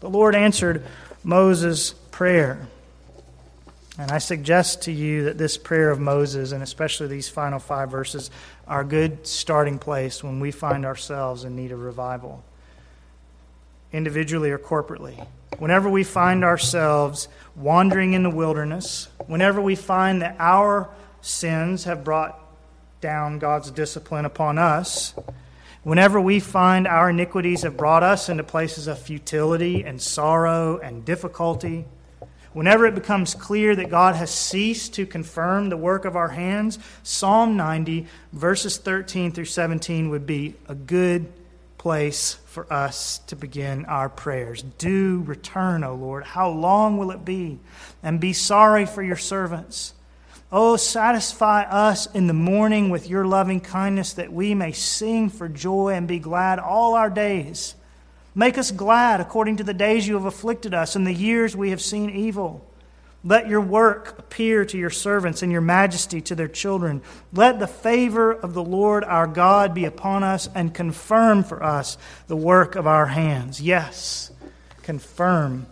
The 0.00 0.10
Lord 0.10 0.34
answered 0.34 0.84
Moses' 1.22 1.94
prayer. 2.18 2.66
And 3.96 4.10
I 4.10 4.18
suggest 4.18 4.82
to 4.82 4.92
you 4.92 5.26
that 5.26 5.38
this 5.38 5.56
prayer 5.56 5.88
of 5.88 6.00
Moses, 6.00 6.50
and 6.50 6.64
especially 6.64 7.06
these 7.06 7.28
final 7.28 7.60
five 7.60 7.92
verses, 7.92 8.32
are 8.66 8.80
a 8.80 8.84
good 8.84 9.24
starting 9.24 9.78
place 9.78 10.24
when 10.24 10.40
we 10.40 10.50
find 10.50 10.84
ourselves 10.84 11.44
in 11.44 11.54
need 11.54 11.70
of 11.70 11.78
revival, 11.78 12.42
individually 13.92 14.50
or 14.50 14.58
corporately. 14.58 15.28
Whenever 15.58 15.88
we 15.88 16.02
find 16.02 16.42
ourselves 16.42 17.28
wandering 17.54 18.14
in 18.14 18.24
the 18.24 18.30
wilderness, 18.30 19.06
whenever 19.28 19.62
we 19.62 19.76
find 19.76 20.20
that 20.20 20.34
our 20.40 20.90
sins 21.20 21.84
have 21.84 22.02
brought 22.02 22.36
down 23.00 23.38
God's 23.38 23.70
discipline 23.70 24.24
upon 24.24 24.58
us, 24.58 25.14
Whenever 25.84 26.20
we 26.20 26.40
find 26.40 26.88
our 26.88 27.10
iniquities 27.10 27.62
have 27.62 27.76
brought 27.76 28.02
us 28.02 28.28
into 28.28 28.42
places 28.42 28.88
of 28.88 28.98
futility 28.98 29.84
and 29.84 30.02
sorrow 30.02 30.76
and 30.78 31.04
difficulty, 31.04 31.86
Whenever 32.58 32.86
it 32.86 32.94
becomes 32.96 33.36
clear 33.36 33.76
that 33.76 33.88
God 33.88 34.16
has 34.16 34.32
ceased 34.32 34.94
to 34.94 35.06
confirm 35.06 35.68
the 35.68 35.76
work 35.76 36.04
of 36.04 36.16
our 36.16 36.30
hands, 36.30 36.80
Psalm 37.04 37.56
90, 37.56 38.08
verses 38.32 38.78
13 38.78 39.30
through 39.30 39.44
17, 39.44 40.08
would 40.08 40.26
be 40.26 40.56
a 40.66 40.74
good 40.74 41.32
place 41.78 42.34
for 42.46 42.66
us 42.72 43.18
to 43.28 43.36
begin 43.36 43.84
our 43.84 44.08
prayers. 44.08 44.64
Do 44.76 45.22
return, 45.24 45.84
O 45.84 45.94
Lord. 45.94 46.24
How 46.24 46.50
long 46.50 46.98
will 46.98 47.12
it 47.12 47.24
be? 47.24 47.60
And 48.02 48.18
be 48.18 48.32
sorry 48.32 48.86
for 48.86 49.04
your 49.04 49.14
servants. 49.14 49.94
Oh, 50.50 50.74
satisfy 50.74 51.62
us 51.62 52.06
in 52.06 52.26
the 52.26 52.32
morning 52.32 52.90
with 52.90 53.08
your 53.08 53.24
loving 53.24 53.60
kindness 53.60 54.14
that 54.14 54.32
we 54.32 54.56
may 54.56 54.72
sing 54.72 55.28
for 55.28 55.48
joy 55.48 55.90
and 55.90 56.08
be 56.08 56.18
glad 56.18 56.58
all 56.58 56.96
our 56.96 57.08
days. 57.08 57.76
Make 58.34 58.58
us 58.58 58.70
glad 58.70 59.20
according 59.20 59.56
to 59.56 59.64
the 59.64 59.74
days 59.74 60.06
you 60.06 60.14
have 60.14 60.24
afflicted 60.24 60.74
us 60.74 60.96
and 60.96 61.06
the 61.06 61.12
years 61.12 61.56
we 61.56 61.70
have 61.70 61.80
seen 61.80 62.10
evil. 62.10 62.64
Let 63.24 63.48
your 63.48 63.60
work 63.60 64.16
appear 64.18 64.64
to 64.64 64.78
your 64.78 64.90
servants 64.90 65.42
and 65.42 65.50
your 65.50 65.60
majesty 65.60 66.20
to 66.22 66.34
their 66.36 66.48
children. 66.48 67.02
Let 67.32 67.58
the 67.58 67.66
favor 67.66 68.32
of 68.32 68.54
the 68.54 68.62
Lord 68.62 69.02
our 69.02 69.26
God 69.26 69.74
be 69.74 69.84
upon 69.84 70.22
us 70.22 70.48
and 70.54 70.72
confirm 70.72 71.42
for 71.42 71.62
us 71.62 71.98
the 72.28 72.36
work 72.36 72.76
of 72.76 72.86
our 72.86 73.06
hands. 73.06 73.60
Yes, 73.60 74.30
confirm 74.82 75.66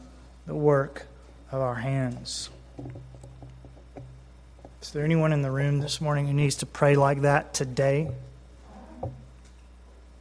the 0.46 0.57
work 0.57 1.07
of 1.52 1.61
our 1.61 1.76
hands. 1.76 2.50
Is 4.82 4.90
there 4.90 5.04
anyone 5.04 5.32
in 5.32 5.42
the 5.42 5.50
room 5.50 5.78
this 5.78 6.00
morning 6.00 6.26
who 6.26 6.32
needs 6.32 6.57
to 6.57 6.66
pray 6.66 6.96
like 6.96 7.22
that 7.22 7.54
today? 7.54 8.11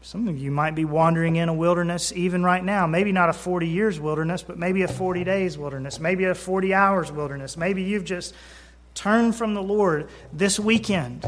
Some 0.06 0.28
of 0.28 0.38
you 0.38 0.52
might 0.52 0.76
be 0.76 0.86
wandering 0.86 1.38
in 1.38 1.50
a 1.50 1.54
wilderness 1.54 2.14
even 2.16 2.44
right 2.44 2.64
now. 2.64 2.86
Maybe 2.86 3.12
not 3.12 3.30
a 3.30 3.34
40 3.34 3.68
years 3.68 4.00
wilderness, 4.00 4.44
but 4.44 4.56
maybe 4.56 4.84
a 4.84 4.88
40 4.88 5.24
days 5.24 5.58
wilderness, 5.58 6.00
maybe 6.00 6.26
a 6.26 6.36
40 6.36 6.76
hours 6.76 7.12
wilderness. 7.12 7.58
Maybe 7.58 7.82
you've 7.82 8.06
just 8.06 8.36
turned 8.94 9.36
from 9.36 9.56
the 9.56 9.64
Lord 9.64 10.08
this 10.32 10.60
weekend. 10.60 11.26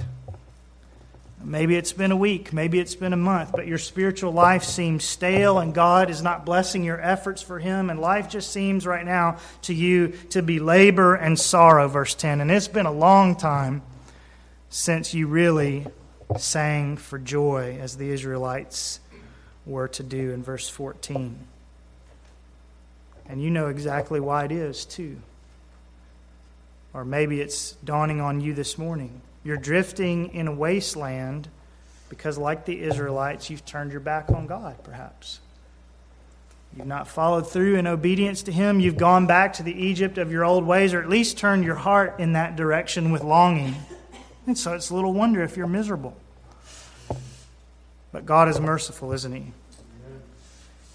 Maybe 1.44 1.76
it's 1.76 1.92
been 1.92 2.12
a 2.12 2.16
week, 2.16 2.54
maybe 2.54 2.80
it's 2.80 2.94
been 2.94 3.14
a 3.14 3.18
month, 3.18 3.52
but 3.52 3.66
your 3.66 3.80
spiritual 3.80 4.32
life 4.32 4.64
seems 4.64 5.04
stale 5.04 5.58
and 5.58 5.74
God 5.74 6.12
is 6.12 6.22
not 6.22 6.46
blessing 6.46 6.84
your 6.84 7.02
efforts 7.02 7.42
for 7.42 7.58
Him, 7.58 7.90
and 7.90 8.00
life 8.00 8.30
just 8.30 8.52
seems 8.52 8.86
right 8.86 9.06
now 9.06 9.38
to 9.64 9.74
you 9.74 10.10
to 10.30 10.44
be 10.44 10.60
labor 10.60 11.16
and 11.16 11.40
sorrow, 11.40 11.88
verse 11.88 12.14
10. 12.14 12.42
And 12.42 12.52
it's 12.52 12.68
been 12.68 12.86
a 12.86 12.92
long 12.92 13.36
time 13.36 13.82
since 14.70 15.16
you 15.16 15.26
really 15.26 15.88
sang 16.38 16.98
for 16.98 17.18
joy 17.18 17.78
as 17.80 17.98
the 17.98 18.10
Israelites 18.10 19.00
were 19.66 19.88
to 19.88 20.04
do 20.04 20.32
in 20.32 20.44
verse 20.44 20.70
14. 20.70 21.38
And 23.30 23.42
you 23.42 23.50
know 23.50 23.68
exactly 23.68 24.20
why 24.20 24.46
it 24.46 24.52
is, 24.52 24.86
too. 24.86 25.18
Or 26.94 27.04
maybe 27.06 27.42
it's 27.42 27.74
dawning 27.84 28.22
on 28.22 28.42
you 28.42 28.54
this 28.54 28.78
morning. 28.78 29.22
You're 29.44 29.58
drifting 29.58 30.34
in 30.34 30.48
a 30.48 30.54
wasteland 30.54 31.48
because, 32.10 32.38
like 32.38 32.66
the 32.66 32.82
Israelites, 32.82 33.50
you've 33.50 33.66
turned 33.66 33.92
your 33.92 34.00
back 34.00 34.30
on 34.30 34.48
God, 34.48 34.82
perhaps. 34.84 35.40
You've 36.76 36.88
not 36.88 37.08
followed 37.08 37.50
through 37.50 37.76
in 37.76 37.88
obedience 37.88 38.44
to 38.44 38.52
Him. 38.52 38.80
You've 38.80 38.98
gone 38.98 39.26
back 39.26 39.54
to 39.54 39.64
the 39.64 39.74
Egypt 39.74 40.18
of 40.18 40.32
your 40.32 40.46
old 40.46 40.66
ways, 40.66 40.94
or 40.94 41.02
at 41.02 41.10
least 41.10 41.38
turned 41.38 41.64
your 41.64 41.76
heart 41.76 42.20
in 42.20 42.34
that 42.34 42.56
direction 42.56 43.12
with 43.12 43.24
longing. 43.24 43.76
And 44.48 44.58
so 44.58 44.74
it's 44.74 44.90
little 44.90 45.14
wonder 45.14 45.44
if 45.44 45.58
you're 45.58 45.68
miserable. 45.68 46.18
But 48.12 48.26
God 48.26 48.48
is 48.48 48.60
merciful, 48.60 49.12
isn't 49.12 49.34
He? 49.34 49.52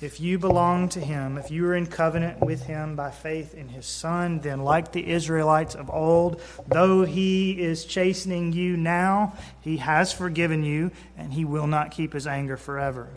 If 0.02 0.20
you 0.20 0.40
belong 0.40 0.88
to 0.90 1.00
him, 1.00 1.38
if 1.38 1.52
you 1.52 1.64
are 1.66 1.76
in 1.76 1.86
covenant 1.86 2.40
with 2.40 2.64
him 2.64 2.96
by 2.96 3.12
faith 3.12 3.54
in 3.54 3.68
his 3.68 3.86
Son, 3.86 4.40
then 4.40 4.64
like 4.64 4.90
the 4.90 5.08
Israelites 5.08 5.76
of 5.76 5.88
old, 5.90 6.40
though 6.66 7.04
he 7.04 7.52
is 7.52 7.84
chastening 7.84 8.52
you 8.52 8.76
now, 8.76 9.34
he 9.60 9.76
has 9.76 10.12
forgiven 10.12 10.64
you, 10.64 10.90
and 11.16 11.32
he 11.32 11.44
will 11.44 11.68
not 11.68 11.92
keep 11.92 12.14
his 12.14 12.26
anger 12.26 12.56
forever. 12.56 13.10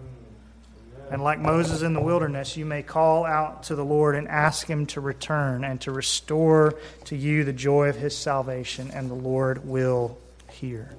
And 1.10 1.24
like 1.24 1.40
Moses 1.40 1.82
in 1.82 1.94
the 1.94 2.02
wilderness, 2.02 2.56
you 2.56 2.68
may 2.68 2.84
call 2.84 3.26
out 3.26 3.64
to 3.64 3.76
the 3.76 3.86
Lord 3.86 4.14
and 4.16 4.28
ask 4.28 4.68
him 4.68 4.86
to 4.88 5.02
return 5.02 5.64
and 5.64 5.82
to 5.82 5.92
restore 5.92 6.76
to 7.06 7.16
you 7.16 7.44
the 7.44 7.54
joy 7.54 7.90
of 7.90 7.96
his 7.96 8.16
salvation, 8.16 8.92
and 8.94 9.10
the 9.10 9.16
Lord 9.16 9.68
will 9.68 10.20
hear. 10.56 10.90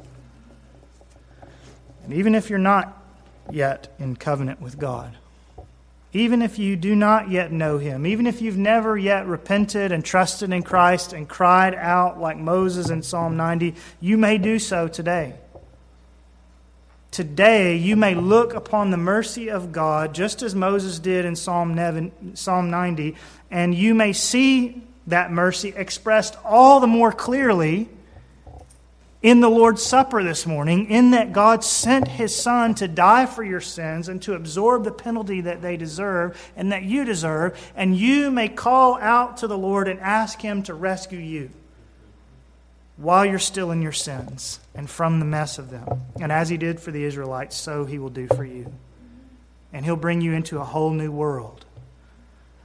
And 2.04 2.12
even 2.12 2.34
if 2.34 2.50
you're 2.50 2.58
not 2.58 3.02
yet 3.50 3.94
in 3.98 4.16
covenant 4.16 4.60
with 4.60 4.78
God, 4.78 5.16
even 6.12 6.40
if 6.40 6.58
you 6.58 6.76
do 6.76 6.94
not 6.94 7.30
yet 7.30 7.52
know 7.52 7.78
him, 7.78 8.06
even 8.06 8.26
if 8.26 8.40
you've 8.40 8.56
never 8.56 8.96
yet 8.96 9.26
repented 9.26 9.92
and 9.92 10.04
trusted 10.04 10.52
in 10.52 10.62
Christ 10.62 11.12
and 11.12 11.28
cried 11.28 11.74
out 11.74 12.20
like 12.20 12.38
Moses 12.38 12.88
in 12.88 13.02
Psalm 13.02 13.36
90, 13.36 13.74
you 14.00 14.16
may 14.16 14.38
do 14.38 14.58
so 14.58 14.88
today. 14.88 15.34
Today, 17.10 17.76
you 17.76 17.96
may 17.96 18.14
look 18.14 18.54
upon 18.54 18.90
the 18.90 18.96
mercy 18.96 19.50
of 19.50 19.72
God, 19.72 20.14
just 20.14 20.42
as 20.42 20.54
Moses 20.54 20.98
did 20.98 21.24
in 21.24 21.34
Psalm 21.34 21.74
90, 21.74 23.16
and 23.50 23.74
you 23.74 23.94
may 23.94 24.12
see 24.12 24.82
that 25.06 25.32
mercy 25.32 25.72
expressed 25.76 26.36
all 26.44 26.80
the 26.80 26.86
more 26.86 27.12
clearly 27.12 27.88
in 29.22 29.40
the 29.40 29.48
Lord's 29.48 29.82
Supper 29.82 30.22
this 30.22 30.46
morning, 30.46 30.90
in 30.90 31.10
that 31.10 31.32
God 31.32 31.64
sent 31.64 32.06
his 32.08 32.34
Son 32.34 32.74
to 32.76 32.86
die 32.86 33.26
for 33.26 33.42
your 33.42 33.60
sins 33.60 34.08
and 34.08 34.20
to 34.22 34.34
absorb 34.34 34.84
the 34.84 34.92
penalty 34.92 35.40
that 35.42 35.62
they 35.62 35.76
deserve 35.76 36.52
and 36.56 36.72
that 36.72 36.84
you 36.84 37.04
deserve, 37.04 37.72
and 37.74 37.96
you 37.96 38.30
may 38.30 38.48
call 38.48 38.96
out 38.96 39.38
to 39.38 39.46
the 39.46 39.58
Lord 39.58 39.88
and 39.88 40.00
ask 40.00 40.40
him 40.40 40.62
to 40.64 40.74
rescue 40.74 41.18
you 41.18 41.50
while 42.96 43.26
you're 43.26 43.38
still 43.38 43.70
in 43.72 43.82
your 43.82 43.92
sins 43.92 44.60
and 44.74 44.88
from 44.88 45.18
the 45.18 45.26
mess 45.26 45.58
of 45.58 45.70
them. 45.70 46.02
And 46.20 46.32
as 46.32 46.48
he 46.48 46.56
did 46.56 46.80
for 46.80 46.90
the 46.90 47.04
Israelites, 47.04 47.56
so 47.56 47.84
he 47.84 47.98
will 47.98 48.10
do 48.10 48.26
for 48.28 48.44
you. 48.44 48.72
And 49.72 49.84
he'll 49.84 49.96
bring 49.96 50.22
you 50.22 50.32
into 50.32 50.58
a 50.58 50.64
whole 50.64 50.90
new 50.90 51.12
world 51.12 51.65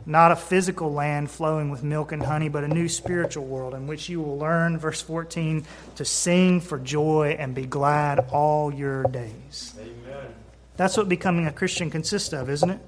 not 0.05 0.31
a 0.31 0.35
physical 0.35 0.91
land 0.91 1.29
flowing 1.29 1.69
with 1.69 1.83
milk 1.83 2.11
and 2.11 2.23
honey, 2.23 2.49
but 2.49 2.63
a 2.63 2.67
new 2.67 2.87
spiritual 2.87 3.45
world 3.45 3.73
in 3.73 3.87
which 3.87 4.09
you 4.09 4.21
will 4.21 4.37
learn, 4.37 4.77
verse 4.77 5.01
14, 5.01 5.65
to 5.95 6.05
sing 6.05 6.59
for 6.61 6.79
joy 6.79 7.35
and 7.37 7.53
be 7.53 7.65
glad 7.65 8.19
all 8.31 8.73
your 8.73 9.03
days. 9.03 9.73
Amen. 9.79 10.33
That's 10.77 10.97
what 10.97 11.07
becoming 11.07 11.47
a 11.47 11.51
Christian 11.51 11.89
consists 11.89 12.33
of, 12.33 12.49
isn't 12.49 12.69
it? 12.69 12.79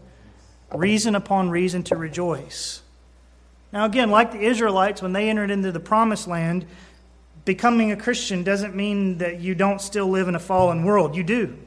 Reason 0.74 1.16
upon 1.16 1.50
reason 1.50 1.84
to 1.84 1.96
rejoice. 1.96 2.82
Now, 3.72 3.86
again, 3.86 4.10
like 4.10 4.32
the 4.32 4.42
Israelites, 4.42 5.02
when 5.02 5.14
they 5.14 5.30
entered 5.30 5.52
into 5.52 5.72
the 5.72 5.80
promised 5.80 6.28
land, 6.28 6.66
becoming 7.46 7.92
a 7.92 7.98
Christian 7.98 8.44
doesn't 8.44 8.76
mean 8.76 9.18
that 9.20 9.40
you 9.40 9.56
don't 9.56 9.82
still 9.82 10.08
live 10.08 10.28
in 10.28 10.36
a 10.36 10.40
fallen 10.40 10.84
world. 10.84 11.16
You 11.16 11.24
do. 11.24 11.58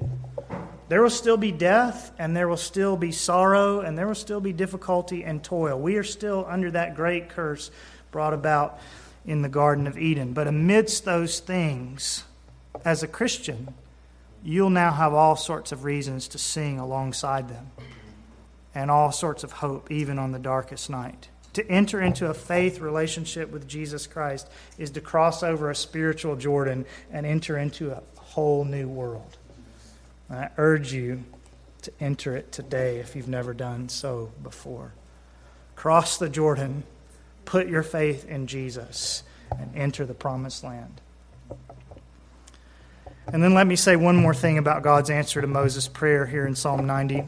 There 0.89 1.03
will 1.03 1.11
still 1.11 1.37
be 1.37 1.51
death, 1.51 2.12
and 2.16 2.37
there 2.37 2.47
will 2.47 2.57
still 2.57 2.97
be 2.97 3.11
sorrow, 3.11 3.80
and 3.80 3.99
there 3.99 4.07
will 4.07 4.14
still 4.14 4.41
be 4.41 4.53
difficulty 4.53 5.24
and 5.24 5.43
toil. 5.43 5.78
We 5.78 5.97
are 5.97 6.05
still 6.05 6.47
under 6.49 6.70
that 6.70 6.95
great 6.95 7.28
curse 7.28 7.72
brought 8.12 8.32
about 8.32 8.78
in 9.24 9.43
the 9.43 9.49
Garden 9.49 9.89
of 9.89 9.99
Eden. 9.99 10.32
But 10.32 10.47
amidst 10.47 11.05
those 11.05 11.41
things, 11.41 12.22
as 12.84 13.03
a 13.03 13.09
Christian, 13.09 13.74
you'll 14.45 14.70
now 14.70 14.93
have 14.93 15.12
all 15.12 15.34
sorts 15.34 15.72
of 15.72 15.82
reasons 15.82 16.28
to 16.28 16.39
sing 16.39 16.78
alongside 16.78 17.49
them, 17.49 17.72
and 18.72 18.89
all 18.89 19.11
sorts 19.11 19.43
of 19.43 19.51
hope, 19.51 19.91
even 19.91 20.20
on 20.20 20.30
the 20.30 20.39
darkest 20.39 20.89
night. 20.89 21.28
To 21.55 21.68
enter 21.68 22.01
into 22.01 22.28
a 22.28 22.34
faith 22.34 22.80
relationship 22.80 23.51
with 23.51 23.66
Jesus 23.66 24.07
Christ 24.07 24.49
is 24.78 24.91
to 24.93 25.01
cross 25.01 25.43
over 25.43 25.68
a 25.70 25.74
spiritual 25.74 26.37
Jordan 26.37 26.87
and 27.11 27.26
enter 27.26 27.59
into 27.59 27.91
a 27.91 28.03
whole 28.18 28.64
new 28.64 28.87
world. 28.87 29.37
I 30.30 30.48
urge 30.56 30.92
you 30.92 31.24
to 31.82 31.92
enter 32.00 32.36
it 32.36 32.50
today 32.50 32.98
if 32.98 33.14
you've 33.14 33.28
never 33.28 33.54
done 33.54 33.88
so 33.88 34.32
before. 34.42 34.92
Cross 35.76 36.18
the 36.18 36.28
Jordan, 36.28 36.82
put 37.44 37.68
your 37.68 37.82
faith 37.82 38.24
in 38.26 38.46
Jesus, 38.46 39.22
and 39.56 39.70
enter 39.76 40.04
the 40.04 40.14
promised 40.14 40.64
land. 40.64 41.00
And 43.28 43.42
then 43.42 43.54
let 43.54 43.66
me 43.66 43.76
say 43.76 43.96
one 43.96 44.16
more 44.16 44.34
thing 44.34 44.58
about 44.58 44.82
God's 44.82 45.10
answer 45.10 45.40
to 45.40 45.46
Moses' 45.46 45.88
prayer 45.88 46.26
here 46.26 46.46
in 46.46 46.54
Psalm 46.54 46.86
90. 46.86 47.24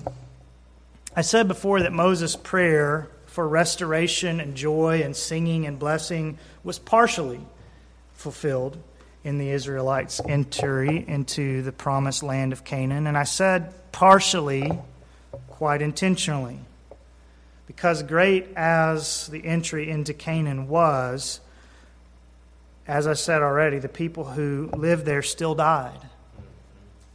I 1.15 1.23
said 1.23 1.49
before 1.49 1.81
that 1.83 1.93
Moses' 1.93 2.37
prayer 2.37 3.09
for 3.27 3.49
restoration 3.49 4.41
and 4.41 4.57
joy 4.57 5.03
and 5.03 5.15
singing 5.15 5.67
and 5.67 5.79
blessing 5.79 6.39
was 6.65 6.79
partially 6.79 7.41
fulfilled 8.15 8.79
in 9.29 9.37
the 9.37 9.51
Israelites' 9.51 10.23
entry 10.27 11.05
into 11.07 11.61
the 11.61 11.71
promised 11.71 12.23
land 12.23 12.55
of 12.55 12.65
Canaan. 12.65 13.07
And 13.07 13.17
I 13.17 13.25
said 13.25 13.75
partially, 13.93 14.73
quite 15.49 15.83
intentionally, 15.83 16.59
because 17.67 18.03
great 18.03 18.49
as 18.57 19.27
the 19.27 19.45
entry 19.45 19.91
into 19.91 20.15
Canaan 20.15 20.67
was, 20.67 21.41
as 22.87 23.07
I 23.07 23.13
said 23.13 23.43
already, 23.43 23.79
the 23.79 23.89
people 23.89 24.25
who 24.25 24.71
lived 24.75 25.05
there 25.05 25.21
still 25.21 25.55
died. 25.55 26.01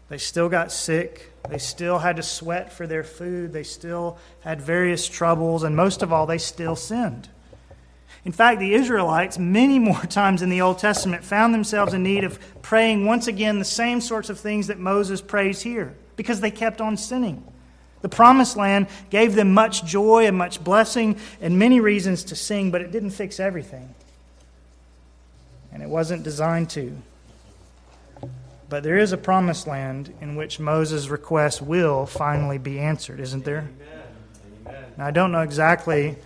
They 0.10 0.20
still 0.20 0.50
got 0.50 0.72
sick. 0.72 1.32
They 1.50 1.58
still 1.58 1.98
had 1.98 2.18
to 2.18 2.24
sweat 2.24 2.72
for 2.72 2.86
their 2.86 3.04
food. 3.04 3.54
They 3.54 3.64
still 3.64 4.20
had 4.42 4.62
various 4.62 5.08
troubles. 5.08 5.64
And 5.64 5.76
most 5.76 6.04
of 6.04 6.14
all, 6.14 6.28
they 6.28 6.38
still 6.38 6.76
sinned. 6.76 7.28
In 8.26 8.32
fact, 8.32 8.60
the 8.60 8.74
Israelites, 8.74 9.38
many 9.38 9.80
more 9.80 10.02
times 10.10 10.42
in 10.42 10.50
the 10.50 10.62
Old 10.62 10.80
Testament, 10.80 11.24
found 11.24 11.54
themselves 11.54 11.94
in 11.94 12.04
need 12.04 12.24
of 12.24 12.40
praying 12.62 13.06
once 13.06 13.28
again 13.28 13.60
the 13.60 13.66
same 13.66 14.00
sorts 14.02 14.30
of 14.30 14.40
things 14.40 14.68
that 14.68 14.80
Moses 14.80 15.22
prays 15.22 15.62
here 15.62 15.96
because 16.16 16.40
they 16.40 16.52
kept 16.52 16.80
on 16.80 16.98
sinning. 16.98 17.44
The 18.02 18.10
promised 18.10 18.58
land 18.58 18.88
gave 19.10 19.34
them 19.34 19.54
much 19.54 19.86
joy 19.86 20.26
and 20.28 20.38
much 20.38 20.62
blessing 20.62 21.18
and 21.40 21.58
many 21.58 21.80
reasons 21.80 22.26
to 22.26 22.36
sing, 22.36 22.70
but 22.70 22.82
it 22.82 22.92
didn't 22.92 23.12
fix 23.12 23.40
everything. 23.40 23.94
And 25.72 25.82
it 25.82 25.90
wasn't 25.90 26.24
designed 26.24 26.70
to. 26.72 26.98
But 28.68 28.84
there 28.84 28.98
is 28.98 29.12
a 29.14 29.18
promised 29.18 29.68
land 29.68 30.14
in 30.20 30.36
which 30.36 30.60
Moses' 30.60 31.08
request 31.08 31.62
will 31.62 32.06
finally 32.06 32.58
be 32.58 32.80
answered, 32.80 33.20
isn't 33.20 33.46
there? 33.46 33.70
Now, 34.98 35.08
I 35.08 35.12
don't 35.12 35.32
know 35.32 35.42
exactly 35.42 36.18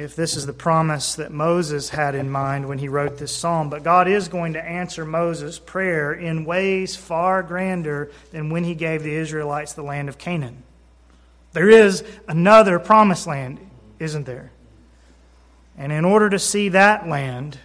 if 0.00 0.16
this 0.16 0.34
is 0.34 0.46
the 0.46 0.52
promise 0.54 1.16
that 1.16 1.30
Moses 1.30 1.90
had 1.90 2.14
in 2.14 2.30
mind 2.30 2.66
when 2.66 2.78
he 2.78 2.88
wrote 2.88 3.18
this 3.18 3.36
psalm. 3.36 3.68
But 3.68 3.82
God 3.82 4.08
is 4.08 4.28
going 4.28 4.54
to 4.54 4.64
answer 4.64 5.04
Moses' 5.04 5.58
prayer 5.58 6.10
in 6.14 6.46
ways 6.46 6.96
far 6.96 7.42
grander 7.42 8.10
than 8.32 8.48
when 8.48 8.64
he 8.64 8.74
gave 8.74 9.02
the 9.02 9.14
Israelites 9.14 9.74
the 9.74 9.82
land 9.82 10.08
of 10.08 10.16
Canaan. 10.16 10.62
There 11.52 11.68
is 11.68 12.02
another 12.26 12.78
promised 12.78 13.26
land, 13.26 13.58
isn't 13.98 14.24
there? 14.24 14.50
And 15.76 15.92
in 15.92 16.06
order 16.06 16.30
to 16.30 16.38
see 16.38 16.70
that 16.70 17.06
land, 17.06 17.58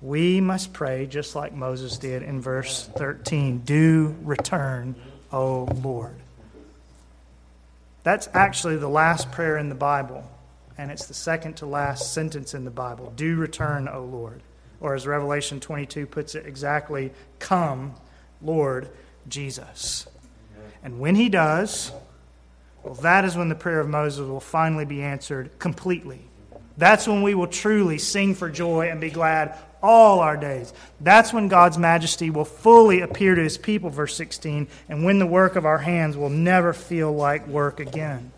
we 0.00 0.40
must 0.40 0.72
pray 0.72 1.06
just 1.06 1.34
like 1.34 1.52
Moses 1.52 1.98
did 1.98 2.22
in 2.22 2.40
verse 2.40 2.88
13 2.96 3.58
Do 3.64 4.14
return, 4.22 4.94
O 5.32 5.64
Lord. 5.82 6.14
That's 8.04 8.28
actually 8.32 8.76
the 8.76 8.88
last 8.88 9.32
prayer 9.32 9.58
in 9.58 9.68
the 9.68 9.74
Bible 9.74 10.28
and 10.78 10.90
it's 10.90 11.06
the 11.06 11.14
second 11.14 11.56
to 11.58 11.66
last 11.66 12.12
sentence 12.12 12.54
in 12.54 12.64
the 12.64 12.70
Bible 12.70 13.12
Do 13.16 13.36
return, 13.36 13.88
O 13.88 14.04
Lord. 14.04 14.42
Or 14.80 14.94
as 14.94 15.06
Revelation 15.06 15.60
22 15.60 16.06
puts 16.06 16.34
it 16.34 16.46
exactly, 16.46 17.12
Come, 17.38 17.94
Lord 18.40 18.88
Jesus. 19.28 20.06
And 20.82 20.98
when 20.98 21.14
he 21.14 21.28
does, 21.28 21.92
well, 22.82 22.94
that 22.94 23.24
is 23.24 23.36
when 23.36 23.48
the 23.48 23.54
prayer 23.54 23.78
of 23.78 23.88
Moses 23.88 24.26
will 24.26 24.40
finally 24.40 24.84
be 24.84 25.02
answered 25.02 25.56
completely. 25.58 26.20
That's 26.76 27.06
when 27.06 27.22
we 27.22 27.34
will 27.34 27.46
truly 27.46 27.98
sing 27.98 28.34
for 28.34 28.50
joy 28.50 28.88
and 28.90 29.00
be 29.00 29.10
glad 29.10 29.56
all 29.82 30.20
our 30.20 30.36
days. 30.36 30.72
That's 31.00 31.32
when 31.32 31.48
God's 31.48 31.76
majesty 31.76 32.30
will 32.30 32.44
fully 32.44 33.00
appear 33.00 33.34
to 33.34 33.42
his 33.42 33.58
people, 33.58 33.90
verse 33.90 34.16
16, 34.16 34.68
and 34.88 35.04
when 35.04 35.18
the 35.18 35.26
work 35.26 35.56
of 35.56 35.66
our 35.66 35.78
hands 35.78 36.16
will 36.16 36.30
never 36.30 36.72
feel 36.72 37.12
like 37.12 37.46
work 37.46 37.80
again. 37.80 38.32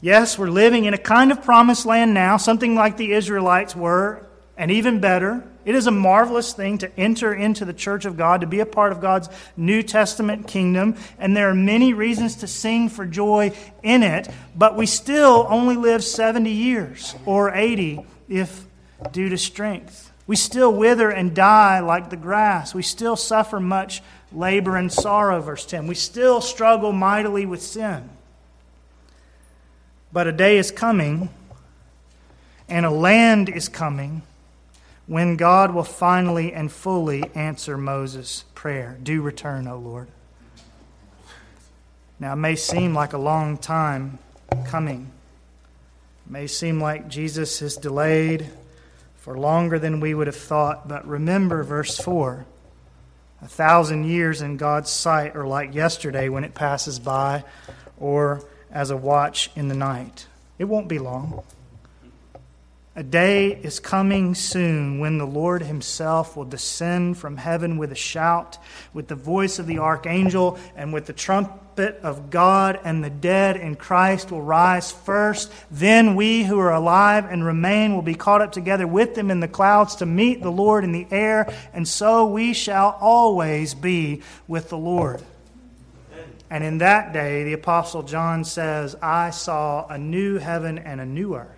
Yes, 0.00 0.38
we're 0.38 0.50
living 0.50 0.84
in 0.84 0.94
a 0.94 0.98
kind 0.98 1.32
of 1.32 1.42
promised 1.42 1.84
land 1.84 2.14
now, 2.14 2.36
something 2.36 2.76
like 2.76 2.96
the 2.96 3.12
Israelites 3.12 3.74
were, 3.74 4.24
and 4.56 4.70
even 4.70 5.00
better. 5.00 5.42
It 5.64 5.74
is 5.74 5.88
a 5.88 5.90
marvelous 5.90 6.52
thing 6.52 6.78
to 6.78 6.98
enter 6.98 7.34
into 7.34 7.64
the 7.64 7.72
church 7.72 8.04
of 8.04 8.16
God, 8.16 8.42
to 8.42 8.46
be 8.46 8.60
a 8.60 8.66
part 8.66 8.92
of 8.92 9.00
God's 9.00 9.28
New 9.56 9.82
Testament 9.82 10.46
kingdom, 10.46 10.94
and 11.18 11.36
there 11.36 11.50
are 11.50 11.54
many 11.54 11.94
reasons 11.94 12.36
to 12.36 12.46
sing 12.46 12.88
for 12.88 13.06
joy 13.06 13.52
in 13.82 14.04
it, 14.04 14.28
but 14.54 14.76
we 14.76 14.86
still 14.86 15.46
only 15.50 15.76
live 15.76 16.04
70 16.04 16.48
years 16.48 17.16
or 17.26 17.52
80 17.52 18.06
if 18.28 18.66
due 19.10 19.28
to 19.28 19.36
strength. 19.36 20.12
We 20.28 20.36
still 20.36 20.72
wither 20.72 21.10
and 21.10 21.34
die 21.34 21.80
like 21.80 22.10
the 22.10 22.16
grass. 22.16 22.72
We 22.72 22.82
still 22.82 23.16
suffer 23.16 23.58
much 23.58 24.00
labor 24.30 24.76
and 24.76 24.92
sorrow, 24.92 25.40
verse 25.40 25.66
10. 25.66 25.88
We 25.88 25.96
still 25.96 26.40
struggle 26.40 26.92
mightily 26.92 27.46
with 27.46 27.62
sin. 27.62 28.10
But 30.18 30.26
a 30.26 30.32
day 30.32 30.58
is 30.58 30.72
coming, 30.72 31.28
and 32.68 32.84
a 32.84 32.90
land 32.90 33.48
is 33.48 33.68
coming 33.68 34.22
when 35.06 35.36
God 35.36 35.72
will 35.72 35.84
finally 35.84 36.52
and 36.52 36.72
fully 36.72 37.30
answer 37.36 37.78
Moses' 37.78 38.44
prayer. 38.52 38.98
Do 39.00 39.22
return, 39.22 39.68
O 39.68 39.78
Lord. 39.78 40.08
Now, 42.18 42.32
it 42.32 42.38
may 42.38 42.56
seem 42.56 42.94
like 42.94 43.12
a 43.12 43.16
long 43.16 43.58
time 43.58 44.18
coming. 44.66 45.12
It 46.26 46.32
may 46.32 46.48
seem 46.48 46.80
like 46.80 47.06
Jesus 47.06 47.62
is 47.62 47.76
delayed 47.76 48.50
for 49.18 49.38
longer 49.38 49.78
than 49.78 50.00
we 50.00 50.14
would 50.14 50.26
have 50.26 50.34
thought, 50.34 50.88
but 50.88 51.06
remember 51.06 51.62
verse 51.62 51.96
4. 51.96 52.44
A 53.40 53.46
thousand 53.46 54.02
years 54.02 54.42
in 54.42 54.56
God's 54.56 54.90
sight 54.90 55.36
are 55.36 55.46
like 55.46 55.76
yesterday 55.76 56.28
when 56.28 56.42
it 56.42 56.54
passes 56.54 56.98
by, 56.98 57.44
or 58.00 58.42
as 58.70 58.90
a 58.90 58.96
watch 58.96 59.50
in 59.56 59.68
the 59.68 59.74
night. 59.74 60.26
It 60.58 60.64
won't 60.64 60.88
be 60.88 60.98
long. 60.98 61.42
A 62.98 63.02
day 63.04 63.50
is 63.50 63.78
coming 63.78 64.34
soon 64.34 64.98
when 64.98 65.18
the 65.18 65.24
Lord 65.24 65.62
Himself 65.62 66.36
will 66.36 66.44
descend 66.44 67.16
from 67.16 67.36
heaven 67.36 67.78
with 67.78 67.92
a 67.92 67.94
shout, 67.94 68.58
with 68.92 69.06
the 69.06 69.14
voice 69.14 69.60
of 69.60 69.68
the 69.68 69.78
archangel, 69.78 70.58
and 70.74 70.92
with 70.92 71.06
the 71.06 71.12
trumpet 71.12 72.00
of 72.02 72.28
God, 72.30 72.80
and 72.82 73.04
the 73.04 73.08
dead 73.08 73.56
in 73.56 73.76
Christ 73.76 74.32
will 74.32 74.42
rise 74.42 74.90
first. 74.90 75.52
Then 75.70 76.16
we 76.16 76.42
who 76.42 76.58
are 76.58 76.72
alive 76.72 77.26
and 77.26 77.44
remain 77.44 77.94
will 77.94 78.02
be 78.02 78.16
caught 78.16 78.42
up 78.42 78.50
together 78.50 78.88
with 78.88 79.14
them 79.14 79.30
in 79.30 79.38
the 79.38 79.46
clouds 79.46 79.94
to 79.96 80.06
meet 80.06 80.42
the 80.42 80.50
Lord 80.50 80.82
in 80.82 80.90
the 80.90 81.06
air, 81.12 81.54
and 81.72 81.86
so 81.86 82.26
we 82.26 82.52
shall 82.52 82.98
always 83.00 83.74
be 83.74 84.22
with 84.48 84.70
the 84.70 84.76
Lord. 84.76 85.22
And 86.50 86.64
in 86.64 86.78
that 86.78 87.12
day, 87.12 87.44
the 87.44 87.52
Apostle 87.52 88.02
John 88.02 88.44
says, 88.44 88.96
I 89.02 89.30
saw 89.30 89.86
a 89.88 89.98
new 89.98 90.38
heaven 90.38 90.78
and 90.78 91.00
a 91.00 91.06
new 91.06 91.34
earth. 91.34 91.57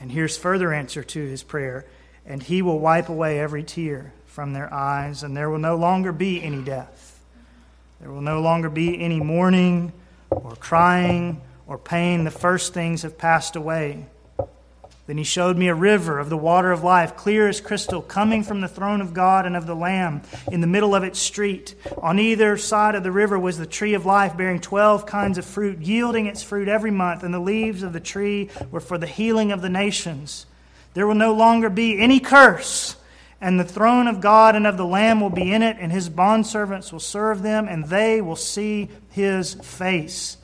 And 0.00 0.10
here's 0.10 0.36
further 0.36 0.72
answer 0.72 1.04
to 1.04 1.20
his 1.26 1.42
prayer 1.42 1.86
and 2.26 2.42
he 2.42 2.62
will 2.62 2.78
wipe 2.78 3.08
away 3.08 3.40
every 3.40 3.62
tear 3.62 4.12
from 4.26 4.52
their 4.52 4.72
eyes, 4.72 5.22
and 5.22 5.36
there 5.36 5.50
will 5.50 5.58
no 5.58 5.76
longer 5.76 6.12
be 6.12 6.42
any 6.42 6.62
death. 6.62 7.20
There 8.00 8.10
will 8.10 8.20
no 8.20 8.40
longer 8.40 8.70
be 8.70 9.00
any 9.02 9.20
mourning 9.20 9.92
or 10.30 10.54
crying 10.56 11.40
or 11.66 11.76
pain. 11.76 12.24
The 12.24 12.30
first 12.30 12.72
things 12.72 13.02
have 13.02 13.18
passed 13.18 13.56
away. 13.56 14.06
Then 15.10 15.18
he 15.18 15.24
showed 15.24 15.58
me 15.58 15.66
a 15.66 15.74
river 15.74 16.20
of 16.20 16.30
the 16.30 16.36
water 16.36 16.70
of 16.70 16.84
life, 16.84 17.16
clear 17.16 17.48
as 17.48 17.60
crystal, 17.60 18.00
coming 18.00 18.44
from 18.44 18.60
the 18.60 18.68
throne 18.68 19.00
of 19.00 19.12
God 19.12 19.44
and 19.44 19.56
of 19.56 19.66
the 19.66 19.74
Lamb 19.74 20.22
in 20.52 20.60
the 20.60 20.68
middle 20.68 20.94
of 20.94 21.02
its 21.02 21.18
street. 21.18 21.74
On 22.00 22.20
either 22.20 22.56
side 22.56 22.94
of 22.94 23.02
the 23.02 23.10
river 23.10 23.36
was 23.36 23.58
the 23.58 23.66
tree 23.66 23.94
of 23.94 24.06
life, 24.06 24.36
bearing 24.36 24.60
twelve 24.60 25.06
kinds 25.06 25.36
of 25.36 25.44
fruit, 25.44 25.80
yielding 25.80 26.26
its 26.26 26.44
fruit 26.44 26.68
every 26.68 26.92
month, 26.92 27.24
and 27.24 27.34
the 27.34 27.40
leaves 27.40 27.82
of 27.82 27.92
the 27.92 27.98
tree 27.98 28.50
were 28.70 28.78
for 28.78 28.98
the 28.98 29.08
healing 29.08 29.50
of 29.50 29.62
the 29.62 29.68
nations. 29.68 30.46
There 30.94 31.08
will 31.08 31.16
no 31.16 31.34
longer 31.34 31.70
be 31.70 31.98
any 31.98 32.20
curse, 32.20 32.94
and 33.40 33.58
the 33.58 33.64
throne 33.64 34.06
of 34.06 34.20
God 34.20 34.54
and 34.54 34.64
of 34.64 34.76
the 34.76 34.86
Lamb 34.86 35.20
will 35.20 35.28
be 35.28 35.52
in 35.52 35.62
it, 35.62 35.76
and 35.80 35.90
his 35.90 36.08
bondservants 36.08 36.92
will 36.92 37.00
serve 37.00 37.42
them, 37.42 37.66
and 37.66 37.86
they 37.86 38.20
will 38.20 38.36
see 38.36 38.88
his 39.10 39.54
face 39.54 40.36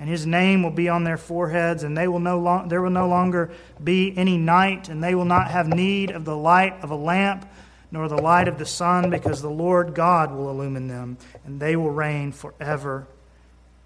and 0.00 0.08
his 0.08 0.26
name 0.26 0.62
will 0.62 0.70
be 0.70 0.88
on 0.88 1.04
their 1.04 1.18
foreheads, 1.18 1.82
and 1.82 1.96
they 1.96 2.08
will 2.08 2.20
no 2.20 2.38
long, 2.38 2.68
there 2.70 2.80
will 2.80 2.88
no 2.88 3.06
longer 3.06 3.50
be 3.84 4.16
any 4.16 4.38
night, 4.38 4.88
and 4.88 5.04
they 5.04 5.14
will 5.14 5.26
not 5.26 5.50
have 5.50 5.68
need 5.68 6.10
of 6.10 6.24
the 6.24 6.36
light 6.36 6.82
of 6.82 6.90
a 6.90 6.96
lamp, 6.96 7.46
nor 7.92 8.08
the 8.08 8.16
light 8.16 8.48
of 8.48 8.58
the 8.58 8.64
sun, 8.64 9.10
because 9.10 9.42
the 9.42 9.50
Lord 9.50 9.94
God 9.94 10.32
will 10.32 10.48
illumine 10.48 10.88
them, 10.88 11.18
and 11.44 11.60
they 11.60 11.76
will 11.76 11.90
reign 11.90 12.32
forever 12.32 13.06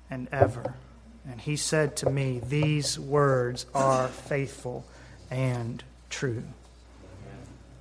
and 0.09 0.29
ever. 0.31 0.75
And 1.29 1.41
he 1.41 1.57
said 1.57 1.97
to 1.97 2.11
me, 2.11 2.41
These 2.49 2.97
words 2.97 3.67
are 3.75 4.07
faithful 4.07 4.85
and 5.33 5.83
true. 6.11 6.45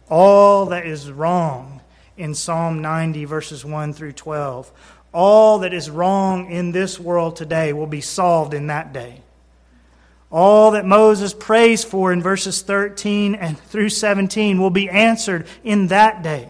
All 0.10 0.66
that 0.68 0.88
is 0.88 1.12
wrong 1.12 1.82
in 2.18 2.34
Psalm 2.34 2.82
90, 2.82 3.26
verses 3.26 3.64
1 3.64 3.94
through 3.94 4.14
12, 4.14 4.72
all 5.14 5.60
that 5.60 5.74
is 5.74 5.90
wrong 5.90 6.50
in 6.50 6.72
this 6.72 7.00
world 7.00 7.36
today 7.36 7.72
will 7.72 7.88
be 7.88 8.02
solved 8.02 8.54
in 8.54 8.68
that 8.68 8.92
day. 8.92 9.22
All 10.32 10.72
that 10.72 10.86
Moses 10.86 11.34
prays 11.34 11.84
for 11.84 12.12
in 12.12 12.22
verses 12.22 12.64
13 12.64 13.36
and 13.36 13.58
through 13.58 13.90
17 13.90 14.60
will 14.60 14.72
be 14.72 14.90
answered 14.90 15.46
in 15.64 15.88
that 15.88 16.24
day. 16.24 16.50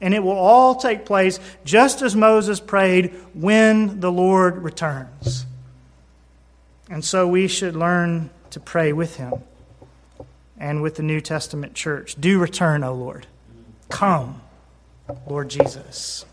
And 0.00 0.12
it 0.12 0.22
will 0.22 0.32
all 0.32 0.74
take 0.74 1.06
place 1.06 1.38
just 1.64 2.02
as 2.02 2.16
Moses 2.16 2.58
prayed 2.58 3.14
when 3.32 4.00
the 4.00 4.10
Lord 4.10 4.58
returns. 4.58 5.46
And 6.90 7.04
so 7.04 7.28
we 7.28 7.46
should 7.46 7.76
learn 7.76 8.30
to 8.50 8.60
pray 8.60 8.92
with 8.92 9.16
him 9.16 9.34
and 10.58 10.82
with 10.82 10.96
the 10.96 11.02
New 11.02 11.20
Testament 11.20 11.74
church. 11.74 12.16
Do 12.18 12.40
return, 12.40 12.82
O 12.82 12.92
Lord. 12.92 13.28
Come, 13.88 14.42
Lord 15.26 15.50
Jesus. 15.50 16.26